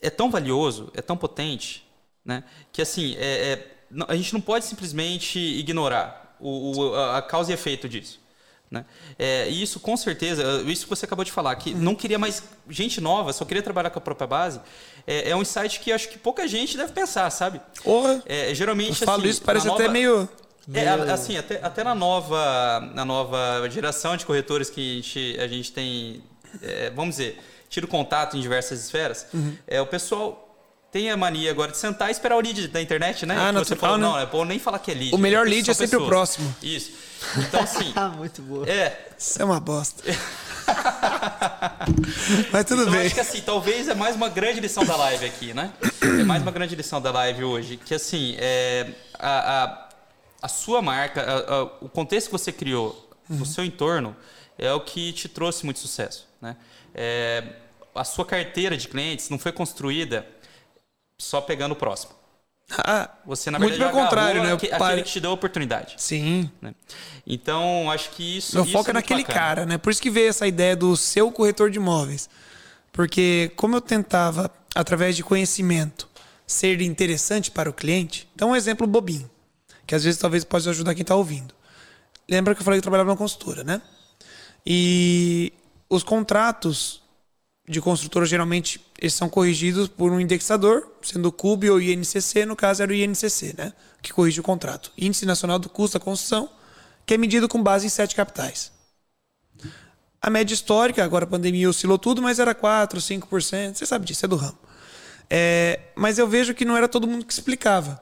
é 0.00 0.10
tão 0.10 0.30
valioso, 0.30 0.90
é 0.94 1.02
tão 1.02 1.16
potente, 1.16 1.84
né, 2.24 2.44
que 2.72 2.80
assim, 2.82 3.16
é, 3.18 3.52
é, 3.52 3.66
a 4.08 4.14
gente 4.16 4.32
não 4.32 4.40
pode 4.40 4.64
simplesmente 4.64 5.38
ignorar 5.38 6.25
o, 6.40 6.78
o- 6.78 6.94
a 6.96 7.22
causa 7.22 7.50
e 7.50 7.54
efeito 7.54 7.88
disso. 7.88 8.20
Né? 8.68 8.84
É, 9.16 9.48
e 9.48 9.62
isso 9.62 9.78
com 9.78 9.96
certeza, 9.96 10.42
isso 10.66 10.84
que 10.84 10.90
você 10.90 11.04
acabou 11.06 11.24
de 11.24 11.30
falar, 11.30 11.54
que 11.54 11.72
não 11.72 11.94
queria 11.94 12.18
mais 12.18 12.42
gente 12.68 13.00
nova, 13.00 13.32
só 13.32 13.44
queria 13.44 13.62
trabalhar 13.62 13.90
com 13.90 13.98
a 14.00 14.02
própria 14.02 14.26
base, 14.26 14.60
é, 15.06 15.30
é 15.30 15.36
um 15.36 15.42
insight 15.42 15.78
que 15.78 15.92
acho 15.92 16.08
que 16.08 16.18
pouca 16.18 16.48
gente 16.48 16.76
deve 16.76 16.92
pensar, 16.92 17.30
sabe? 17.30 17.60
Porra, 17.84 18.20
É, 18.26 18.52
geralmente 18.54 19.00
eu 19.00 19.06
falo 19.06 19.20
assim, 19.20 19.30
isso, 19.30 19.42
parece 19.42 19.66
na 19.66 19.74
até 19.74 19.82
nova- 19.84 19.92
meio. 19.92 20.28
é, 20.74 20.88
assim, 21.12 21.36
até, 21.36 21.60
até 21.62 21.84
na 21.84 21.94
nova, 21.94 22.80
na 22.92 23.04
nova 23.04 23.68
geração 23.70 24.16
de 24.16 24.26
corretores 24.26 24.68
que 24.68 24.80
a 24.80 24.94
gente, 25.02 25.36
a 25.40 25.46
gente 25.48 25.72
tem, 25.72 26.24
é, 26.60 26.90
vamos 26.90 27.16
dizer, 27.16 27.38
tido 27.68 27.86
contato 27.86 28.36
em 28.36 28.40
diversas 28.40 28.80
esferas, 28.80 29.28
Uhum. 29.32 29.56
é, 29.68 29.80
o 29.80 29.86
pessoal 29.86 30.45
tem 30.92 31.10
a 31.10 31.16
mania 31.16 31.50
agora 31.50 31.70
de 31.72 31.76
sentar 31.78 32.08
e 32.08 32.12
esperar 32.12 32.36
o 32.36 32.40
lead 32.40 32.68
da 32.68 32.80
internet, 32.80 33.26
né? 33.26 33.36
Ah, 33.38 33.52
Que 33.52 33.58
você 33.58 33.76
falou, 33.76 33.98
né? 33.98 34.06
não, 34.06 34.18
é 34.18 34.24
bom 34.26 34.44
nem 34.44 34.58
falar 34.58 34.78
que 34.78 34.90
é 34.90 34.94
lead. 34.94 35.14
O 35.14 35.18
melhor 35.18 35.40
porque 35.44 35.54
lead 35.56 35.70
é 35.70 35.74
sempre 35.74 35.96
o 35.96 36.00
pessoas. 36.00 36.08
próximo. 36.08 36.56
Isso. 36.62 36.92
Então, 37.38 37.60
assim, 37.60 37.92
Ah, 37.96 38.08
muito 38.08 38.40
boa. 38.42 38.68
é, 38.68 39.08
Isso 39.18 39.40
é 39.40 39.44
uma 39.44 39.60
bosta. 39.60 40.02
Mas 42.52 42.64
tudo 42.64 42.82
Então, 42.82 42.92
bem. 42.94 43.06
acho 43.06 43.14
que 43.14 43.20
assim, 43.20 43.40
talvez 43.40 43.88
é 43.88 43.94
mais 43.94 44.16
uma 44.16 44.28
grande 44.28 44.60
lição 44.60 44.84
da 44.84 44.96
live 44.96 45.24
aqui, 45.26 45.54
né? 45.54 45.72
É 46.02 46.24
mais 46.24 46.42
uma 46.42 46.50
grande 46.50 46.74
lição 46.74 47.00
da 47.00 47.10
live 47.10 47.44
hoje. 47.44 47.76
Que 47.76 47.94
assim, 47.94 48.34
é, 48.38 48.88
a, 49.18 49.64
a, 49.64 49.88
a 50.42 50.48
sua 50.48 50.80
marca, 50.82 51.20
a- 51.22 51.54
a- 51.54 51.62
o 51.80 51.88
contexto 51.88 52.26
que 52.26 52.32
você 52.32 52.52
criou 52.52 53.08
no 53.28 53.44
seu 53.46 53.64
entorno 53.64 54.16
é 54.58 54.72
o 54.72 54.80
que 54.80 55.12
te 55.12 55.28
trouxe 55.28 55.64
muito 55.64 55.78
sucesso, 55.80 56.26
né? 56.40 56.56
É, 56.94 57.44
a 57.94 58.04
sua 58.04 58.24
carteira 58.24 58.76
de 58.76 58.88
clientes 58.88 59.28
não 59.28 59.38
foi 59.38 59.52
construída 59.52 60.26
só 61.18 61.40
pegando 61.40 61.72
o 61.72 61.76
próximo. 61.76 62.12
Ah, 62.78 63.10
Você, 63.24 63.48
na 63.50 63.60
Muito 63.60 63.78
pelo 63.78 63.90
contrário, 63.92 64.42
né? 64.42 64.52
aque- 64.52 64.66
Eu 64.66 64.70
pare- 64.70 64.84
aquele 64.84 65.02
que 65.04 65.10
te 65.12 65.20
deu 65.20 65.30
a 65.30 65.34
oportunidade. 65.34 65.94
sim. 65.98 66.50
né? 66.60 66.74
Então, 67.24 67.88
acho 67.90 68.10
que 68.10 68.38
isso. 68.38 68.56
Meu 68.56 68.64
isso 68.64 68.72
foco 68.72 68.90
é 68.90 68.92
muito 68.92 69.02
naquele 69.04 69.22
bacana. 69.22 69.38
cara, 69.38 69.66
né? 69.66 69.78
Por 69.78 69.90
isso 69.90 70.02
que 70.02 70.10
veio 70.10 70.28
essa 70.28 70.46
ideia 70.48 70.74
do 70.74 70.96
seu 70.96 71.30
corretor 71.30 71.70
de 71.70 71.78
imóveis. 71.78 72.28
Porque 72.92 73.52
como 73.56 73.76
eu 73.76 73.80
tentava, 73.80 74.50
através 74.74 75.14
de 75.14 75.22
conhecimento, 75.22 76.08
ser 76.46 76.80
interessante 76.82 77.50
para 77.52 77.70
o 77.70 77.72
cliente, 77.72 78.28
então 78.34 78.50
um 78.50 78.56
exemplo 78.56 78.86
bobinho, 78.86 79.30
que 79.86 79.94
às 79.94 80.02
vezes 80.02 80.18
talvez 80.18 80.42
possa 80.44 80.70
ajudar 80.70 80.94
quem 80.94 81.02
está 81.02 81.14
ouvindo. 81.14 81.54
Lembra 82.28 82.54
que 82.54 82.60
eu 82.60 82.64
falei 82.64 82.78
que 82.78 82.80
eu 82.80 82.90
trabalhava 82.90 83.08
numa 83.10 83.16
consultora, 83.16 83.62
né? 83.62 83.80
E 84.64 85.52
os 85.88 86.02
contratos 86.02 87.00
de 87.68 87.80
construtora 87.80 88.24
geralmente 88.24 88.80
eles 88.98 89.14
são 89.14 89.28
corrigidos 89.28 89.88
por 89.88 90.12
um 90.12 90.20
indexador, 90.20 90.88
sendo 91.02 91.26
o 91.26 91.32
CUB 91.32 91.70
ou 91.70 91.80
INCC, 91.80 92.46
no 92.46 92.54
caso 92.54 92.82
era 92.82 92.92
o 92.92 92.94
INCC, 92.94 93.54
né? 93.58 93.72
Que 94.00 94.12
corrige 94.12 94.40
o 94.40 94.42
contrato. 94.42 94.92
Índice 94.96 95.26
Nacional 95.26 95.58
do 95.58 95.68
Custo 95.68 95.98
da 95.98 96.04
Construção, 96.04 96.48
que 97.04 97.14
é 97.14 97.18
medido 97.18 97.48
com 97.48 97.62
base 97.62 97.86
em 97.86 97.88
sete 97.88 98.14
capitais. 98.14 98.70
A 100.22 100.30
média 100.30 100.54
histórica, 100.54 101.04
agora 101.04 101.24
a 101.24 101.28
pandemia 101.28 101.68
oscilou 101.68 101.98
tudo, 101.98 102.22
mas 102.22 102.38
era 102.38 102.54
4%, 102.54 102.96
5%, 102.96 103.74
você 103.74 103.86
sabe 103.86 104.06
disso, 104.06 104.24
é 104.24 104.28
do 104.28 104.36
ramo. 104.36 104.58
É, 105.28 105.80
mas 105.96 106.18
eu 106.18 106.28
vejo 106.28 106.54
que 106.54 106.64
não 106.64 106.76
era 106.76 106.88
todo 106.88 107.06
mundo 107.06 107.24
que 107.24 107.32
explicava. 107.32 108.00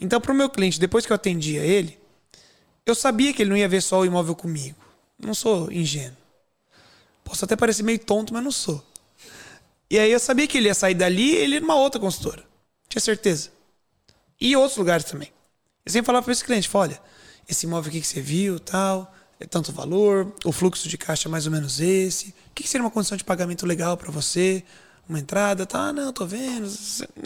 Então, 0.00 0.20
para 0.20 0.32
o 0.32 0.34
meu 0.34 0.48
cliente, 0.48 0.80
depois 0.80 1.06
que 1.06 1.12
eu 1.12 1.14
atendia 1.14 1.62
ele, 1.62 1.98
eu 2.84 2.94
sabia 2.94 3.32
que 3.32 3.42
ele 3.42 3.50
não 3.50 3.56
ia 3.56 3.68
ver 3.68 3.82
só 3.82 4.00
o 4.00 4.06
imóvel 4.06 4.34
comigo. 4.34 4.76
Não 5.18 5.34
sou 5.34 5.70
ingênuo. 5.70 6.16
Posso 7.22 7.44
até 7.44 7.56
parecer 7.56 7.82
meio 7.82 7.98
tonto, 7.98 8.34
mas 8.34 8.42
não 8.42 8.50
sou. 8.50 8.84
E 9.90 9.98
aí 9.98 10.10
eu 10.10 10.18
sabia 10.18 10.46
que 10.46 10.58
ele 10.58 10.68
ia 10.68 10.74
sair 10.74 10.94
dali 10.94 11.32
e 11.32 11.36
ele 11.36 11.54
ia 11.56 11.60
numa 11.60 11.76
outra 11.76 12.00
consultora. 12.00 12.42
Tinha 12.88 13.00
certeza. 13.00 13.50
E 14.40 14.56
outros 14.56 14.76
lugares 14.76 15.04
também. 15.04 15.32
Eu 15.84 15.92
sempre 15.92 16.06
falava 16.06 16.24
para 16.24 16.32
esse 16.32 16.44
cliente, 16.44 16.68
olha, 16.72 17.00
esse 17.48 17.66
imóvel 17.66 17.90
aqui 17.90 18.00
que 18.00 18.06
você 18.06 18.20
viu, 18.20 18.58
tal, 18.58 19.12
é 19.38 19.46
tanto 19.46 19.72
valor, 19.72 20.32
o 20.44 20.52
fluxo 20.52 20.88
de 20.88 20.96
caixa 20.96 21.28
é 21.28 21.30
mais 21.30 21.46
ou 21.46 21.52
menos 21.52 21.80
esse. 21.80 22.28
O 22.50 22.54
que 22.54 22.66
seria 22.66 22.84
uma 22.84 22.90
condição 22.90 23.16
de 23.16 23.24
pagamento 23.24 23.66
legal 23.66 23.96
para 23.96 24.10
você? 24.10 24.64
Uma 25.08 25.18
entrada, 25.18 25.66
tá? 25.66 25.92
Não, 25.92 26.12
tô 26.12 26.24
vendo. 26.26 26.66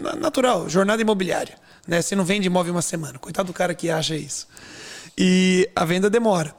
Na- 0.01 0.15
Natural, 0.15 0.67
jornada 0.69 1.01
imobiliária. 1.01 1.57
Né? 1.87 2.01
Você 2.01 2.15
não 2.15 2.25
vende 2.25 2.47
imóvel 2.47 2.73
uma 2.73 2.81
semana. 2.81 3.17
Coitado 3.17 3.47
do 3.47 3.53
cara 3.53 3.73
que 3.73 3.89
acha 3.89 4.15
isso. 4.15 4.47
E 5.17 5.69
a 5.75 5.85
venda 5.85 6.09
demora. 6.09 6.53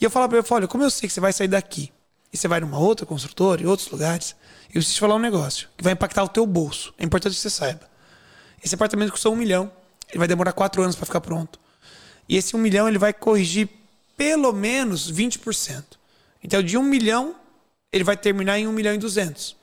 E 0.00 0.04
eu 0.04 0.10
falava 0.10 0.30
para 0.30 0.38
ele, 0.38 0.46
olha, 0.50 0.68
como 0.68 0.82
eu 0.82 0.90
sei 0.90 1.06
que 1.08 1.12
você 1.12 1.20
vai 1.20 1.32
sair 1.32 1.48
daqui 1.48 1.92
e 2.32 2.36
você 2.36 2.48
vai 2.48 2.60
numa 2.60 2.78
outra 2.78 3.04
construtora, 3.04 3.62
em 3.62 3.66
outros 3.66 3.90
lugares, 3.90 4.34
eu 4.68 4.74
preciso 4.74 4.94
te 4.94 5.00
falar 5.00 5.16
um 5.16 5.18
negócio 5.18 5.68
que 5.76 5.84
vai 5.84 5.92
impactar 5.92 6.24
o 6.24 6.28
teu 6.28 6.46
bolso. 6.46 6.94
É 6.96 7.04
importante 7.04 7.34
que 7.34 7.40
você 7.40 7.50
saiba. 7.50 7.88
Esse 8.64 8.74
apartamento 8.74 9.12
custou 9.12 9.32
um 9.32 9.36
milhão. 9.36 9.70
Ele 10.08 10.18
vai 10.18 10.28
demorar 10.28 10.52
quatro 10.52 10.82
anos 10.82 10.96
para 10.96 11.04
ficar 11.04 11.20
pronto. 11.20 11.60
E 12.28 12.36
esse 12.36 12.56
um 12.56 12.58
milhão 12.58 12.88
ele 12.88 12.98
vai 12.98 13.12
corrigir 13.12 13.68
pelo 14.16 14.52
menos 14.52 15.12
20%. 15.12 15.84
Então, 16.42 16.62
de 16.62 16.78
um 16.78 16.82
milhão, 16.82 17.36
ele 17.92 18.04
vai 18.04 18.16
terminar 18.16 18.58
em 18.58 18.66
um 18.66 18.72
milhão 18.72 18.94
e 18.94 18.98
duzentos. 18.98 19.56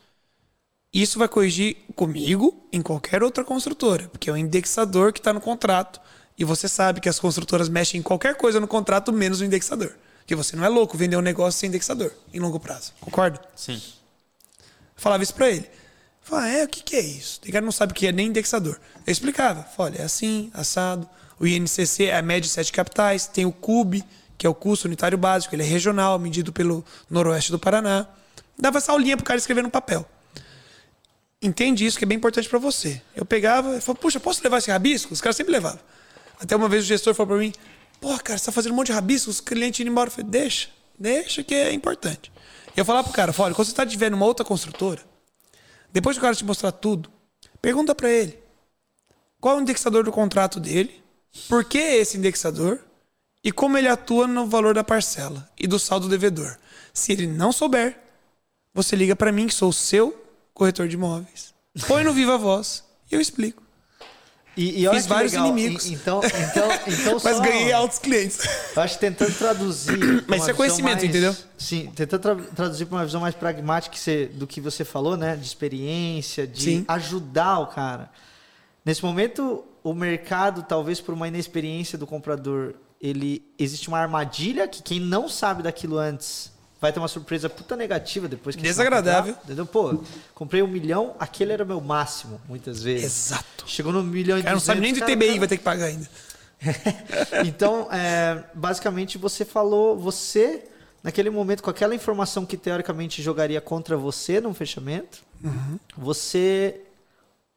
Isso 0.94 1.18
vai 1.18 1.28
corrigir 1.28 1.78
comigo 1.96 2.68
em 2.72 2.82
qualquer 2.82 3.24
outra 3.24 3.44
construtora, 3.44 4.08
porque 4.10 4.30
é 4.30 4.34
o 4.34 4.38
indexador 4.38 5.14
que 5.14 5.20
está 5.20 5.34
no 5.34 5.42
contrato. 5.42 6.00
E 6.38 6.44
você 6.44 6.68
sabe 6.68 7.02
que 7.02 7.10
as 7.10 7.20
construtoras 7.20 7.70
mexem 7.70 8.00
em 8.00 8.04
qualquer 8.04 8.36
coisa 8.36 8.60
no 8.60 8.68
contrato, 8.68 9.12
menos 9.12 9.42
o 9.42 9.46
indexador. 9.46 9.96
Porque 10.30 10.36
você 10.36 10.56
não 10.56 10.64
é 10.64 10.70
louco 10.70 10.96
vender 10.96 11.18
um 11.18 11.22
negócio 11.22 11.60
sem 11.60 11.70
indexador, 11.70 12.14
em 12.32 12.40
longo 12.40 12.60
prazo. 12.60 12.94
Concorda? 13.02 13.42
Sim. 13.56 13.82
Eu 14.60 14.62
falava 14.96 15.24
isso 15.24 15.34
pra 15.34 15.50
ele. 15.50 15.68
Falava, 16.22 16.50
é, 16.50 16.64
o 16.66 16.68
que, 16.68 16.84
que 16.84 16.96
é 16.96 17.02
isso? 17.02 17.42
O 17.44 17.52
cara 17.52 17.66
não 17.66 17.72
sabe 17.72 17.94
o 17.94 17.96
que 17.96 18.06
é 18.06 18.12
nem 18.12 18.28
indexador. 18.28 18.80
Eu 19.08 19.12
explicava. 19.12 19.64
Falava, 19.64 19.96
olha, 19.96 20.04
é 20.04 20.06
assim, 20.06 20.52
assado. 20.54 21.10
O 21.40 21.48
INCC 21.48 22.06
é 22.06 22.16
a 22.16 22.22
média 22.22 22.42
de 22.42 22.50
sete 22.50 22.72
capitais. 22.72 23.26
Tem 23.26 23.44
o 23.44 23.52
CUB, 23.52 24.04
que 24.38 24.46
é 24.46 24.50
o 24.50 24.54
custo 24.54 24.88
unitário 24.88 25.18
básico. 25.18 25.56
Ele 25.56 25.64
é 25.64 25.66
regional, 25.66 26.20
medido 26.20 26.54
pelo 26.54 26.86
noroeste 27.10 27.50
do 27.52 27.58
Paraná. 27.58 28.06
Dava 28.56 28.78
essa 28.78 28.92
aulinha 28.92 29.18
pro 29.18 29.26
cara 29.26 29.40
escrever 29.40 29.64
no 29.64 29.72
papel. 29.72 30.08
Entende 31.42 31.88
isso, 31.88 31.98
que 31.98 32.04
é 32.04 32.08
bem 32.08 32.20
importante 32.20 32.48
pra 32.48 32.60
você. 32.60 33.02
Eu 33.16 33.26
pegava 33.26 33.78
e 33.78 33.82
falava, 33.82 34.00
puxa, 34.00 34.20
posso 34.20 34.44
levar 34.44 34.60
esse 34.60 34.70
rabisco? 34.70 35.12
Os 35.12 35.22
caras 35.22 35.36
sempre 35.36 35.54
levavam. 35.54 35.80
Até 36.40 36.56
uma 36.56 36.70
vez 36.70 36.84
o 36.84 36.88
gestor 36.88 37.16
falou 37.16 37.36
pra 37.36 37.44
mim, 37.44 37.52
pô, 38.00 38.18
cara, 38.20 38.38
você 38.38 38.46
tá 38.46 38.52
fazendo 38.52 38.72
um 38.72 38.76
monte 38.76 38.88
de 38.88 38.94
rabiscos, 38.94 39.36
os 39.36 39.42
clientes 39.42 39.80
indo 39.80 39.90
embora. 39.90 40.08
Eu 40.08 40.12
falei, 40.12 40.30
deixa, 40.30 40.70
deixa 40.98 41.44
que 41.44 41.54
é 41.54 41.74
importante. 41.74 42.32
E 42.76 42.80
eu 42.80 42.86
falava 42.86 43.06
pro 43.06 43.14
cara, 43.14 43.34
olha, 43.38 43.54
quando 43.54 43.68
você 43.68 43.74
tá 43.74 43.84
estiver 43.84 44.10
numa 44.10 44.26
outra 44.26 44.46
construtora, 44.46 45.02
depois 45.92 46.16
que 46.16 46.20
o 46.20 46.22
cara 46.22 46.36
te 46.36 46.46
mostrar 46.46 46.72
tudo, 46.72 47.12
pergunta 47.62 47.94
pra 47.96 48.10
ele 48.10 48.38
qual 49.40 49.56
é 49.56 49.60
o 49.60 49.62
indexador 49.62 50.04
do 50.04 50.12
contrato 50.12 50.60
dele, 50.60 51.04
por 51.48 51.64
que 51.64 51.78
esse 51.78 52.18
indexador 52.18 52.80
e 53.44 53.52
como 53.52 53.78
ele 53.78 53.88
atua 53.88 54.28
no 54.28 54.46
valor 54.46 54.74
da 54.74 54.84
parcela 54.84 55.50
e 55.58 55.68
do 55.68 55.80
saldo 55.80 56.10
devedor. 56.10 56.58
Se 56.94 57.12
ele 57.12 57.28
não 57.28 57.52
souber, 57.52 57.98
você 58.74 58.96
liga 58.96 59.16
pra 59.16 59.32
mim, 59.32 59.48
que 59.48 59.54
sou 59.54 59.70
o 59.70 59.74
seu 59.74 60.26
corretor 60.54 60.88
de 60.88 60.96
imóveis. 60.96 61.54
Põe 61.88 62.04
no 62.04 62.14
Viva 62.14 62.38
Voz 62.38 62.84
e 63.10 63.16
eu 63.16 63.22
explico. 63.22 63.64
E, 64.60 64.82
e 64.82 64.88
olha 64.88 64.98
Fiz 64.98 65.08
vários 65.08 65.32
legal. 65.32 65.48
inimigos. 65.48 65.86
E- 65.86 65.94
Então, 65.94 66.20
então, 66.24 66.70
então 66.88 67.14
Mas 67.24 67.38
só- 67.38 67.42
ganhei 67.44 67.72
altos 67.72 67.98
clientes. 68.00 68.40
Eu 68.76 68.82
acho 68.82 68.96
que 68.96 69.00
tentando 69.00 69.34
traduzir. 69.38 70.24
Mas 70.28 70.42
isso 70.42 70.50
é 70.52 70.54
conhecimento, 70.54 70.96
mais- 70.98 71.04
entendeu? 71.10 71.36
Sim, 71.58 71.92
tentando 71.96 72.22
tra- 72.22 72.36
traduzir 72.56 72.86
para 72.86 72.98
uma 72.98 73.06
visão 73.06 73.22
mais 73.22 73.34
pragmática 73.36 73.94
que 73.94 74.00
você- 74.00 74.26
do 74.26 74.46
que 74.46 74.60
você 74.60 74.84
falou, 74.84 75.16
né? 75.16 75.36
De 75.36 75.46
experiência, 75.46 76.46
de 76.46 76.62
Sim. 76.64 76.86
ajudar 76.88 77.60
o 77.60 77.68
cara. 77.68 78.10
Nesse 78.84 79.04
momento, 79.04 79.64
o 79.84 79.94
mercado, 79.94 80.64
talvez 80.64 81.00
por 81.00 81.14
uma 81.14 81.28
inexperiência 81.28 81.98
do 81.98 82.06
comprador, 82.06 82.76
ele 83.02 83.42
existe 83.58 83.88
uma 83.88 84.00
armadilha 84.00 84.68
que 84.68 84.84
quem 84.84 85.00
não 85.00 85.30
sabe 85.30 85.64
daquilo 85.64 85.98
antes 85.98 86.52
vai 86.82 86.92
ter 86.94 87.00
uma 87.00 87.08
surpresa 87.08 87.50
puta 87.50 87.76
negativa 87.76 88.28
depois 88.28 88.56
que 88.56 88.62
Desagradável. 88.62 89.34
Comprar, 89.34 89.46
entendeu? 89.46 89.66
Pô, 89.66 90.02
comprei 90.34 90.62
um 90.62 90.68
milhão, 90.68 91.16
aquele 91.20 91.52
era 91.54 91.66
meu 91.66 91.82
máximo, 91.82 92.40
muitas 92.48 92.82
vezes. 92.84 93.06
Exato. 93.32 93.64
Chegou 93.68 93.92
no 93.92 94.02
milhão 94.04 94.38
e 94.38 94.42
O 94.42 94.44
cara 94.44 94.56
não 94.56 94.62
sabe 94.62 94.80
nem 94.82 94.94
do 94.94 95.00
cara, 95.00 95.12
TBI, 95.12 95.28
cara- 95.28 95.40
vai 95.40 95.48
ter 95.48 95.58
que 95.58 95.64
pagar 95.64 95.86
ainda. 95.86 96.10
então, 97.46 97.88
é, 97.92 98.44
basicamente, 98.54 99.18
você 99.18 99.46
falou, 99.46 99.98
você, 99.98 100.64
naquele 101.04 101.30
momento, 101.30 101.64
com 101.64 101.70
aquela 101.70 101.96
informação 101.96 102.46
que 102.46 102.58
teoricamente 102.58 103.22
jogaria 103.22 103.62
contra 103.62 103.96
você 103.98 104.40
num 104.42 104.54
fechamento, 104.54 105.20
Uhum. 105.44 105.80
você 105.98 106.82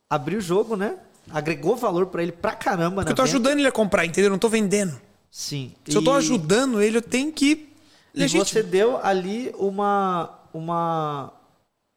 abriu 0.09 0.39
o 0.39 0.43
jogo, 0.43 0.77
né? 0.77 0.97
Agregou 1.31 1.77
valor 1.77 2.07
pra 2.07 2.23
ele 2.23 2.33
pra 2.33 2.53
caramba, 2.53 2.97
Porque 2.97 3.05
na 3.07 3.11
eu 3.13 3.17
tô 3.17 3.23
venda. 3.23 3.31
ajudando 3.37 3.59
ele 3.59 3.69
a 3.69 3.73
comprar, 3.73 4.05
entendeu? 4.05 4.27
Eu 4.27 4.31
não 4.33 4.39
tô 4.39 4.49
vendendo. 4.49 5.01
Sim. 5.31 5.73
Se 5.89 5.97
eu 5.97 6.03
tô 6.03 6.15
E- 6.15 6.19
ajudando 6.19 6.81
ele, 6.83 6.99
eu 6.99 7.03
tenho 7.03 7.33
que. 7.33 7.72
E 8.15 8.29
você 8.29 8.63
deu 8.63 8.99
ali 8.99 9.53
uma, 9.57 10.39
uma. 10.53 11.33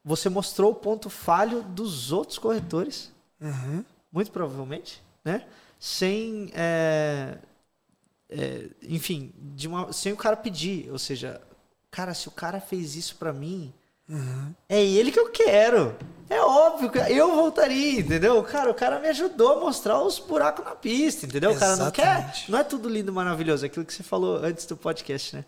Você 0.04 0.30
mostrou 0.30 0.72
o 0.72 0.76
ponto 0.76 1.10
falho 1.10 1.62
dos 1.64 2.12
outros 2.12 2.38
corretores. 2.38 3.12
Uhum. 3.42 3.84
Muito 4.12 4.32
provavelmente, 4.32 5.02
né? 5.24 5.46
Sem. 5.80 6.52
é, 6.54 7.38
é, 8.30 8.70
enfim, 8.84 9.32
de 9.38 9.68
uma, 9.68 9.92
sem 9.92 10.14
o 10.14 10.18
cara 10.18 10.38
pedir. 10.38 10.90
Ou 10.92 10.98
seja, 11.00 11.42
cara, 11.92 12.14
se 12.14 12.28
o 12.28 12.32
cara 12.32 12.60
fez 12.60 12.96
isso 12.96 13.16
pra 13.16 13.34
mim, 13.34 13.74
Uhum. 14.08 14.54
é 14.70 14.84
ele 14.84 15.12
que 15.12 15.20
eu 15.20 15.32
quero. 15.32 15.96
É 16.30 16.40
óbvio 16.40 16.92
que 16.92 16.98
eu 17.00 17.36
voltaria, 17.36 18.00
entendeu? 18.00 18.42
Cara, 18.44 18.70
o 18.70 18.74
cara 18.74 19.00
me 19.00 19.08
ajudou 19.10 19.58
a 19.58 19.60
mostrar 19.60 20.00
os 20.02 20.20
buracos 20.20 20.64
na 20.64 20.76
pista, 20.76 21.26
entendeu? 21.26 21.52
O 21.52 21.60
cara 21.60 21.76
não 21.76 21.92
quer. 21.92 22.04
Exatamente. 22.18 22.52
Não 22.52 22.60
é 22.60 22.64
tudo 22.64 22.88
lindo 22.88 23.12
e 23.12 23.14
maravilhoso, 23.14 23.66
é 23.66 23.68
aquilo 23.68 23.86
que 23.86 23.94
você 23.94 24.04
falou 24.04 24.38
antes 24.38 24.66
do 24.66 24.78
podcast, 24.78 25.36
né? 25.36 25.46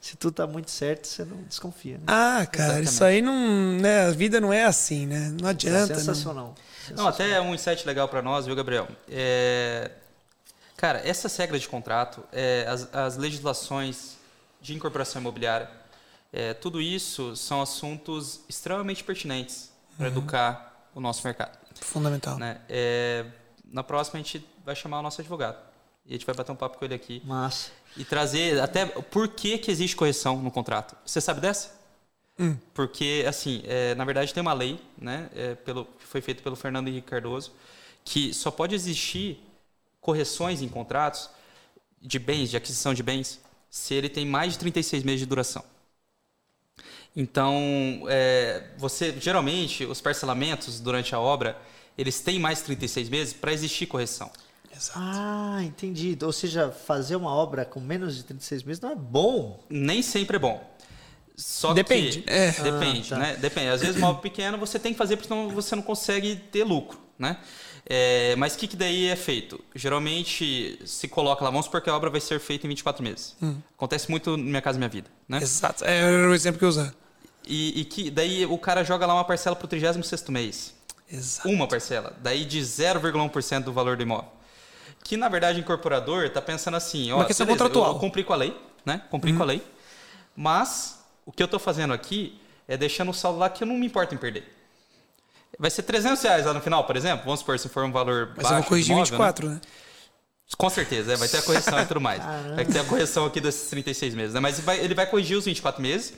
Se 0.00 0.16
tudo 0.16 0.34
tá 0.34 0.46
muito 0.46 0.70
certo, 0.70 1.06
você 1.06 1.24
não 1.24 1.42
desconfia, 1.42 1.98
né? 1.98 2.04
Ah, 2.06 2.46
cara, 2.46 2.80
isso 2.80 3.04
aí 3.04 3.20
não. 3.20 3.72
Né, 3.78 4.06
a 4.06 4.10
vida 4.10 4.40
não 4.40 4.52
é 4.52 4.64
assim, 4.64 5.06
né? 5.06 5.34
Não 5.40 5.48
adianta. 5.48 5.92
é 5.92 5.96
não. 5.96 6.00
sensacional. 6.00 6.54
Não, 6.96 7.06
até 7.06 7.40
um 7.40 7.54
insight 7.54 7.86
legal 7.86 8.08
para 8.08 8.22
nós, 8.22 8.46
viu, 8.46 8.56
Gabriel? 8.56 8.88
É, 9.08 9.90
Cara, 10.80 11.06
essas 11.06 11.36
regras 11.36 11.60
de 11.60 11.68
contrato, 11.68 12.24
é, 12.32 12.64
as, 12.66 12.94
as 12.94 13.16
legislações 13.18 14.16
de 14.62 14.74
incorporação 14.74 15.20
imobiliária, 15.20 15.70
é, 16.32 16.54
tudo 16.54 16.80
isso 16.80 17.36
são 17.36 17.60
assuntos 17.60 18.40
extremamente 18.48 19.04
pertinentes 19.04 19.70
para 19.98 20.06
educar 20.06 20.88
o 20.94 21.00
nosso 21.00 21.22
mercado. 21.22 21.58
Fundamental. 21.82 22.38
Né? 22.38 22.62
É, 22.66 23.26
na 23.70 23.82
próxima 23.82 24.18
a 24.18 24.22
gente 24.22 24.42
vai 24.64 24.74
chamar 24.74 25.00
o 25.00 25.02
nosso 25.02 25.20
advogado 25.20 25.58
e 26.10 26.14
a 26.14 26.16
gente 26.16 26.26
vai 26.26 26.34
bater 26.34 26.50
um 26.50 26.56
papo 26.56 26.76
com 26.76 26.84
ele 26.84 26.94
aqui 26.94 27.22
Massa. 27.24 27.70
e 27.96 28.04
trazer 28.04 28.60
até 28.60 28.84
por 28.84 29.28
que, 29.28 29.56
que 29.58 29.70
existe 29.70 29.94
correção 29.94 30.42
no 30.42 30.50
contrato. 30.50 30.96
Você 31.06 31.20
sabe 31.20 31.40
dessa? 31.40 31.78
Porque, 32.74 33.24
assim, 33.28 33.62
é, 33.64 33.94
na 33.94 34.04
verdade 34.04 34.34
tem 34.34 34.40
uma 34.40 34.52
lei, 34.52 34.80
né, 34.98 35.30
é, 35.34 35.54
pelo, 35.54 35.84
que 35.84 36.06
foi 36.06 36.20
feita 36.20 36.42
pelo 36.42 36.56
Fernando 36.56 36.88
Henrique 36.88 37.08
Cardoso, 37.08 37.52
que 38.04 38.34
só 38.34 38.50
pode 38.50 38.74
existir 38.74 39.38
correções 40.00 40.62
em 40.62 40.68
contratos 40.68 41.30
de 42.02 42.18
bens, 42.18 42.50
de 42.50 42.56
aquisição 42.56 42.92
de 42.92 43.04
bens, 43.04 43.38
se 43.70 43.94
ele 43.94 44.08
tem 44.08 44.26
mais 44.26 44.54
de 44.54 44.58
36 44.58 45.04
meses 45.04 45.20
de 45.20 45.26
duração. 45.26 45.62
Então, 47.14 48.02
é, 48.08 48.70
você 48.78 49.14
geralmente 49.20 49.84
os 49.84 50.00
parcelamentos 50.00 50.80
durante 50.80 51.14
a 51.14 51.20
obra 51.20 51.56
eles 51.96 52.20
têm 52.20 52.38
mais 52.38 52.58
de 52.58 52.64
36 52.64 53.08
meses 53.08 53.32
para 53.32 53.52
existir 53.52 53.86
correção. 53.86 54.30
Exato. 54.80 54.98
Ah, 55.00 55.60
entendi. 55.62 56.16
Ou 56.22 56.32
seja, 56.32 56.70
fazer 56.70 57.16
uma 57.16 57.30
obra 57.34 57.64
com 57.64 57.80
menos 57.80 58.16
de 58.16 58.22
36 58.24 58.62
meses 58.62 58.80
não 58.80 58.90
é 58.92 58.96
bom. 58.96 59.62
Nem 59.68 60.00
sempre 60.02 60.36
é 60.36 60.38
bom. 60.40 60.68
Só 61.36 61.72
Depende. 61.72 62.22
que 62.22 62.30
É. 62.30 62.50
depende, 62.52 63.12
Ah, 63.14 63.16
tá. 63.16 63.18
né? 63.22 63.36
Depende. 63.36 63.68
Às 63.68 63.80
vezes 63.80 63.96
uma 63.96 64.08
obra 64.10 64.22
pequena 64.22 64.56
você 64.56 64.78
tem 64.78 64.92
que 64.92 64.98
fazer 64.98 65.16
porque 65.16 65.28
senão 65.28 65.48
você 65.50 65.74
não 65.76 65.82
consegue 65.82 66.36
ter 66.36 66.64
lucro, 66.64 66.98
né? 67.18 67.38
É, 67.86 68.36
mas 68.36 68.54
o 68.54 68.58
que, 68.58 68.68
que 68.68 68.76
daí 68.76 69.06
é 69.08 69.16
feito? 69.16 69.58
Geralmente 69.74 70.78
se 70.84 71.08
coloca 71.08 71.42
lá, 71.42 71.50
vamos 71.50 71.64
supor 71.66 71.80
que 71.80 71.88
a 71.88 71.96
obra 71.96 72.10
vai 72.10 72.20
ser 72.20 72.38
feita 72.38 72.66
em 72.66 72.68
24 72.68 73.02
meses. 73.02 73.36
Hum. 73.42 73.56
Acontece 73.76 74.10
muito 74.10 74.36
no 74.36 74.44
Minha 74.44 74.60
Casa 74.62 74.78
Minha 74.78 74.88
Vida, 74.90 75.08
né? 75.28 75.38
Exato. 75.42 75.84
É 75.84 75.96
era 75.96 76.28
o 76.28 76.34
exemplo 76.34 76.58
que 76.58 76.64
eu 76.64 76.68
usar. 76.68 76.94
E, 77.46 77.80
e 77.80 77.84
que 77.86 78.10
daí 78.10 78.44
o 78.44 78.58
cara 78.58 78.84
joga 78.84 79.06
lá 79.06 79.14
uma 79.14 79.24
parcela 79.24 79.56
pro 79.56 79.66
36º 79.66 80.30
mês. 80.30 80.74
Exato. 81.10 81.48
Uma 81.48 81.66
parcela. 81.66 82.14
Daí 82.22 82.44
de 82.44 82.60
0,1% 82.60 83.64
do 83.64 83.72
valor 83.72 83.96
do 83.96 84.02
imóvel. 84.02 84.30
Que 85.02 85.16
na 85.16 85.28
verdade 85.28 85.58
o 85.58 85.60
incorporador 85.60 86.24
está 86.24 86.40
pensando 86.42 86.76
assim, 86.76 87.10
ó, 87.12 87.16
Uma 87.16 87.24
questão 87.24 87.46
beleza, 87.46 87.64
contratual. 87.64 87.90
Eu, 87.90 87.94
eu 87.94 88.00
cumpri 88.00 88.22
com 88.24 88.32
a 88.32 88.36
lei, 88.36 88.56
né? 88.84 89.02
Cumpri 89.10 89.32
com 89.32 89.42
a 89.42 89.46
lei. 89.46 89.62
Mas 90.36 90.98
o 91.26 91.32
que 91.32 91.42
eu 91.42 91.46
estou 91.46 91.58
fazendo 91.60 91.92
aqui 91.92 92.40
é 92.68 92.76
deixando 92.76 93.10
o 93.10 93.14
saldo 93.14 93.38
lá 93.38 93.48
que 93.50 93.62
eu 93.62 93.66
não 93.66 93.76
me 93.76 93.86
importo 93.86 94.14
em 94.14 94.18
perder. 94.18 94.44
Vai 95.58 95.70
ser 95.70 95.82
300 95.82 96.22
reais 96.22 96.46
lá 96.46 96.54
no 96.54 96.60
final, 96.60 96.84
por 96.84 96.96
exemplo. 96.96 97.24
Vamos 97.24 97.40
supor 97.40 97.58
se 97.58 97.68
for 97.68 97.84
um 97.84 97.92
valor 97.92 98.28
Mas 98.36 98.44
baixo. 98.44 98.54
eu 98.54 98.60
vou 98.60 98.68
corrigir 98.68 98.92
imóvel, 98.92 99.18
né? 99.18 99.26
24, 99.26 99.48
né? 99.50 99.60
Com 100.56 100.70
certeza, 100.70 101.12
é, 101.12 101.16
vai 101.16 101.28
ter 101.28 101.38
a 101.38 101.42
correção 101.42 101.80
e 101.80 101.86
tudo 101.86 102.00
mais. 102.00 102.20
Vai 102.56 102.64
ter 102.64 102.80
a 102.80 102.84
correção 102.84 103.24
aqui 103.26 103.40
desses 103.40 103.68
36 103.70 104.14
meses, 104.14 104.34
né? 104.34 104.40
Mas 104.40 104.58
vai- 104.60 104.78
ele 104.80 104.94
vai 104.94 105.06
corrigir 105.06 105.36
os 105.36 105.44
24 105.44 105.80
meses. 105.80 106.12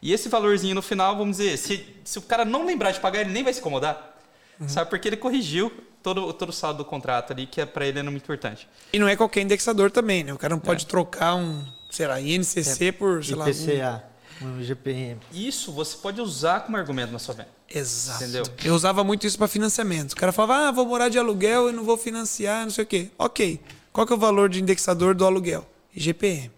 E 0.00 0.12
esse 0.12 0.28
valorzinho 0.28 0.74
no 0.74 0.82
final, 0.82 1.16
vamos 1.16 1.36
dizer, 1.38 1.56
se, 1.56 1.84
se 2.04 2.18
o 2.18 2.22
cara 2.22 2.44
não 2.44 2.64
lembrar 2.66 2.90
de 2.92 3.00
pagar, 3.00 3.20
ele 3.22 3.30
nem 3.30 3.42
vai 3.42 3.52
se 3.52 3.60
incomodar. 3.60 4.16
Uhum. 4.60 4.68
Sabe? 4.68 4.88
Porque 4.90 5.08
ele 5.08 5.16
corrigiu 5.16 5.72
todo, 6.02 6.32
todo 6.32 6.48
o 6.48 6.52
saldo 6.52 6.78
do 6.78 6.84
contrato 6.84 7.32
ali, 7.32 7.46
que 7.46 7.60
é 7.60 7.66
para 7.66 7.86
ele 7.86 7.98
é 7.98 8.02
muito 8.02 8.22
importante. 8.22 8.68
E 8.92 8.98
não 8.98 9.08
é 9.08 9.16
qualquer 9.16 9.42
indexador 9.42 9.90
também, 9.90 10.24
né? 10.24 10.32
O 10.32 10.38
cara 10.38 10.54
não 10.54 10.62
É. 10.62 10.64
pode 10.64 10.86
trocar 10.86 11.34
um, 11.34 11.64
sei 11.90 12.06
lá, 12.06 12.20
INCC 12.20 12.92
por, 12.92 13.24
sei 13.24 13.34
lá. 13.36 13.44
um- 13.44 13.48
IPCA, 13.48 14.04
um 14.42 14.62
GPM. 14.62 15.20
Isso 15.32 15.72
você 15.72 15.96
pode 15.96 16.20
usar 16.20 16.60
como 16.60 16.76
argumento 16.76 17.12
na 17.12 17.18
sua 17.18 17.34
venda. 17.34 17.48
Exato. 17.74 18.22
Entendeu? 18.24 18.44
Eu 18.64 18.74
usava 18.74 19.02
muito 19.02 19.26
isso 19.26 19.38
para 19.38 19.48
financiamento. 19.48 20.12
O 20.12 20.16
cara 20.16 20.32
falava, 20.32 20.68
ah, 20.68 20.70
vou 20.72 20.84
morar 20.86 21.08
de 21.08 21.18
aluguel 21.18 21.70
e 21.70 21.72
não 21.72 21.84
vou 21.84 21.96
financiar, 21.96 22.64
não 22.64 22.70
sei 22.70 22.84
o 22.84 22.86
quê. 22.86 23.10
Ok. 23.18 23.60
Qual 23.92 24.06
que 24.06 24.12
é 24.12 24.16
o 24.16 24.18
valor 24.18 24.48
de 24.48 24.60
indexador 24.60 25.14
do 25.14 25.24
aluguel? 25.24 25.66
IGPM. 25.94 26.50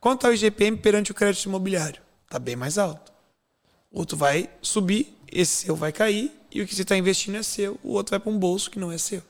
Quanto 0.00 0.26
é 0.26 0.30
o 0.30 0.32
IGPM 0.34 0.76
perante 0.78 1.10
o 1.12 1.14
crédito 1.14 1.44
imobiliário? 1.46 2.00
Tá 2.28 2.38
bem 2.38 2.56
mais 2.56 2.78
alto. 2.78 3.10
O 3.92 3.98
outro 4.00 4.16
vai 4.16 4.48
subir, 4.62 5.14
esse 5.30 5.64
seu 5.66 5.76
vai 5.76 5.92
cair, 5.92 6.32
e 6.52 6.60
o 6.62 6.66
que 6.66 6.74
você 6.74 6.82
está 6.82 6.96
investindo 6.96 7.36
é 7.36 7.42
seu, 7.42 7.78
o 7.82 7.92
outro 7.92 8.10
vai 8.10 8.20
para 8.20 8.30
um 8.30 8.38
bolso 8.38 8.70
que 8.70 8.78
não 8.78 8.90
é 8.90 8.98
seu. 8.98 9.22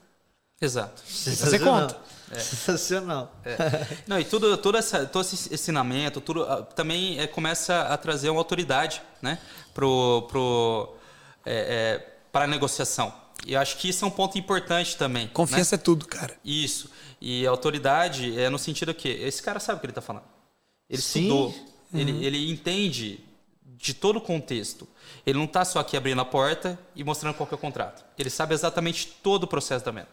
Exato. 0.61 1.03
fazer 1.03 1.59
conta. 1.61 1.99
Sensacional. 2.39 3.35
É. 3.45 3.57
Não, 4.07 4.21
e 4.21 4.25
tudo, 4.25 4.57
todo, 4.57 4.77
essa, 4.77 5.05
todo 5.07 5.23
esse 5.23 5.53
ensinamento, 5.53 6.21
tudo 6.21 6.45
ah, 6.45 6.63
também 6.63 7.19
é, 7.19 7.27
começa 7.27 7.83
a 7.83 7.97
trazer 7.97 8.31
uma 8.31 8.41
autoridade, 8.41 9.03
né, 9.21 9.39
pro, 9.75 10.23
pro, 10.29 10.95
é, 11.45 11.55
é, 11.55 11.99
para 12.31 12.45
a 12.45 12.49
negociação. 12.49 13.13
E 13.47 13.55
eu 13.55 13.61
acho 13.61 13.79
que 13.79 13.89
isso 13.89 14.05
é 14.05 14.09
um 14.09 14.11
ponto 14.11 14.39
importante 14.39 14.97
também. 14.97 15.25
né? 15.25 15.31
Confiança 15.33 15.75
é 15.75 15.79
tudo, 15.79 16.07
cara. 16.07 16.37
Isso. 16.45 16.91
E 17.21 17.47
a 17.47 17.51
autoridade 17.51 18.39
é 18.39 18.49
no 18.49 18.59
sentido 18.59 18.95
que 18.95 19.09
esse 19.09 19.43
cara 19.43 19.59
sabe 19.59 19.79
o 19.79 19.81
que 19.81 19.87
ele 19.87 19.93
está 19.93 20.03
falando. 20.03 20.25
Ele 20.89 21.01
Sim. 21.01 21.23
estudou, 21.23 21.55
ele, 21.93 22.25
ele 22.25 22.51
entende 22.51 23.25
de 23.81 23.95
todo 23.95 24.17
o 24.17 24.21
contexto. 24.21 24.87
Ele 25.27 25.39
não 25.39 25.47
está 25.47 25.65
só 25.65 25.79
aqui 25.81 25.97
abrindo 25.97 26.21
a 26.21 26.25
porta 26.25 26.79
e 26.95 27.03
mostrando 27.03 27.35
qual 27.35 27.49
é 27.51 27.55
o 27.55 27.59
contrato. 27.59 28.05
Ele 28.19 28.29
sabe 28.31 28.55
exatamente 28.55 29.07
todo 29.23 29.45
o 29.45 29.47
processo 29.47 29.85
da 29.85 29.91
venda. 29.91 30.09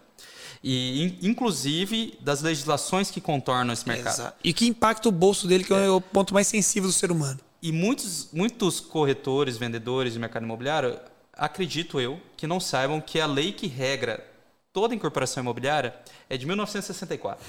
E, 0.64 1.04
in- 1.22 1.30
inclusive, 1.30 2.18
das 2.22 2.42
legislações 2.42 3.12
que 3.12 3.22
contornam 3.22 3.74
esse 3.74 3.88
mercado. 3.88 4.14
Exato. 4.14 4.38
E 4.44 4.54
que 4.54 4.66
impacta 4.68 5.08
o 5.10 5.12
bolso 5.12 5.48
dele, 5.48 5.64
que 5.64 5.74
é 5.74 5.90
o 5.90 6.02
ponto 6.02 6.34
mais 6.34 6.48
sensível 6.48 6.90
do 6.90 6.94
ser 6.94 7.12
humano. 7.12 7.40
E 7.62 7.72
muitos, 7.72 8.30
muitos 8.32 8.80
corretores, 8.80 9.58
vendedores 9.58 10.14
de 10.14 10.20
mercado 10.20 10.44
imobiliário, 10.44 11.00
acredito 11.34 12.00
eu, 12.00 12.20
que 12.36 12.48
não 12.48 12.60
saibam 12.60 13.02
que 13.02 13.20
a 13.20 13.26
lei 13.28 13.52
que 13.52 13.68
regra 13.68 14.26
toda 14.72 14.96
incorporação 14.96 15.42
imobiliária 15.44 15.94
é 16.30 16.38
de 16.38 16.46
1964. 16.46 17.44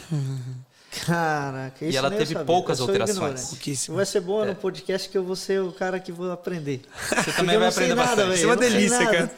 Caraca, 1.05 1.85
isso 1.85 1.99
ela 1.99 2.09
nem 2.09 2.19
eu 2.19 2.27
teve 2.27 2.45
poucas 2.45 2.81
alterações. 2.81 3.55
Vai 3.89 4.07
ser 4.07 4.21
bom 4.21 4.45
no 4.45 4.55
podcast 4.55 5.09
que 5.09 5.19
eu 5.19 5.23
vou 5.25 5.37
ser 5.37 5.61
o 5.63 5.71
cara 5.73 6.01
que 6.01 6.11
vou 6.11 6.31
aprender. 6.33 6.83
Você 7.25 7.33
também 7.33 7.59
vai 7.59 7.69
aprender 7.69 7.95
nada, 7.95 8.17
bastante. 8.25 8.35
Isso 8.37 8.45
é 8.45 8.47
uma 8.47 8.55
eu 8.55 8.57
não 8.57 8.63
sei 8.63 8.71
delícia, 8.73 8.99
nada. 9.01 9.13
cara. 9.17 9.31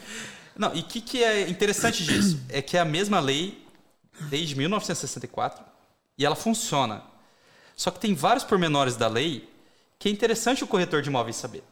Não, 0.57 0.75
e 0.75 0.79
o 0.79 0.83
que, 0.83 1.01
que 1.01 1.23
é 1.23 1.49
interessante 1.49 2.03
disso? 2.03 2.39
É 2.49 2.61
que 2.61 2.77
é 2.77 2.79
a 2.79 2.85
mesma 2.85 3.19
lei 3.19 3.65
desde 4.29 4.55
1964 4.55 5.63
e 6.17 6.25
ela 6.25 6.35
funciona. 6.35 7.03
Só 7.75 7.89
que 7.91 7.99
tem 7.99 8.13
vários 8.13 8.43
pormenores 8.43 8.95
da 8.95 9.07
lei 9.07 9.49
que 9.99 10.07
é 10.09 10.11
interessante 10.11 10.63
o 10.63 10.67
corretor 10.67 11.01
de 11.01 11.09
imóveis 11.09 11.35
saber. 11.35 11.63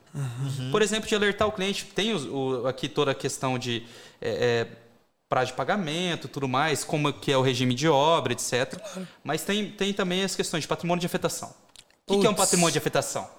Por 0.72 0.82
exemplo, 0.82 1.08
de 1.08 1.16
alertar 1.16 1.48
o 1.48 1.52
cliente. 1.52 1.86
Tem 1.86 2.14
os- 2.14 2.26
o- 2.26 2.68
aqui 2.68 2.88
toda 2.90 3.12
a 3.12 3.16
questão 3.16 3.58
de 3.60 3.86
é, 4.22 4.30
é, 4.30 4.68
prazo 5.30 5.52
de 5.52 5.54
pagamento, 5.54 6.28
tudo 6.28 6.48
mais, 6.48 6.84
como 6.84 7.14
que 7.14 7.32
é 7.32 7.38
o 7.38 7.42
regime 7.42 7.76
de 7.76 7.88
obra, 7.88 8.34
etc. 8.34 8.82
Mas 9.24 9.44
tem, 9.44 9.72
tem 9.72 9.94
também 9.94 10.24
as 10.24 10.36
questões 10.36 10.64
de 10.64 10.68
patrimônio 10.68 11.00
de 11.00 11.06
afetação. 11.06 11.54
O 12.08 12.14
que, 12.14 12.22
que 12.22 12.28
é 12.28 12.30
um 12.30 12.34
patrimônio 12.34 12.72
de 12.72 12.80
afetação? 12.80 13.30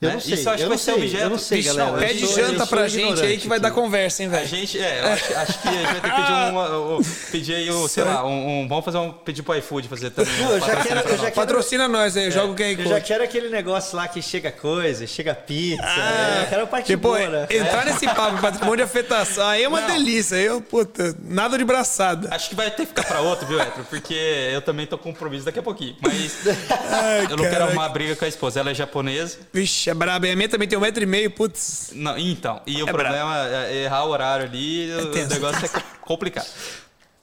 Eu 0.00 0.08
né? 0.10 0.14
não 0.14 0.20
sei, 0.20 0.34
Isso 0.34 0.48
eu 0.48 0.52
acho 0.52 0.62
eu 0.62 0.66
que 0.66 0.68
vai 0.68 0.78
ser 0.78 0.84
sei, 0.84 0.94
objeto. 0.94 1.22
eu 1.24 1.30
não 1.30 1.38
sei, 1.38 1.58
Bicho, 1.58 1.74
galera. 1.74 1.90
não, 1.90 1.98
Pede 1.98 2.26
sou- 2.26 2.36
janta 2.36 2.66
pra 2.68 2.86
gente 2.86 3.20
aí 3.20 3.36
que 3.36 3.48
vai 3.48 3.58
dar 3.58 3.72
conversa, 3.72 4.22
hein, 4.22 4.28
A 4.28 4.32
velho? 4.32 4.46
gente, 4.46 4.78
é, 4.78 5.00
eu 5.02 5.08
acho, 5.08 5.34
acho 5.36 5.60
que 5.60 5.68
a 5.68 5.72
gente 5.72 5.82
vai 5.86 5.94
ter 6.00 6.10
que 6.10 6.16
pedir 6.16 6.32
uma, 6.52 6.78
um, 6.78 7.00
pedir 7.32 7.54
aí, 7.56 7.70
um, 7.72 7.88
sei 7.88 8.04
lá, 8.04 8.24
um, 8.24 8.60
um- 8.62 8.68
vamos 8.68 8.84
fazer 8.84 8.98
um 8.98 9.10
pedir 9.10 9.42
pro 9.42 9.56
iFood 9.56 9.88
fazer 9.88 10.10
também. 10.10 10.32
Não, 10.38 10.52
eu 10.52 10.60
já 10.60 10.76
quero- 10.76 11.00
eu 11.00 11.16
já 11.16 11.22
quero- 11.24 11.32
Patrocina 11.32 11.88
nós 11.88 12.16
aí, 12.16 12.30
joga 12.30 12.52
o 12.52 12.54
QR 12.54 12.78
Eu 12.80 12.86
já 12.90 13.00
quero 13.00 13.24
aquele 13.24 13.48
negócio 13.48 13.96
lá 13.96 14.06
que 14.06 14.22
chega 14.22 14.52
coisa, 14.52 15.04
chega 15.04 15.34
pizza. 15.34 15.82
Ah, 15.84 16.36
é, 16.38 16.42
eu 16.44 16.46
quero 16.48 16.62
a 16.62 16.66
parte 16.68 16.86
Tipo, 16.86 17.02
boa, 17.08 17.28
né? 17.28 17.46
entrar 17.50 17.84
nesse 17.84 18.06
papo 18.06 18.40
patrimônio 18.40 18.76
de 18.76 18.82
afetação, 18.84 19.48
aí 19.48 19.64
é 19.64 19.68
uma 19.68 19.80
Não. 19.80 19.88
delícia. 19.88 20.36
Aí 20.36 20.44
eu, 20.44 20.60
puta, 20.60 21.16
nada 21.24 21.58
de 21.58 21.64
braçada. 21.64 22.28
Acho 22.32 22.50
que 22.50 22.54
vai 22.54 22.70
ter 22.70 22.82
que 22.82 22.86
ficar 22.86 23.02
pra 23.04 23.20
outro, 23.20 23.48
viu, 23.48 23.60
Hétero? 23.60 23.84
Porque 23.90 24.14
eu 24.14 24.62
também 24.62 24.86
tô 24.86 24.96
com 24.96 25.08
compromisso 25.12 25.44
daqui 25.44 25.58
a 25.58 25.62
pouquinho. 25.62 25.96
Mas 26.00 26.38
Ai, 26.70 27.24
eu 27.30 27.36
não 27.36 27.44
quero 27.44 27.64
arrumar 27.64 27.88
briga 27.88 28.14
com 28.14 28.24
a 28.24 28.28
esposa. 28.28 28.60
Ela 28.60 28.70
é 28.70 28.74
japonesa. 28.74 29.38
Vixe, 29.52 29.87
é 29.88 29.94
braba. 29.94 30.26
E 30.26 30.30
a 30.32 30.36
minha 30.36 30.48
também 30.48 30.66
tem 30.68 30.76
um 30.78 30.80
metro 30.82 31.02
e 31.02 31.06
meio, 31.06 31.30
putz. 31.30 31.90
Não, 31.94 32.16
então, 32.18 32.60
e 32.66 32.82
o 32.82 32.88
É 32.88 32.92
problema 32.92 33.46
é 33.68 33.84
errar 33.84 34.04
o 34.04 34.10
horário 34.10 34.46
ali, 34.46 34.92
o 34.94 35.10
tenso. 35.10 35.34
negócio 35.34 35.64
é 35.66 35.68
complicado. 36.02 36.46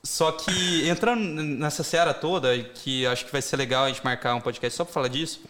Só 0.04 0.32
que 0.32 0.88
entrando 0.88 1.22
nessa 1.42 1.84
seara 1.84 2.14
toda, 2.14 2.56
que 2.60 3.06
acho 3.08 3.26
que 3.26 3.32
vai 3.32 3.42
ser 3.42 3.58
legal 3.58 3.86
a 3.86 3.88
gente 3.88 4.04
marcar 4.04 4.36
um 4.36 4.42
podcast 4.42 4.78
só 4.78 4.84
para 4.86 4.94
falar 4.94 5.08
disso, 5.08 5.42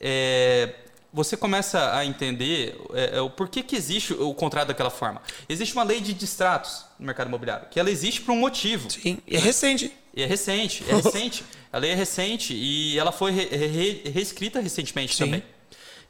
é, 0.00 0.72
você 1.12 1.36
começa 1.36 1.92
a 1.96 2.04
entender 2.04 2.78
é, 2.94 3.16
é, 3.16 3.20
o 3.20 3.28
porquê 3.28 3.62
que 3.64 3.74
existe 3.74 4.12
o 4.12 4.32
contrato 4.32 4.68
daquela 4.68 4.90
forma. 4.90 5.20
Existe 5.48 5.74
uma 5.74 5.82
lei 5.82 6.00
de 6.00 6.12
distratos 6.12 6.84
no 7.00 7.06
mercado 7.06 7.26
imobiliário, 7.26 7.66
que 7.68 7.80
ela 7.80 7.90
existe 7.90 8.20
por 8.20 8.30
um 8.32 8.38
motivo. 8.38 8.88
Sim, 8.90 9.18
e 9.26 9.34
é 9.36 9.40
recente. 9.40 9.92
E 10.14 10.22
é 10.22 10.26
recente, 10.26 10.84
é 10.88 10.94
recente. 10.94 11.44
A 11.72 11.78
lei 11.78 11.90
é 11.90 11.94
recente 11.94 12.54
e 12.54 12.98
ela 12.98 13.12
foi 13.12 13.32
re- 13.32 13.48
re- 13.54 14.02
reescrita 14.10 14.60
recentemente 14.60 15.14
Sim. 15.14 15.24
também. 15.24 15.42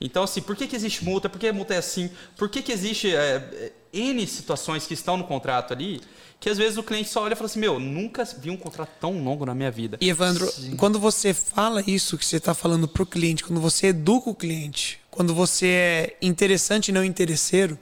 Então, 0.01 0.23
assim, 0.23 0.43
por 0.43 0.55
que, 0.55 0.67
que 0.67 0.77
existe 0.77 1.05
multa? 1.05 1.29
Por 1.29 1.39
que 1.39 1.49
a 1.49 1.53
multa 1.53 1.75
é 1.75 1.79
assim? 1.79 2.11
Por 2.37 2.49
que, 2.49 2.63
que 2.63 2.73
existe 2.73 3.15
é, 3.15 3.37
é, 3.37 3.73
N 3.93 4.27
situações 4.27 4.87
que 4.87 4.95
estão 4.95 5.17
no 5.17 5.25
contrato 5.25 5.73
ali 5.73 6.01
que 6.39 6.51
às 6.51 6.59
vezes 6.59 6.77
o 6.77 6.83
cliente 6.83 7.09
só 7.09 7.23
olha 7.23 7.33
e 7.33 7.37
fala 7.37 7.47
assim: 7.47 7.59
Meu, 7.59 7.81
nunca 7.81 8.25
vi 8.25 8.51
um 8.51 8.57
contrato 8.57 8.91
tão 9.01 9.23
longo 9.23 9.47
na 9.47 9.55
minha 9.55 9.71
vida. 9.71 9.97
E 10.01 10.09
Evandro, 10.09 10.51
quando 10.77 10.99
você 10.99 11.33
fala 11.33 11.83
isso 11.87 12.19
que 12.19 12.25
você 12.25 12.37
está 12.37 12.55
falando 12.55 12.87
pro 12.87 13.07
cliente, 13.07 13.43
quando 13.43 13.61
você 13.61 13.89
educa 13.89 14.31
o 14.31 14.35
cliente, 14.35 15.01
quando 15.11 15.35
você 15.35 15.67
é 15.67 16.17
interessante 16.21 16.89
e 16.89 16.93
não 16.93 17.05
interesseiro, 17.05 17.79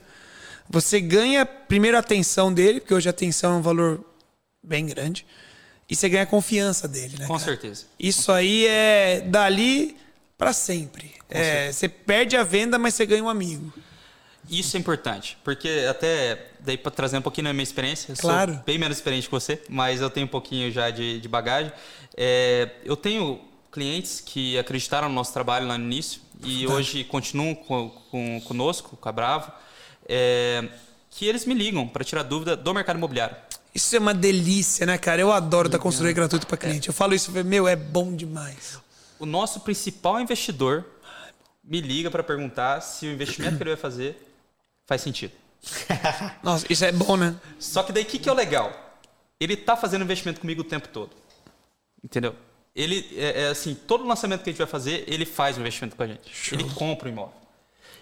você 0.69 0.99
ganha 0.99 1.45
primeiro 1.45 1.97
a 1.97 1.99
atenção 1.99 2.53
dele, 2.53 2.79
porque 2.79 2.93
hoje 2.93 3.09
a 3.09 3.11
atenção 3.11 3.53
é 3.53 3.57
um 3.57 3.61
valor 3.61 4.03
bem 4.63 4.85
grande, 4.85 5.25
e 5.87 5.95
você 5.95 6.09
ganha 6.09 6.23
a 6.23 6.27
confiança 6.27 6.87
dele, 6.87 7.17
né? 7.19 7.27
Com 7.27 7.33
cara? 7.33 7.45
certeza. 7.45 7.85
Isso 7.99 8.31
aí 8.31 8.65
é 8.65 9.21
dali 9.21 9.95
para 10.37 10.53
sempre. 10.53 11.13
É, 11.29 11.71
você 11.71 11.87
perde 11.89 12.35
a 12.35 12.43
venda, 12.43 12.77
mas 12.77 12.93
você 12.95 13.05
ganha 13.05 13.23
um 13.23 13.29
amigo. 13.29 13.71
Isso 14.49 14.77
é 14.77 14.79
importante, 14.79 15.37
porque 15.43 15.87
até 15.89 16.51
daí 16.59 16.77
para 16.77 16.91
trazer 16.91 17.17
um 17.17 17.21
pouquinho 17.21 17.45
da 17.45 17.53
minha 17.53 17.63
experiência, 17.63 18.11
eu 18.11 18.15
Claro. 18.15 18.53
sou 18.53 18.63
bem 18.63 18.77
menos 18.77 18.97
experiente 18.97 19.25
que 19.27 19.31
você, 19.31 19.59
mas 19.67 20.01
eu 20.01 20.09
tenho 20.09 20.27
um 20.27 20.29
pouquinho 20.29 20.71
já 20.71 20.91
de, 20.91 21.19
de 21.19 21.27
bagagem. 21.27 21.71
É, 22.15 22.69
eu 22.83 22.95
tenho 22.95 23.41
clientes 23.71 24.21
que 24.21 24.57
acreditaram 24.57 25.09
no 25.09 25.15
nosso 25.15 25.33
trabalho 25.33 25.67
lá 25.67 25.77
no 25.77 25.83
início 25.85 26.21
e 26.43 26.67
hoje 26.67 27.03
continuam 27.03 27.55
com, 27.55 27.89
com, 28.11 28.39
conosco, 28.41 28.95
com 28.95 29.09
a 29.09 29.11
Bravo, 29.11 29.51
é, 30.07 30.63
que 31.09 31.25
eles 31.25 31.45
me 31.45 31.55
ligam 31.55 31.87
para 31.87 32.03
tirar 32.03 32.21
dúvida 32.21 32.55
do 32.55 32.71
mercado 32.73 32.97
imobiliário. 32.97 33.35
Isso 33.73 33.95
é 33.95 33.99
uma 33.99 34.13
delícia, 34.13 34.85
né, 34.85 34.97
cara? 34.97 35.19
Eu 35.19 35.33
adoro 35.33 35.67
dar 35.67 35.79
consultoria 35.79 36.13
gratuita 36.13 36.45
para 36.45 36.55
cliente. 36.55 36.87
Eu 36.87 36.93
falo 36.93 37.13
isso, 37.15 37.31
meu, 37.31 37.67
é 37.67 37.75
bom 37.75 38.15
demais. 38.15 38.79
O 39.19 39.25
nosso 39.25 39.61
principal 39.61 40.19
investidor 40.19 40.85
me 41.63 41.81
liga 41.81 42.11
para 42.11 42.23
perguntar 42.23 42.81
se 42.81 43.07
o 43.07 43.11
investimento 43.11 43.57
que 43.57 43.63
ele 43.63 43.71
vai 43.71 43.79
fazer 43.79 44.17
faz 44.85 45.01
sentido. 45.01 45.33
Nossa, 46.43 46.65
isso 46.69 46.85
é 46.85 46.91
bom, 46.91 47.17
né? 47.17 47.35
Só 47.59 47.81
que 47.83 47.91
daí 47.91 48.03
o 48.03 48.05
que, 48.05 48.19
que 48.19 48.29
é 48.29 48.31
o 48.31 48.35
legal? 48.35 48.71
Ele 49.39 49.57
tá 49.57 49.75
fazendo 49.75 50.03
investimento 50.03 50.39
comigo 50.39 50.61
o 50.61 50.65
tempo 50.65 50.87
todo. 50.87 51.11
Entendeu? 52.03 52.35
Ele, 52.75 53.07
é, 53.15 53.43
é 53.43 53.47
assim, 53.49 53.73
todo 53.73 54.05
lançamento 54.05 54.43
que 54.43 54.49
a 54.49 54.53
gente 54.53 54.59
vai 54.59 54.67
fazer, 54.67 55.05
ele 55.07 55.25
faz 55.25 55.57
o 55.57 55.61
investimento 55.61 55.95
com 55.95 56.03
a 56.03 56.07
gente. 56.07 56.53
Ele 56.53 56.63
compra 56.71 57.07
o 57.07 57.11
imóvel. 57.11 57.33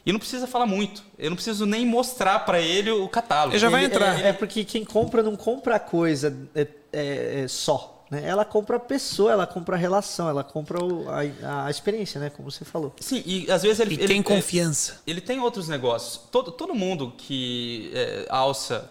E 0.05 0.11
não 0.11 0.20
precisa 0.20 0.45
falar 0.47 0.66
muito. 0.66 1.01
Eu 1.18 1.30
não 1.30 1.36
preciso 1.36 1.66
nem 1.66 1.86
mostrar 1.86 2.39
para 2.39 2.59
ele 2.59 2.91
o 2.91 3.07
catálogo. 3.07 3.53
Ele 3.53 3.59
já 3.59 3.70
vai 3.70 3.86
Ele- 3.86 3.93
entrar. 3.93 4.20
É, 4.20 4.30
é 4.30 4.34
porque 4.34 4.66
quem 4.66 4.84
compra 4.84 5.24
não 5.24 5.36
compra 5.38 5.76
a 5.76 5.80
coisa 5.80 6.36
é, 6.53 6.68
é- 6.91 7.41
é 7.43 7.47
só. 7.47 8.03
Né? 8.14 8.28
Ela 8.28 8.45
compra 8.45 8.78
a 8.78 8.80
pessoa, 8.80 9.32
ela 9.32 9.45
compra 9.47 9.76
a 9.76 9.80
relação, 9.80 10.30
ela 10.30 10.43
compra 10.43 10.84
o- 10.84 11.05
a, 11.09 11.66
a 11.66 11.70
experiência, 11.70 12.20
né? 12.22 12.30
Como 12.30 12.49
você 12.49 12.64
falou. 12.64 12.93
Sim, 12.99 13.22
e 13.26 13.51
às 13.51 13.61
vezes 13.64 13.80
ele... 13.80 13.95
E 13.95 13.99
ele 13.99 14.07
tem 14.07 14.20
é- 14.20 14.24
confiança. 14.24 15.01
ele 15.05 15.20
tem 15.22 15.39
outros 15.39 15.68
negócios. 15.68 16.22
Todo, 16.32 16.51
todo 16.51 16.74
mundo 16.74 17.14
que 17.18 17.91
é, 17.93 18.26
alça, 18.30 18.89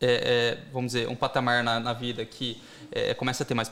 é, 0.00 0.58
é, 0.66 0.72
vamos 0.72 0.92
dizer, 0.92 1.08
um 1.08 1.14
patamar 1.14 1.62
na, 1.62 1.78
na 1.78 1.92
vida 1.92 2.24
que 2.24 2.60
é, 2.90 3.14
começa 3.14 3.42
a 3.42 3.46
ter 3.46 3.54
mais 3.54 3.68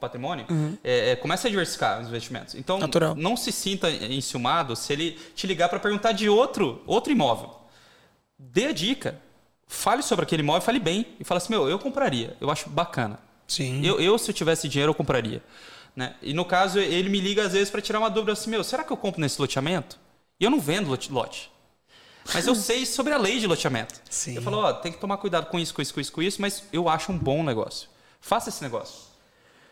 patrimônio, 0.00 0.46
é, 0.82 1.10
é, 1.10 1.16
começa 1.16 1.46
a 1.46 1.50
diversificar 1.50 2.00
os 2.00 2.08
investimentos. 2.08 2.54
Então, 2.54 2.78
Natural. 2.78 3.14
não 3.14 3.36
se 3.36 3.52
sinta 3.52 3.88
enciumado 3.90 4.74
se 4.74 4.92
ele 4.92 5.12
te 5.36 5.46
ligar 5.46 5.68
para 5.68 5.78
perguntar 5.78 6.12
de 6.12 6.28
outro, 6.28 6.82
outro 6.86 7.12
imóvel. 7.12 7.54
Dê 8.38 8.66
a 8.66 8.72
dica. 8.72 9.20
Fale 9.68 10.02
sobre 10.02 10.24
aquele 10.24 10.42
imóvel, 10.42 10.62
fale 10.62 10.78
bem. 10.78 11.06
E 11.18 11.24
fala 11.24 11.38
assim, 11.38 11.52
meu, 11.52 11.68
eu 11.68 11.78
compraria. 11.78 12.36
Eu 12.40 12.50
acho 12.50 12.68
bacana. 12.70 13.18
Sim. 13.46 13.84
Eu, 13.84 14.00
eu, 14.00 14.18
se 14.18 14.30
eu 14.30 14.34
tivesse 14.34 14.68
dinheiro, 14.68 14.90
eu 14.90 14.94
compraria. 14.94 15.42
Né? 15.94 16.14
E 16.20 16.34
no 16.34 16.44
caso, 16.44 16.78
ele 16.78 17.08
me 17.08 17.20
liga 17.20 17.44
às 17.44 17.52
vezes 17.52 17.70
para 17.70 17.80
tirar 17.80 17.98
uma 17.98 18.10
dúvida 18.10 18.32
assim: 18.32 18.50
meu, 18.50 18.62
será 18.62 18.84
que 18.84 18.92
eu 18.92 18.96
compro 18.96 19.20
nesse 19.20 19.40
loteamento? 19.40 19.98
E 20.38 20.44
eu 20.44 20.50
não 20.50 20.60
vendo 20.60 20.96
lote. 21.10 21.50
Mas 22.34 22.46
eu 22.46 22.54
sei 22.56 22.84
sobre 22.84 23.14
a 23.14 23.18
lei 23.18 23.38
de 23.38 23.46
loteamento. 23.46 24.00
Sim. 24.10 24.36
Eu 24.36 24.42
falo: 24.42 24.58
ó, 24.58 24.72
tem 24.74 24.92
que 24.92 24.98
tomar 24.98 25.16
cuidado 25.16 25.46
com 25.46 25.58
isso, 25.58 25.72
com 25.72 25.80
isso, 25.80 25.94
com 25.94 26.00
isso, 26.00 26.12
com 26.12 26.22
isso, 26.22 26.40
mas 26.40 26.64
eu 26.72 26.88
acho 26.88 27.10
um 27.10 27.18
bom 27.18 27.42
negócio. 27.42 27.88
Faça 28.20 28.50
esse 28.50 28.62
negócio. 28.62 29.06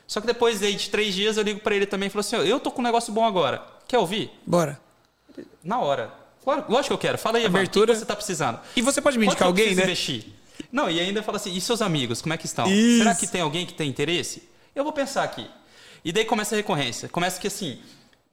Só 0.06 0.20
que 0.20 0.26
depois 0.26 0.62
aí, 0.62 0.74
de 0.74 0.90
três 0.90 1.14
dias 1.14 1.36
eu 1.36 1.42
ligo 1.42 1.60
para 1.60 1.74
ele 1.74 1.86
também 1.86 2.06
e 2.06 2.10
falo 2.10 2.20
assim: 2.20 2.36
ó, 2.36 2.42
eu 2.42 2.58
tô 2.58 2.70
com 2.70 2.80
um 2.80 2.84
negócio 2.84 3.12
bom 3.12 3.26
agora. 3.26 3.62
Quer 3.86 3.98
ouvir? 3.98 4.30
Bora. 4.46 4.80
Na 5.62 5.80
hora. 5.80 6.12
Claro, 6.42 6.64
lógico 6.68 6.88
que 6.88 6.92
eu 6.92 6.98
quero. 6.98 7.18
Fala 7.18 7.38
aí, 7.38 7.44
Evandro, 7.44 7.60
Abertura. 7.60 7.92
o 7.92 7.94
que 7.94 8.00
você 8.00 8.06
tá 8.06 8.14
precisando? 8.14 8.60
E 8.76 8.82
você 8.82 9.00
pode 9.00 9.18
me 9.18 9.26
indicar 9.26 9.48
alguém, 9.48 9.74
né? 9.74 9.82
investir? 9.82 10.26
Não, 10.74 10.90
e 10.90 10.98
ainda 10.98 11.22
fala 11.22 11.36
assim, 11.36 11.54
e 11.54 11.60
seus 11.60 11.80
amigos, 11.80 12.20
como 12.20 12.34
é 12.34 12.36
que 12.36 12.46
estão? 12.46 12.66
Isso. 12.66 12.98
Será 12.98 13.14
que 13.14 13.28
tem 13.28 13.40
alguém 13.40 13.64
que 13.64 13.72
tem 13.74 13.88
interesse? 13.88 14.42
Eu 14.74 14.82
vou 14.82 14.92
pensar 14.92 15.22
aqui. 15.22 15.48
E 16.04 16.10
daí 16.10 16.24
começa 16.24 16.56
a 16.56 16.56
recorrência. 16.56 17.08
Começa 17.08 17.40
que 17.40 17.46
assim, 17.46 17.78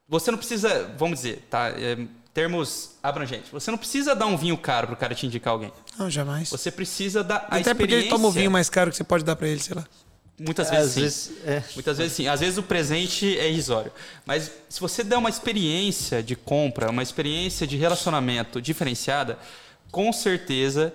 você 0.09 0.31
não 0.31 0.39
precisa, 0.39 0.91
vamos 0.97 1.19
dizer, 1.19 1.45
tá? 1.51 1.69
é, 1.69 1.99
termos 2.33 2.95
abrangentes. 3.03 3.51
Você 3.51 3.69
não 3.69 3.77
precisa 3.77 4.15
dar 4.15 4.25
um 4.25 4.35
vinho 4.35 4.57
caro 4.57 4.87
pro 4.87 4.95
cara 4.95 5.13
te 5.13 5.27
indicar 5.27 5.53
alguém. 5.53 5.71
Não, 5.99 6.09
jamais. 6.09 6.49
Você 6.49 6.71
precisa 6.71 7.23
dar 7.23 7.45
a 7.47 7.57
Até 7.57 7.75
porque 7.75 7.83
ele 7.83 8.05
experiência. 8.05 8.09
toma 8.09 8.27
o 8.27 8.31
vinho 8.31 8.49
mais 8.49 8.71
caro 8.71 8.89
que 8.89 8.97
você 8.97 9.03
pode 9.03 9.23
dar 9.23 9.35
pra 9.35 9.47
ele, 9.47 9.59
sei 9.59 9.75
lá. 9.75 9.85
Muitas 10.39 10.71
Às 10.71 10.73
vezes 10.73 10.93
sim. 10.93 11.01
vezes, 11.01 11.31
é. 11.45 11.63
Muitas 11.75 11.97
vezes 11.99 12.13
sim. 12.13 12.27
Às 12.27 12.39
vezes 12.39 12.57
o 12.57 12.63
presente 12.63 13.37
é 13.37 13.47
irrisório. 13.47 13.91
Mas 14.25 14.49
se 14.67 14.79
você 14.79 15.03
der 15.03 15.17
uma 15.17 15.29
experiência 15.29 16.23
de 16.23 16.35
compra, 16.35 16.89
uma 16.89 17.03
experiência 17.03 17.67
de 17.67 17.77
relacionamento 17.77 18.59
diferenciada, 18.59 19.37
com 19.91 20.11
certeza 20.11 20.91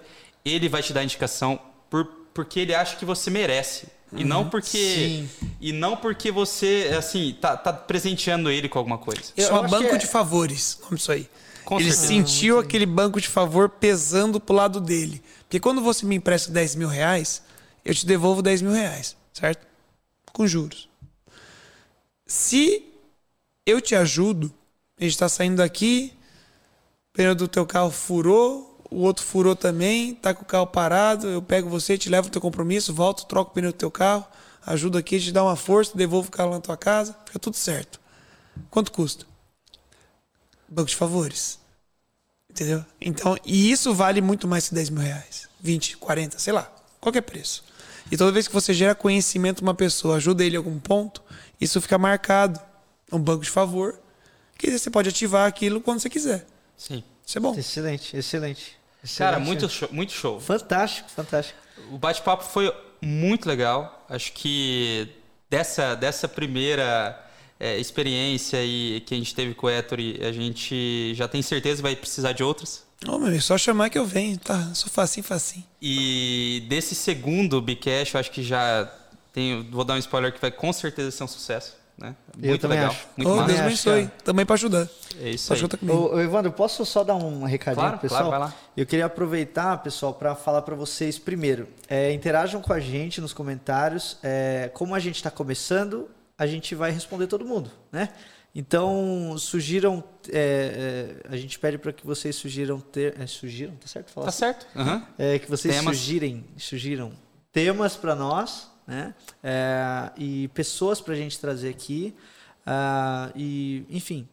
ele 0.50 0.68
vai 0.68 0.82
te 0.82 0.92
dar 0.92 1.02
indicação 1.02 1.58
por, 1.90 2.04
porque 2.32 2.60
ele 2.60 2.74
acha 2.74 2.96
que 2.96 3.04
você 3.04 3.30
merece. 3.30 3.88
E 4.12 4.22
não 4.22 4.48
porque 4.48 4.78
Sim. 4.78 5.28
e 5.60 5.72
não 5.72 5.96
porque 5.96 6.30
você 6.30 6.94
assim 6.96 7.36
tá, 7.40 7.56
tá 7.56 7.72
presenteando 7.72 8.48
ele 8.48 8.68
com 8.68 8.78
alguma 8.78 8.98
coisa. 8.98 9.32
Eu 9.36 9.56
acho 9.60 9.68
banco 9.68 9.94
é- 9.96 9.98
de 9.98 10.06
favores, 10.06 10.78
como 10.80 10.94
isso 10.96 11.10
aí. 11.10 11.28
Com 11.64 11.80
ele 11.80 11.90
certeza. 11.90 12.06
sentiu 12.06 12.58
aquele 12.60 12.86
banco 12.86 13.20
de 13.20 13.26
favor 13.26 13.68
pesando 13.68 14.38
pro 14.40 14.54
lado 14.54 14.80
dele. 14.80 15.20
Porque 15.40 15.58
quando 15.58 15.82
você 15.82 16.06
me 16.06 16.14
empresta 16.14 16.52
10 16.52 16.76
mil 16.76 16.88
reais, 16.88 17.42
eu 17.84 17.92
te 17.92 18.06
devolvo 18.06 18.40
10 18.42 18.62
mil 18.62 18.70
reais, 18.72 19.16
certo? 19.32 19.66
Com 20.32 20.46
juros. 20.46 20.88
Se 22.24 22.84
eu 23.66 23.80
te 23.80 23.96
ajudo, 23.96 24.52
a 24.98 25.02
gente 25.02 25.18
tá 25.18 25.28
saindo 25.28 25.56
daqui, 25.56 26.12
o 27.10 27.16
pneu 27.16 27.34
do 27.34 27.48
teu 27.48 27.66
carro 27.66 27.90
furou, 27.90 28.75
o 28.90 29.00
outro 29.02 29.24
furou 29.24 29.56
também, 29.56 30.14
tá 30.14 30.34
com 30.34 30.42
o 30.42 30.46
carro 30.46 30.66
parado, 30.66 31.26
eu 31.28 31.42
pego 31.42 31.68
você, 31.68 31.96
te 31.98 32.08
levo 32.08 32.28
no 32.28 32.32
teu 32.32 32.40
compromisso, 32.40 32.92
volto, 32.94 33.26
troco 33.26 33.50
o 33.50 33.54
pneu 33.54 33.72
do 33.72 33.76
teu 33.76 33.90
carro, 33.90 34.24
ajudo 34.64 34.98
aqui, 34.98 35.18
te 35.18 35.32
dá 35.32 35.42
uma 35.42 35.56
força, 35.56 35.96
devolvo 35.96 36.28
o 36.28 36.30
carro 36.30 36.50
na 36.50 36.60
tua 36.60 36.76
casa, 36.76 37.16
fica 37.24 37.38
tudo 37.38 37.56
certo. 37.56 38.00
Quanto 38.70 38.92
custa? 38.92 39.26
Banco 40.68 40.88
de 40.88 40.96
favores. 40.96 41.58
Entendeu? 42.50 42.84
Então, 43.00 43.36
e 43.44 43.70
isso 43.70 43.92
vale 43.92 44.20
muito 44.20 44.48
mais 44.48 44.68
que 44.68 44.74
10 44.74 44.90
mil 44.90 45.02
reais. 45.02 45.46
20, 45.60 45.98
40, 45.98 46.38
sei 46.38 46.52
lá. 46.52 46.72
Qualquer 47.00 47.20
preço. 47.20 47.62
E 48.10 48.16
toda 48.16 48.32
vez 48.32 48.48
que 48.48 48.54
você 48.54 48.72
gera 48.72 48.94
conhecimento 48.94 49.60
uma 49.60 49.74
pessoa, 49.74 50.16
ajuda 50.16 50.44
ele 50.44 50.54
em 50.54 50.58
algum 50.58 50.78
ponto, 50.78 51.22
isso 51.60 51.80
fica 51.80 51.98
marcado. 51.98 52.58
Um 53.12 53.18
banco 53.18 53.44
de 53.44 53.50
favor. 53.50 54.00
Que 54.56 54.70
você 54.70 54.88
pode 54.88 55.08
ativar 55.08 55.46
aquilo 55.46 55.82
quando 55.82 56.00
você 56.00 56.08
quiser. 56.08 56.46
Sim. 56.76 57.04
Isso 57.26 57.36
é 57.36 57.40
bom. 57.40 57.54
Excelente, 57.58 58.16
excelente. 58.16 58.75
Cara, 59.16 59.38
muito 59.38 59.68
show, 59.68 59.88
muito 59.92 60.12
show. 60.12 60.40
Fantástico, 60.40 61.10
fantástico. 61.10 61.58
O 61.90 61.98
bate-papo 61.98 62.44
foi 62.44 62.72
muito 63.00 63.48
legal. 63.48 64.04
Acho 64.08 64.32
que 64.32 65.08
dessa, 65.48 65.94
dessa 65.94 66.28
primeira 66.28 67.22
é, 67.58 67.78
experiência 67.78 68.62
e 68.64 69.00
que 69.06 69.14
a 69.14 69.18
gente 69.18 69.34
teve 69.34 69.54
com 69.54 69.66
o 69.66 69.70
Ettore, 69.70 70.20
a 70.22 70.32
gente 70.32 71.14
já 71.14 71.28
tem 71.28 71.42
certeza 71.42 71.76
que 71.76 71.82
vai 71.82 71.96
precisar 71.96 72.32
de 72.32 72.42
outras. 72.42 72.84
Ô, 73.06 73.18
meu, 73.18 73.32
é 73.32 73.40
só 73.40 73.58
chamar 73.58 73.90
que 73.90 73.98
eu 73.98 74.06
venho, 74.06 74.38
tá? 74.38 74.74
Sou 74.74 74.90
facinho, 74.90 75.24
facinho. 75.24 75.64
E 75.80 76.64
desse 76.68 76.94
segundo 76.94 77.60
Bcash, 77.60 78.14
eu 78.14 78.20
acho 78.20 78.30
que 78.30 78.42
já 78.42 78.90
tenho, 79.32 79.64
vou 79.70 79.84
dar 79.84 79.94
um 79.94 79.98
spoiler 79.98 80.32
que 80.32 80.40
vai 80.40 80.50
com 80.50 80.72
certeza 80.72 81.10
ser 81.10 81.24
um 81.24 81.28
sucesso. 81.28 81.76
Né? 81.98 82.14
Eu 82.42 82.48
Muito 82.50 82.60
também 82.60 82.78
legal. 82.78 82.92
acho. 82.92 83.06
Muito 83.16 83.30
massa. 83.30 83.46
Deus 83.46 83.60
abençoe. 83.60 84.02
cara. 84.06 84.14
Também 84.22 84.44
pra 84.46 84.54
ajudar. 84.54 84.88
É 85.20 85.30
isso 85.30 85.52
aí. 85.54 85.62
Ô, 85.88 86.14
ô, 86.14 86.20
Evandro, 86.20 86.52
posso 86.52 86.84
só 86.84 87.02
dar 87.02 87.14
um 87.14 87.44
recadinho 87.44 87.80
Claro, 87.80 87.98
pro 87.98 88.02
pessoal? 88.02 88.26
claro, 88.28 88.44
vai 88.44 88.50
lá. 88.50 88.54
Eu 88.76 88.84
queria 88.84 89.06
aproveitar, 89.06 89.78
pessoal, 89.82 90.12
para 90.12 90.34
falar 90.34 90.60
para 90.62 90.74
vocês 90.74 91.18
primeiro. 91.18 91.66
é, 91.88 92.12
interajam 92.12 92.60
com 92.60 92.72
a 92.72 92.80
gente 92.80 93.20
nos 93.20 93.32
comentários. 93.32 94.18
é, 94.22 94.70
como 94.74 94.94
a 94.94 94.98
gente 94.98 95.16
está 95.16 95.30
começando, 95.30 96.08
a 96.36 96.46
gente 96.46 96.74
vai 96.74 96.90
responder 96.90 97.26
todo 97.28 97.44
mundo, 97.46 97.70
né? 97.90 98.10
Então, 98.54 99.34
sugiram. 99.38 100.02
é, 100.32 101.16
é, 101.24 101.28
a 101.32 101.36
gente 101.36 101.58
pede 101.58 101.76
para 101.78 101.92
que 101.92 102.06
vocês 102.06 102.34
sugiram 102.36 102.80
ter. 102.80 103.14
É, 103.20 103.26
sugiram, 103.26 103.74
tá 103.76 103.86
certo? 103.86 104.10
Falar 104.10 104.24
Tá 104.26 104.28
assim? 104.30 104.38
certo. 104.38 104.66
É, 105.18 105.38
que 105.38 105.48
vocês 105.48 105.74
Temas. 105.74 105.96
sugirem, 105.96 106.44
sugiram 106.58 107.12
temas 107.52 107.96
para 107.96 108.14
nós, 108.14 108.70
né? 108.86 109.14
É, 109.42 110.10
e 110.16 110.48
pessoas 110.48 111.00
para 111.00 111.14
a 111.14 111.16
gente 111.16 111.38
trazer 111.38 111.68
aqui. 111.68 112.14
Ah, 112.64 113.30
e, 113.34 113.84
enfim, 113.90 114.28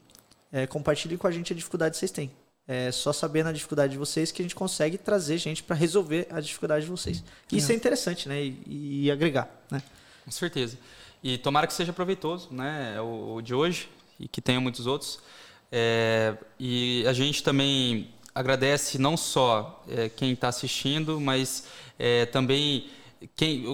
é, 0.52 0.68
compartilhem 0.68 1.18
com 1.18 1.28
a 1.28 1.32
gente 1.32 1.54
a 1.54 1.56
dificuldade 1.56 1.94
que 1.94 1.98
vocês 1.98 2.12
têm. 2.12 2.32
É 2.66 2.92
só 2.92 3.12
sabendo 3.12 3.50
a 3.50 3.52
dificuldade 3.52 3.92
de 3.92 3.98
vocês 3.98 4.32
que 4.32 4.42
a 4.42 4.46
gente 4.46 4.56
consegue 4.56 4.98
trazer 4.98 5.38
gente 5.38 5.62
para 5.62 5.76
resolver 5.76 6.28
a 6.30 6.40
dificuldade 6.40 6.86
de 6.86 6.92
vocês. 6.92 7.24
Isso 7.52 7.72
é 7.72 7.76
interessante, 7.76 8.30
né? 8.30 8.42
E, 8.42 9.04
e 9.06 9.12
agregar, 9.12 9.50
né? 9.70 9.82
Com 10.24 10.32
certeza. 10.32 10.78
E 11.22 11.38
tomara 11.38 11.68
que 11.68 11.74
seja 11.74 11.92
proveitoso, 11.92 12.50
né? 12.52 13.00
O, 13.02 13.36
o 13.36 13.42
de 13.42 13.54
hoje 13.54 13.90
e 14.20 14.28
que 14.28 14.42
tenha 14.42 14.62
muitos 14.62 14.88
outros. 14.88 15.20
É, 15.72 16.38
e 16.58 17.04
a 17.08 17.14
gente 17.14 17.44
também 17.44 18.10
agradece 18.34 18.98
não 18.98 19.18
só 19.18 19.84
é, 19.88 20.08
quem 20.08 20.32
está 20.32 20.48
assistindo, 20.48 21.20
mas 21.20 21.68
é, 22.00 22.26
também 22.28 22.90
quem 23.36 23.66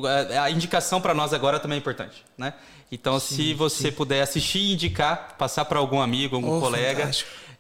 a, 0.42 0.50
indicação 0.50 1.02
para 1.02 1.14
nós 1.14 1.34
agora 1.34 1.60
também 1.60 1.78
é 1.78 1.80
importante, 1.80 2.26
né? 2.38 2.54
Então, 2.92 3.20
se 3.20 3.54
você 3.54 3.92
puder 3.92 4.22
assistir 4.22 4.60
e 4.60 4.74
indicar, 4.74 5.36
passar 5.38 5.66
para 5.66 5.78
algum 5.78 6.02
amigo, 6.02 6.36
algum 6.36 6.58
Oh, 6.58 6.60
colega, 6.60 7.12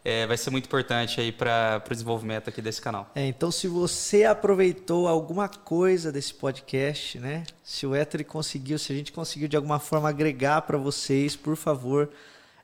é, 0.04 0.26
vai 0.26 0.38
ser 0.38 0.50
muito 0.50 0.66
importante 0.66 1.22
aí 1.22 1.32
para 1.32 1.84
o 1.86 1.90
desenvolvimento 1.94 2.50
aqui 2.50 2.62
desse 2.62 2.82
canal. 2.82 3.12
É, 3.14 3.28
então, 3.28 3.52
se 3.52 3.68
você 3.68 4.24
aproveitou 4.24 5.08
alguma 5.08 5.48
coisa 5.48 6.12
desse 6.12 6.34
podcast, 6.34 7.20
né? 7.20 7.44
Se 7.64 7.86
o 7.86 7.96
Ettore 7.96 8.24
conseguiu, 8.24 8.80
se 8.80 8.92
a 8.92 8.96
gente 8.96 9.12
conseguiu 9.12 9.48
de 9.48 9.56
alguma 9.56 9.78
forma 9.78 10.10
agregar 10.10 10.62
para 10.64 10.78
vocês, 10.78 11.36
por 11.36 11.56
favor. 11.56 12.10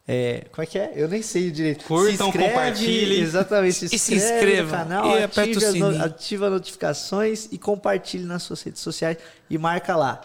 É, 0.08 0.45
como 0.51 0.64
é 0.64 0.66
que 0.68 0.78
é? 0.78 0.91
Eu 0.95 1.08
nem 1.08 1.22
sei 1.22 1.49
direito. 1.49 1.84
Curtam, 1.86 2.32
compartilhem. 2.32 3.22
Exatamente. 3.22 3.74
Se 3.89 3.95
E 3.95 3.99
se 3.99 4.16
inscreve 4.16 4.36
inscreva. 4.36 4.72
no 4.78 4.84
canal, 4.84 5.06
E 5.20 5.24
aperta 5.24 5.60
o 5.60 5.64
ative, 5.68 5.80
no- 5.80 6.03
ativa 6.03 6.49
notificações 6.49 7.47
e 7.51 7.58
compartilhe 7.58 8.24
nas 8.26 8.43
suas 8.43 8.62
redes 8.62 8.82
sociais 8.82 9.18
e 9.49 9.58
marca 9.58 9.95
lá. 9.95 10.22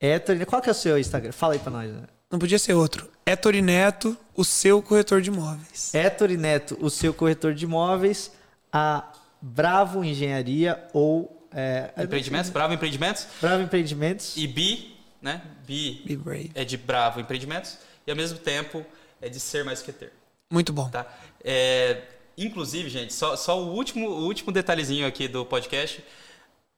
Ettore, 0.00 0.44
qual 0.46 0.60
que 0.62 0.68
é 0.68 0.72
o 0.72 0.74
seu 0.74 0.98
Instagram? 0.98 1.32
Fala 1.32 1.54
aí 1.54 1.58
para 1.58 1.72
nós. 1.72 1.90
Né? 1.90 2.02
Não 2.30 2.38
podia 2.38 2.58
ser 2.58 2.74
outro. 2.74 3.08
É 3.26 3.34
Torineto, 3.34 4.16
o 4.36 4.44
seu 4.44 4.82
corretor 4.82 5.20
de 5.22 5.30
imóveis. 5.30 5.94
Ettore 5.94 6.36
Neto, 6.36 6.76
o 6.80 6.90
seu 6.90 7.14
corretor 7.14 7.54
de 7.54 7.64
imóveis, 7.64 8.30
a 8.72 9.10
Bravo 9.40 10.04
Engenharia 10.04 10.82
ou 10.92 11.48
é, 11.52 11.90
Empreendimentos, 11.96 12.50
Bravo 12.50 12.74
Empreendimentos 12.74 13.26
Bravo 13.40 13.62
Empreendimentos. 13.62 14.36
e 14.36 14.46
Bi, 14.46 14.96
né? 15.22 15.40
Bi 15.66 16.02
Be 16.04 16.16
brave. 16.16 16.50
é 16.54 16.64
de 16.64 16.76
Bravo 16.76 17.20
Empreendimentos 17.20 17.78
e 18.06 18.10
ao 18.10 18.16
mesmo 18.16 18.38
tempo 18.38 18.84
é 19.24 19.28
de 19.28 19.40
ser 19.40 19.64
mais 19.64 19.80
que 19.82 19.92
ter, 19.92 20.12
Muito 20.52 20.72
bom. 20.72 20.88
tá? 20.88 21.06
É, 21.42 22.02
inclusive, 22.36 22.88
gente, 22.88 23.12
só, 23.14 23.36
só 23.36 23.60
o 23.62 23.72
último 23.74 24.08
o 24.08 24.24
último 24.24 24.50
detalhezinho 24.52 25.06
aqui 25.06 25.28
do 25.28 25.44
podcast. 25.44 26.02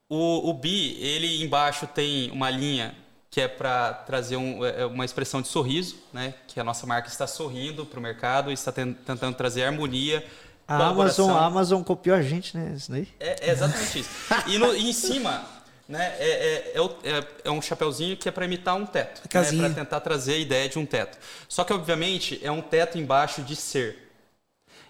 O, 0.09 0.51
o 0.51 0.55
Bi, 0.55 0.97
ele 1.03 1.43
embaixo 1.43 1.87
tem 1.87 2.31
uma 2.31 2.49
linha 2.51 2.95
que 3.29 3.41
é 3.41 3.49
para 3.49 3.93
trazer 3.93 4.37
um- 4.37 4.65
é, 4.65 4.87
uma 4.87 5.05
expressão 5.05 5.43
de 5.43 5.49
sorriso, 5.49 5.97
né? 6.13 6.33
Que 6.47 6.61
a 6.61 6.65
nossa 6.65 6.87
marca 6.87 7.09
está 7.09 7.27
sorrindo 7.27 7.85
para 7.85 7.99
o 7.99 8.03
mercado 8.03 8.51
e 8.51 8.55
está 8.55 8.71
ten- 8.71 8.93
tentando 8.95 9.35
trazer 9.37 9.65
harmonia. 9.65 10.25
A. 10.69 10.87
Amazon, 10.89 11.31
a 11.31 11.45
Amazon 11.45 11.83
copiou 11.83 12.17
a 12.17 12.23
gente, 12.23 12.57
né? 12.57 12.75
Isso 12.77 12.91
daí. 12.91 13.09
É, 13.21 13.49
é 13.49 13.53
exatamente 13.53 13.99
isso. 14.01 14.11
E, 14.47 14.59
no- 14.59 14.75
e 14.75 14.89
em 14.89 14.93
cima, 14.93 15.45
né, 15.89 16.15
é, 16.19 16.29
é, 16.29 16.81
é, 16.81 17.11
é- 17.19 17.27
é 17.45 17.51
um 17.51 17.63
chapeuzinho 17.63 18.17
que 18.17 18.29
é 18.29 18.33
para 18.33 18.45
imitar 18.45 18.75
um 18.77 18.85
teto. 18.87 19.23
Né, 19.23 19.29
para 19.69 19.75
tentar 19.75 20.01
trazer 20.01 20.35
a 20.35 20.39
ideia 20.39 20.69
de 20.69 20.79
um 20.79 20.87
teto. 20.87 21.17
Só 21.49 21.65
que, 21.65 21.73
obviamente, 21.73 22.41
é 22.43 22.51
um 22.51 22.61
teto 22.61 22.99
embaixo 22.99 23.43
de 23.43 23.55
ser. 23.55 24.05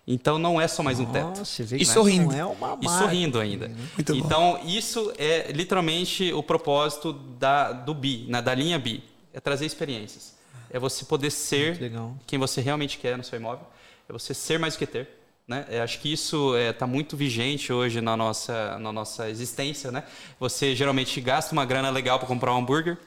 Então 0.08 0.38
não 0.38 0.60
é 0.60 0.68
só 0.68 0.82
mais 0.84 1.00
um 1.00 1.06
teto. 1.06 1.38
Nossa, 1.38 1.64
vê 1.64 1.78
E 1.78 1.84
sorrindo. 1.84 2.30
não 2.30 2.38
é 2.38 2.44
uma 2.44 2.78
E 2.80 2.88
sorrindo 2.88 3.40
ainda. 3.40 3.68
Muito 3.68 4.14
bom. 4.14 4.24
então, 4.24 4.60
isso 4.64 5.12
é 5.18 5.50
literalmente 5.50 6.32
o 6.32 6.42
propósito 6.44 7.12
da, 7.12 7.72
do 7.72 7.92
BI, 7.92 8.26
né, 8.28 8.40
da 8.40 8.54
linha 8.54 8.78
BI. 8.78 9.02
É 9.34 9.40
trazer 9.40 9.66
experiências. 9.66 10.34
É 10.70 10.78
você 10.78 11.04
poder 11.04 11.30
ser 11.30 11.92
quem 12.26 12.38
você 12.38 12.60
realmente 12.60 12.98
quer 12.98 13.18
no 13.18 13.24
seu 13.24 13.38
imóvel. 13.38 13.66
É 14.08 14.12
você 14.12 14.32
ser 14.32 14.58
mais 14.58 14.74
do 14.74 14.78
que 14.78 14.86
ter. 14.86 15.08
Né? 15.46 15.64
Eu 15.68 15.82
acho 15.82 16.00
que 16.00 16.12
isso 16.12 16.56
está 16.56 16.86
muito 16.86 17.16
vigente 17.16 17.72
hoje 17.72 18.00
na 18.00 18.16
nossa, 18.16 18.78
na 18.78 18.92
nossa 18.92 19.30
existência. 19.30 19.92
Né? 19.92 20.02
Você 20.40 20.74
geralmente 20.74 21.20
gasta 21.20 21.52
uma 21.52 21.64
grana 21.64 21.88
legal 21.90 22.18
para 22.18 22.26
comprar 22.26 22.52
um 22.52 22.58
hambúrguer. 22.58 22.98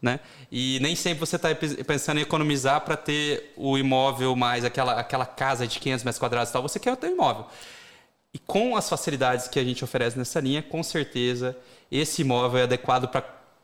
Né? 0.00 0.20
E 0.50 0.78
nem 0.80 0.94
sempre 0.96 1.20
você 1.20 1.36
está 1.36 1.48
pensando 1.54 2.18
em 2.18 2.22
economizar 2.22 2.80
para 2.80 2.96
ter 2.96 3.52
o 3.56 3.78
imóvel 3.78 4.34
mais 4.34 4.64
aquela, 4.64 4.94
aquela 4.94 5.26
casa 5.26 5.66
de 5.66 5.78
500 5.78 6.04
metros 6.04 6.18
quadrados 6.18 6.50
e 6.50 6.52
tal. 6.52 6.62
Você 6.62 6.80
quer 6.80 6.92
o 6.92 6.96
teu 6.96 7.10
imóvel. 7.10 7.46
E 8.34 8.38
com 8.38 8.76
as 8.76 8.88
facilidades 8.88 9.48
que 9.48 9.58
a 9.58 9.64
gente 9.64 9.82
oferece 9.82 10.18
nessa 10.18 10.40
linha, 10.40 10.62
com 10.62 10.82
certeza 10.82 11.56
esse 11.90 12.22
imóvel 12.22 12.60
é 12.60 12.62
adequado 12.64 13.08
para 13.08 13.22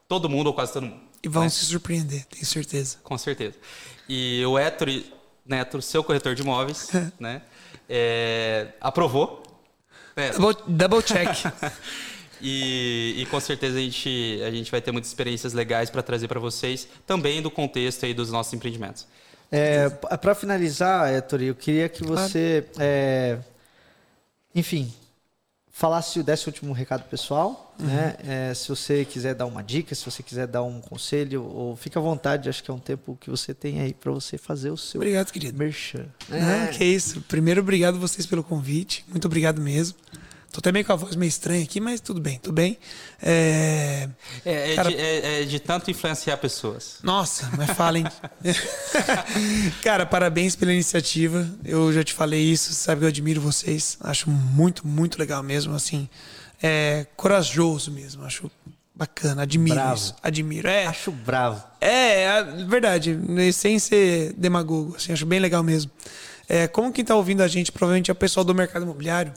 todo 0.08 0.28
mundo 0.28 0.48
ou 0.48 0.54
quase 0.54 0.72
todo 0.72 0.86
mundo. 0.86 1.00
E 1.22 1.28
vão 1.28 1.44
né? 1.44 1.48
se 1.48 1.64
surpreender, 1.64 2.24
tenho 2.26 2.46
certeza. 2.46 2.98
Com 3.02 3.18
certeza. 3.18 3.56
E 4.08 4.44
o 4.46 4.58
Ettore 4.58 5.12
Neto, 5.44 5.80
seu 5.82 6.02
corretor 6.02 6.34
de 6.34 6.42
imóveis, 6.42 6.90
né, 7.20 7.42
é, 7.88 8.68
aprovou. 8.80 9.42
né, 10.16 10.30
Double, 10.30 10.62
double 10.66 11.02
check. 11.02 11.28
e, 12.40 13.14
e 13.18 13.26
com 13.26 13.40
certeza 13.40 13.78
a 13.78 13.80
gente, 13.80 14.40
a 14.46 14.50
gente 14.50 14.70
vai 14.70 14.80
ter 14.80 14.92
muitas 14.92 15.10
experiências 15.10 15.52
legais 15.52 15.90
para 15.90 16.02
trazer 16.02 16.28
para 16.28 16.40
vocês, 16.40 16.88
também 17.06 17.40
do 17.42 17.50
contexto 17.50 18.04
aí 18.04 18.14
dos 18.14 18.30
nossos 18.30 18.52
empreendimentos. 18.52 19.06
É, 19.50 19.88
para 19.88 20.34
finalizar, 20.34 21.12
Ettore, 21.12 21.46
eu 21.46 21.54
queria 21.54 21.88
que 21.88 22.02
você, 22.02 22.66
é, 22.78 23.38
enfim, 24.54 24.92
falasse, 25.76 26.22
desse 26.22 26.46
o 26.46 26.48
último 26.50 26.72
recado 26.72 27.02
pessoal, 27.10 27.74
Uhum. 27.80 27.86
né? 27.86 28.14
É, 28.24 28.54
se 28.54 28.68
você 28.68 29.04
quiser 29.04 29.34
dar 29.34 29.46
uma 29.46 29.60
dica, 29.60 29.92
se 29.96 30.04
você 30.04 30.22
quiser 30.22 30.46
dar 30.46 30.62
um 30.62 30.80
conselho, 30.80 31.42
ou 31.42 31.74
fica 31.74 31.98
à 31.98 32.02
vontade, 32.02 32.48
acho 32.48 32.62
que 32.62 32.70
é 32.70 32.74
um 32.74 32.78
tempo 32.78 33.18
que 33.20 33.28
você 33.28 33.52
tem 33.52 33.80
aí 33.80 33.92
para 33.92 34.12
você 34.12 34.38
fazer 34.38 34.70
o 34.70 34.76
seu 34.76 35.00
Obrigado, 35.00 35.32
querido. 35.32 35.58
merchan. 35.58 36.06
Ah, 36.30 36.68
que 36.68 36.84
isso. 36.84 37.20
Primeiro, 37.22 37.60
obrigado 37.60 37.98
vocês 37.98 38.24
pelo 38.26 38.44
convite. 38.44 39.04
Muito 39.08 39.24
obrigado 39.26 39.60
mesmo. 39.60 39.98
Tô 40.54 40.60
até 40.60 40.70
meio 40.70 40.84
com 40.84 40.92
a 40.92 40.96
voz 40.96 41.16
meio 41.16 41.28
estranha 41.28 41.64
aqui, 41.64 41.80
mas 41.80 42.00
tudo 42.00 42.20
bem, 42.20 42.38
tudo 42.38 42.54
bem. 42.54 42.78
É... 43.20 44.08
É, 44.44 44.72
é 44.72 44.76
Cara- 44.76 44.88
de, 44.88 44.96
é- 44.96 45.42
é 45.42 45.44
de 45.44 45.58
tanto 45.58 45.90
influenciar 45.90 46.36
pessoas. 46.36 46.98
Nossa, 47.02 47.50
mas 47.56 47.70
falem. 47.70 48.04
Cara, 49.82 50.06
parabéns 50.06 50.54
pela 50.54 50.72
iniciativa. 50.72 51.44
Eu 51.64 51.92
já 51.92 52.04
te 52.04 52.12
falei 52.12 52.40
isso, 52.40 52.72
sabe 52.72 53.00
que 53.00 53.04
eu 53.04 53.08
admiro 53.08 53.40
vocês. 53.40 53.98
Acho 54.00 54.30
muito, 54.30 54.86
muito 54.86 55.18
legal 55.18 55.42
mesmo, 55.42 55.74
assim. 55.74 56.08
É 56.62 57.04
corajoso 57.16 57.90
mesmo, 57.90 58.24
acho 58.24 58.48
bacana, 58.94 59.42
admiro 59.42 59.74
Bravo. 59.74 59.94
isso. 59.96 60.14
Admiro. 60.22 60.68
É, 60.68 60.86
Acho 60.86 61.10
bravo. 61.10 61.64
é, 61.80 62.22
é 62.26 62.42
verdade, 62.68 63.18
sem 63.52 63.76
ser 63.80 64.32
demagogo, 64.34 64.94
assim, 64.96 65.12
acho 65.12 65.26
bem 65.26 65.40
legal 65.40 65.64
mesmo. 65.64 65.90
É, 66.48 66.68
como 66.68 66.92
quem 66.92 67.02
está 67.02 67.16
ouvindo 67.16 67.42
a 67.42 67.48
gente, 67.48 67.72
provavelmente 67.72 68.08
é 68.08 68.12
o 68.12 68.14
pessoal 68.14 68.44
do 68.44 68.54
mercado 68.54 68.84
imobiliário. 68.84 69.34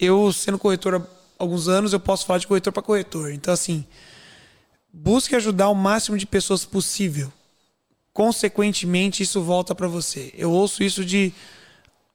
Eu, 0.00 0.32
sendo 0.32 0.58
corretor 0.58 0.94
há 0.94 1.02
alguns 1.38 1.68
anos, 1.68 1.92
eu 1.92 2.00
posso 2.00 2.24
falar 2.24 2.38
de 2.38 2.46
corretor 2.46 2.72
para 2.72 2.82
corretor. 2.82 3.30
Então, 3.30 3.52
assim, 3.52 3.84
busque 4.90 5.36
ajudar 5.36 5.68
o 5.68 5.74
máximo 5.74 6.16
de 6.16 6.26
pessoas 6.26 6.64
possível. 6.64 7.30
Consequentemente, 8.14 9.22
isso 9.22 9.42
volta 9.42 9.74
para 9.74 9.86
você. 9.86 10.32
Eu 10.34 10.50
ouço 10.50 10.82
isso 10.82 11.04
de 11.04 11.34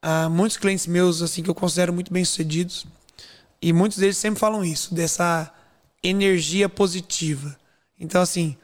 ah, 0.02 0.28
muitos 0.30 0.58
clientes 0.58 0.88
meus, 0.88 1.22
assim, 1.22 1.44
que 1.44 1.50
eu 1.50 1.54
considero 1.54 1.94
muito 1.94 2.12
bem 2.12 2.26
sucedidos. 2.26 2.88
E 3.62 3.72
muitos 3.72 4.00
deles 4.00 4.18
sempre 4.18 4.40
falam 4.40 4.66
isso, 4.66 4.94
dessa 4.94 5.54
energia 6.04 6.68
positiva. 6.68 7.56
Então, 8.00 8.20
assim, 8.20 8.58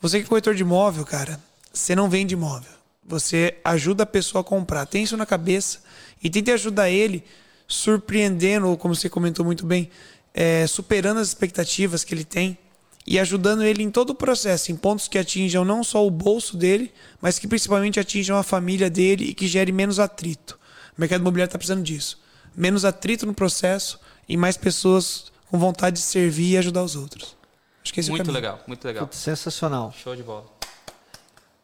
você 0.00 0.18
que 0.18 0.26
é 0.26 0.28
corretor 0.28 0.54
de 0.54 0.62
imóvel, 0.62 1.04
cara, 1.04 1.40
você 1.72 1.94
não 1.94 2.10
vende 2.10 2.34
imóvel. 2.34 2.72
Você 3.06 3.56
ajuda 3.64 4.02
a 4.02 4.06
pessoa 4.06 4.42
a 4.42 4.44
comprar. 4.44 4.84
Tem 4.86 5.04
isso 5.04 5.16
na 5.16 5.26
cabeça 5.26 5.78
e 6.22 6.28
tente 6.28 6.50
ajudar 6.50 6.90
ele 6.90 7.24
surpreendendo, 7.66 8.68
ou 8.68 8.76
como 8.76 8.94
você 8.94 9.08
comentou 9.08 9.44
muito 9.44 9.64
bem, 9.64 9.90
é, 10.32 10.66
superando 10.66 11.20
as 11.20 11.28
expectativas 11.28 12.04
que 12.04 12.14
ele 12.14 12.24
tem 12.24 12.58
e 13.06 13.18
ajudando 13.18 13.62
ele 13.62 13.82
em 13.82 13.90
todo 13.90 14.10
o 14.10 14.14
processo, 14.14 14.72
em 14.72 14.76
pontos 14.76 15.08
que 15.08 15.18
atinjam 15.18 15.64
não 15.64 15.84
só 15.84 16.06
o 16.06 16.10
bolso 16.10 16.56
dele, 16.56 16.92
mas 17.20 17.38
que 17.38 17.46
principalmente 17.46 18.00
atinjam 18.00 18.36
a 18.36 18.42
família 18.42 18.88
dele 18.88 19.26
e 19.26 19.34
que 19.34 19.46
gere 19.46 19.72
menos 19.72 19.98
atrito. 19.98 20.58
O 20.96 21.00
mercado 21.00 21.20
imobiliário 21.20 21.48
está 21.48 21.58
precisando 21.58 21.82
disso. 21.82 22.18
Menos 22.56 22.84
atrito 22.84 23.26
no 23.26 23.34
processo 23.34 24.00
e 24.28 24.36
mais 24.36 24.56
pessoas 24.56 25.30
com 25.50 25.58
vontade 25.58 25.96
de 25.96 26.02
servir 26.02 26.52
e 26.52 26.58
ajudar 26.58 26.82
os 26.82 26.96
outros. 26.96 27.36
Acho 27.82 27.92
que 27.92 28.00
esse 28.00 28.10
muito 28.10 28.26
é 28.26 28.30
o 28.30 28.34
legal, 28.34 28.60
muito 28.66 28.84
legal. 28.86 29.08
Sensacional. 29.12 29.92
Show 29.92 30.16
de 30.16 30.22
bola. 30.22 30.46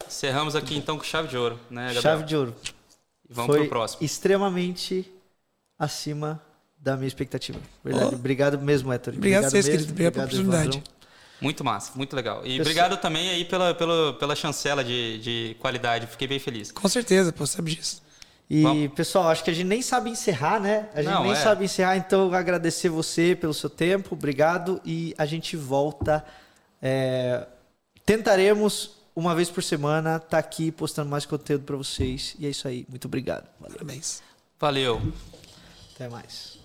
Encerramos 0.07 0.55
aqui 0.55 0.77
então 0.77 0.99
com 0.99 1.05
chave 1.05 1.29
de 1.29 1.37
ouro, 1.37 1.59
né, 1.71 1.83
Gabriel? 1.85 2.03
Chave 2.03 2.25
de 2.25 2.37
ouro. 2.37 2.55
E 3.29 3.33
vamos 3.33 3.51
Foi 3.51 3.61
pro 3.61 3.69
próximo. 3.69 4.05
extremamente 4.05 5.11
acima 5.81 6.41
da 6.79 6.95
minha 6.97 7.09
expectativa. 7.09 7.59
Verdade. 7.83 8.11
Oh. 8.13 8.15
Obrigado 8.17 8.59
mesmo, 8.61 8.93
Héctor. 8.93 9.15
Obrigado 9.15 9.47
a 9.47 9.51
vocês, 9.51 9.67
mesmo. 9.67 9.79
querido. 9.81 9.93
Obrigado 9.93 10.13
pela 10.13 10.25
oportunidade. 10.27 10.69
Evandrão. 10.79 11.01
Muito 11.41 11.65
massa, 11.65 11.93
muito 11.97 12.15
legal. 12.15 12.41
E 12.41 12.59
Pessoal- 12.59 12.61
obrigado 12.61 12.97
também 13.01 13.31
aí 13.31 13.45
pela, 13.47 13.75
pela, 13.75 14.13
pela 14.13 14.37
chancela 14.37 14.85
de, 14.85 15.19
de 15.21 15.57
qualidade. 15.59 16.07
Fiquei 16.07 16.29
bem 16.29 16.39
feliz. 16.39 16.71
Com 16.71 16.87
certeza, 16.89 17.33
pô, 17.33 17.47
sabe 17.47 17.75
disso. 17.75 18.03
E, 18.49 18.63
Vamos. 18.63 18.93
pessoal, 18.95 19.29
acho 19.29 19.43
que 19.45 19.51
a 19.51 19.55
gente 19.55 19.67
nem 19.67 19.81
sabe 19.81 20.11
encerrar, 20.11 20.61
né? 20.61 20.89
A 20.93 21.01
gente 21.03 21.13
Não, 21.15 21.23
nem 21.23 21.33
é. 21.33 21.37
sabe 21.37 21.65
encerrar, 21.65 21.97
então 21.97 22.35
agradecer 22.35 22.89
você 22.91 23.35
pelo 23.35 23.55
seu 23.55 23.71
tempo, 23.71 24.15
obrigado. 24.15 24.81
E 24.85 25.15
a 25.17 25.25
gente 25.25 25.57
volta. 25.57 26.25
é, 26.83 27.47
tentaremos, 28.05 28.97
uma 29.15 29.35
vez 29.35 29.49
por 29.49 29.63
semana, 29.63 30.17
estar 30.17 30.39
aqui 30.39 30.71
postando 30.73 31.09
mais 31.09 31.25
conteúdo 31.25 31.65
para 31.65 31.77
vocês. 31.77 32.35
E 32.39 32.47
é 32.47 32.51
isso 32.51 32.67
aí. 32.67 32.85
Muito 32.89 33.05
obrigado. 33.07 33.49
Valeu. 33.61 33.77
Parabéns. 33.79 34.23
Valeu. 34.59 35.01
Até 36.01 36.09
mais. 36.09 36.59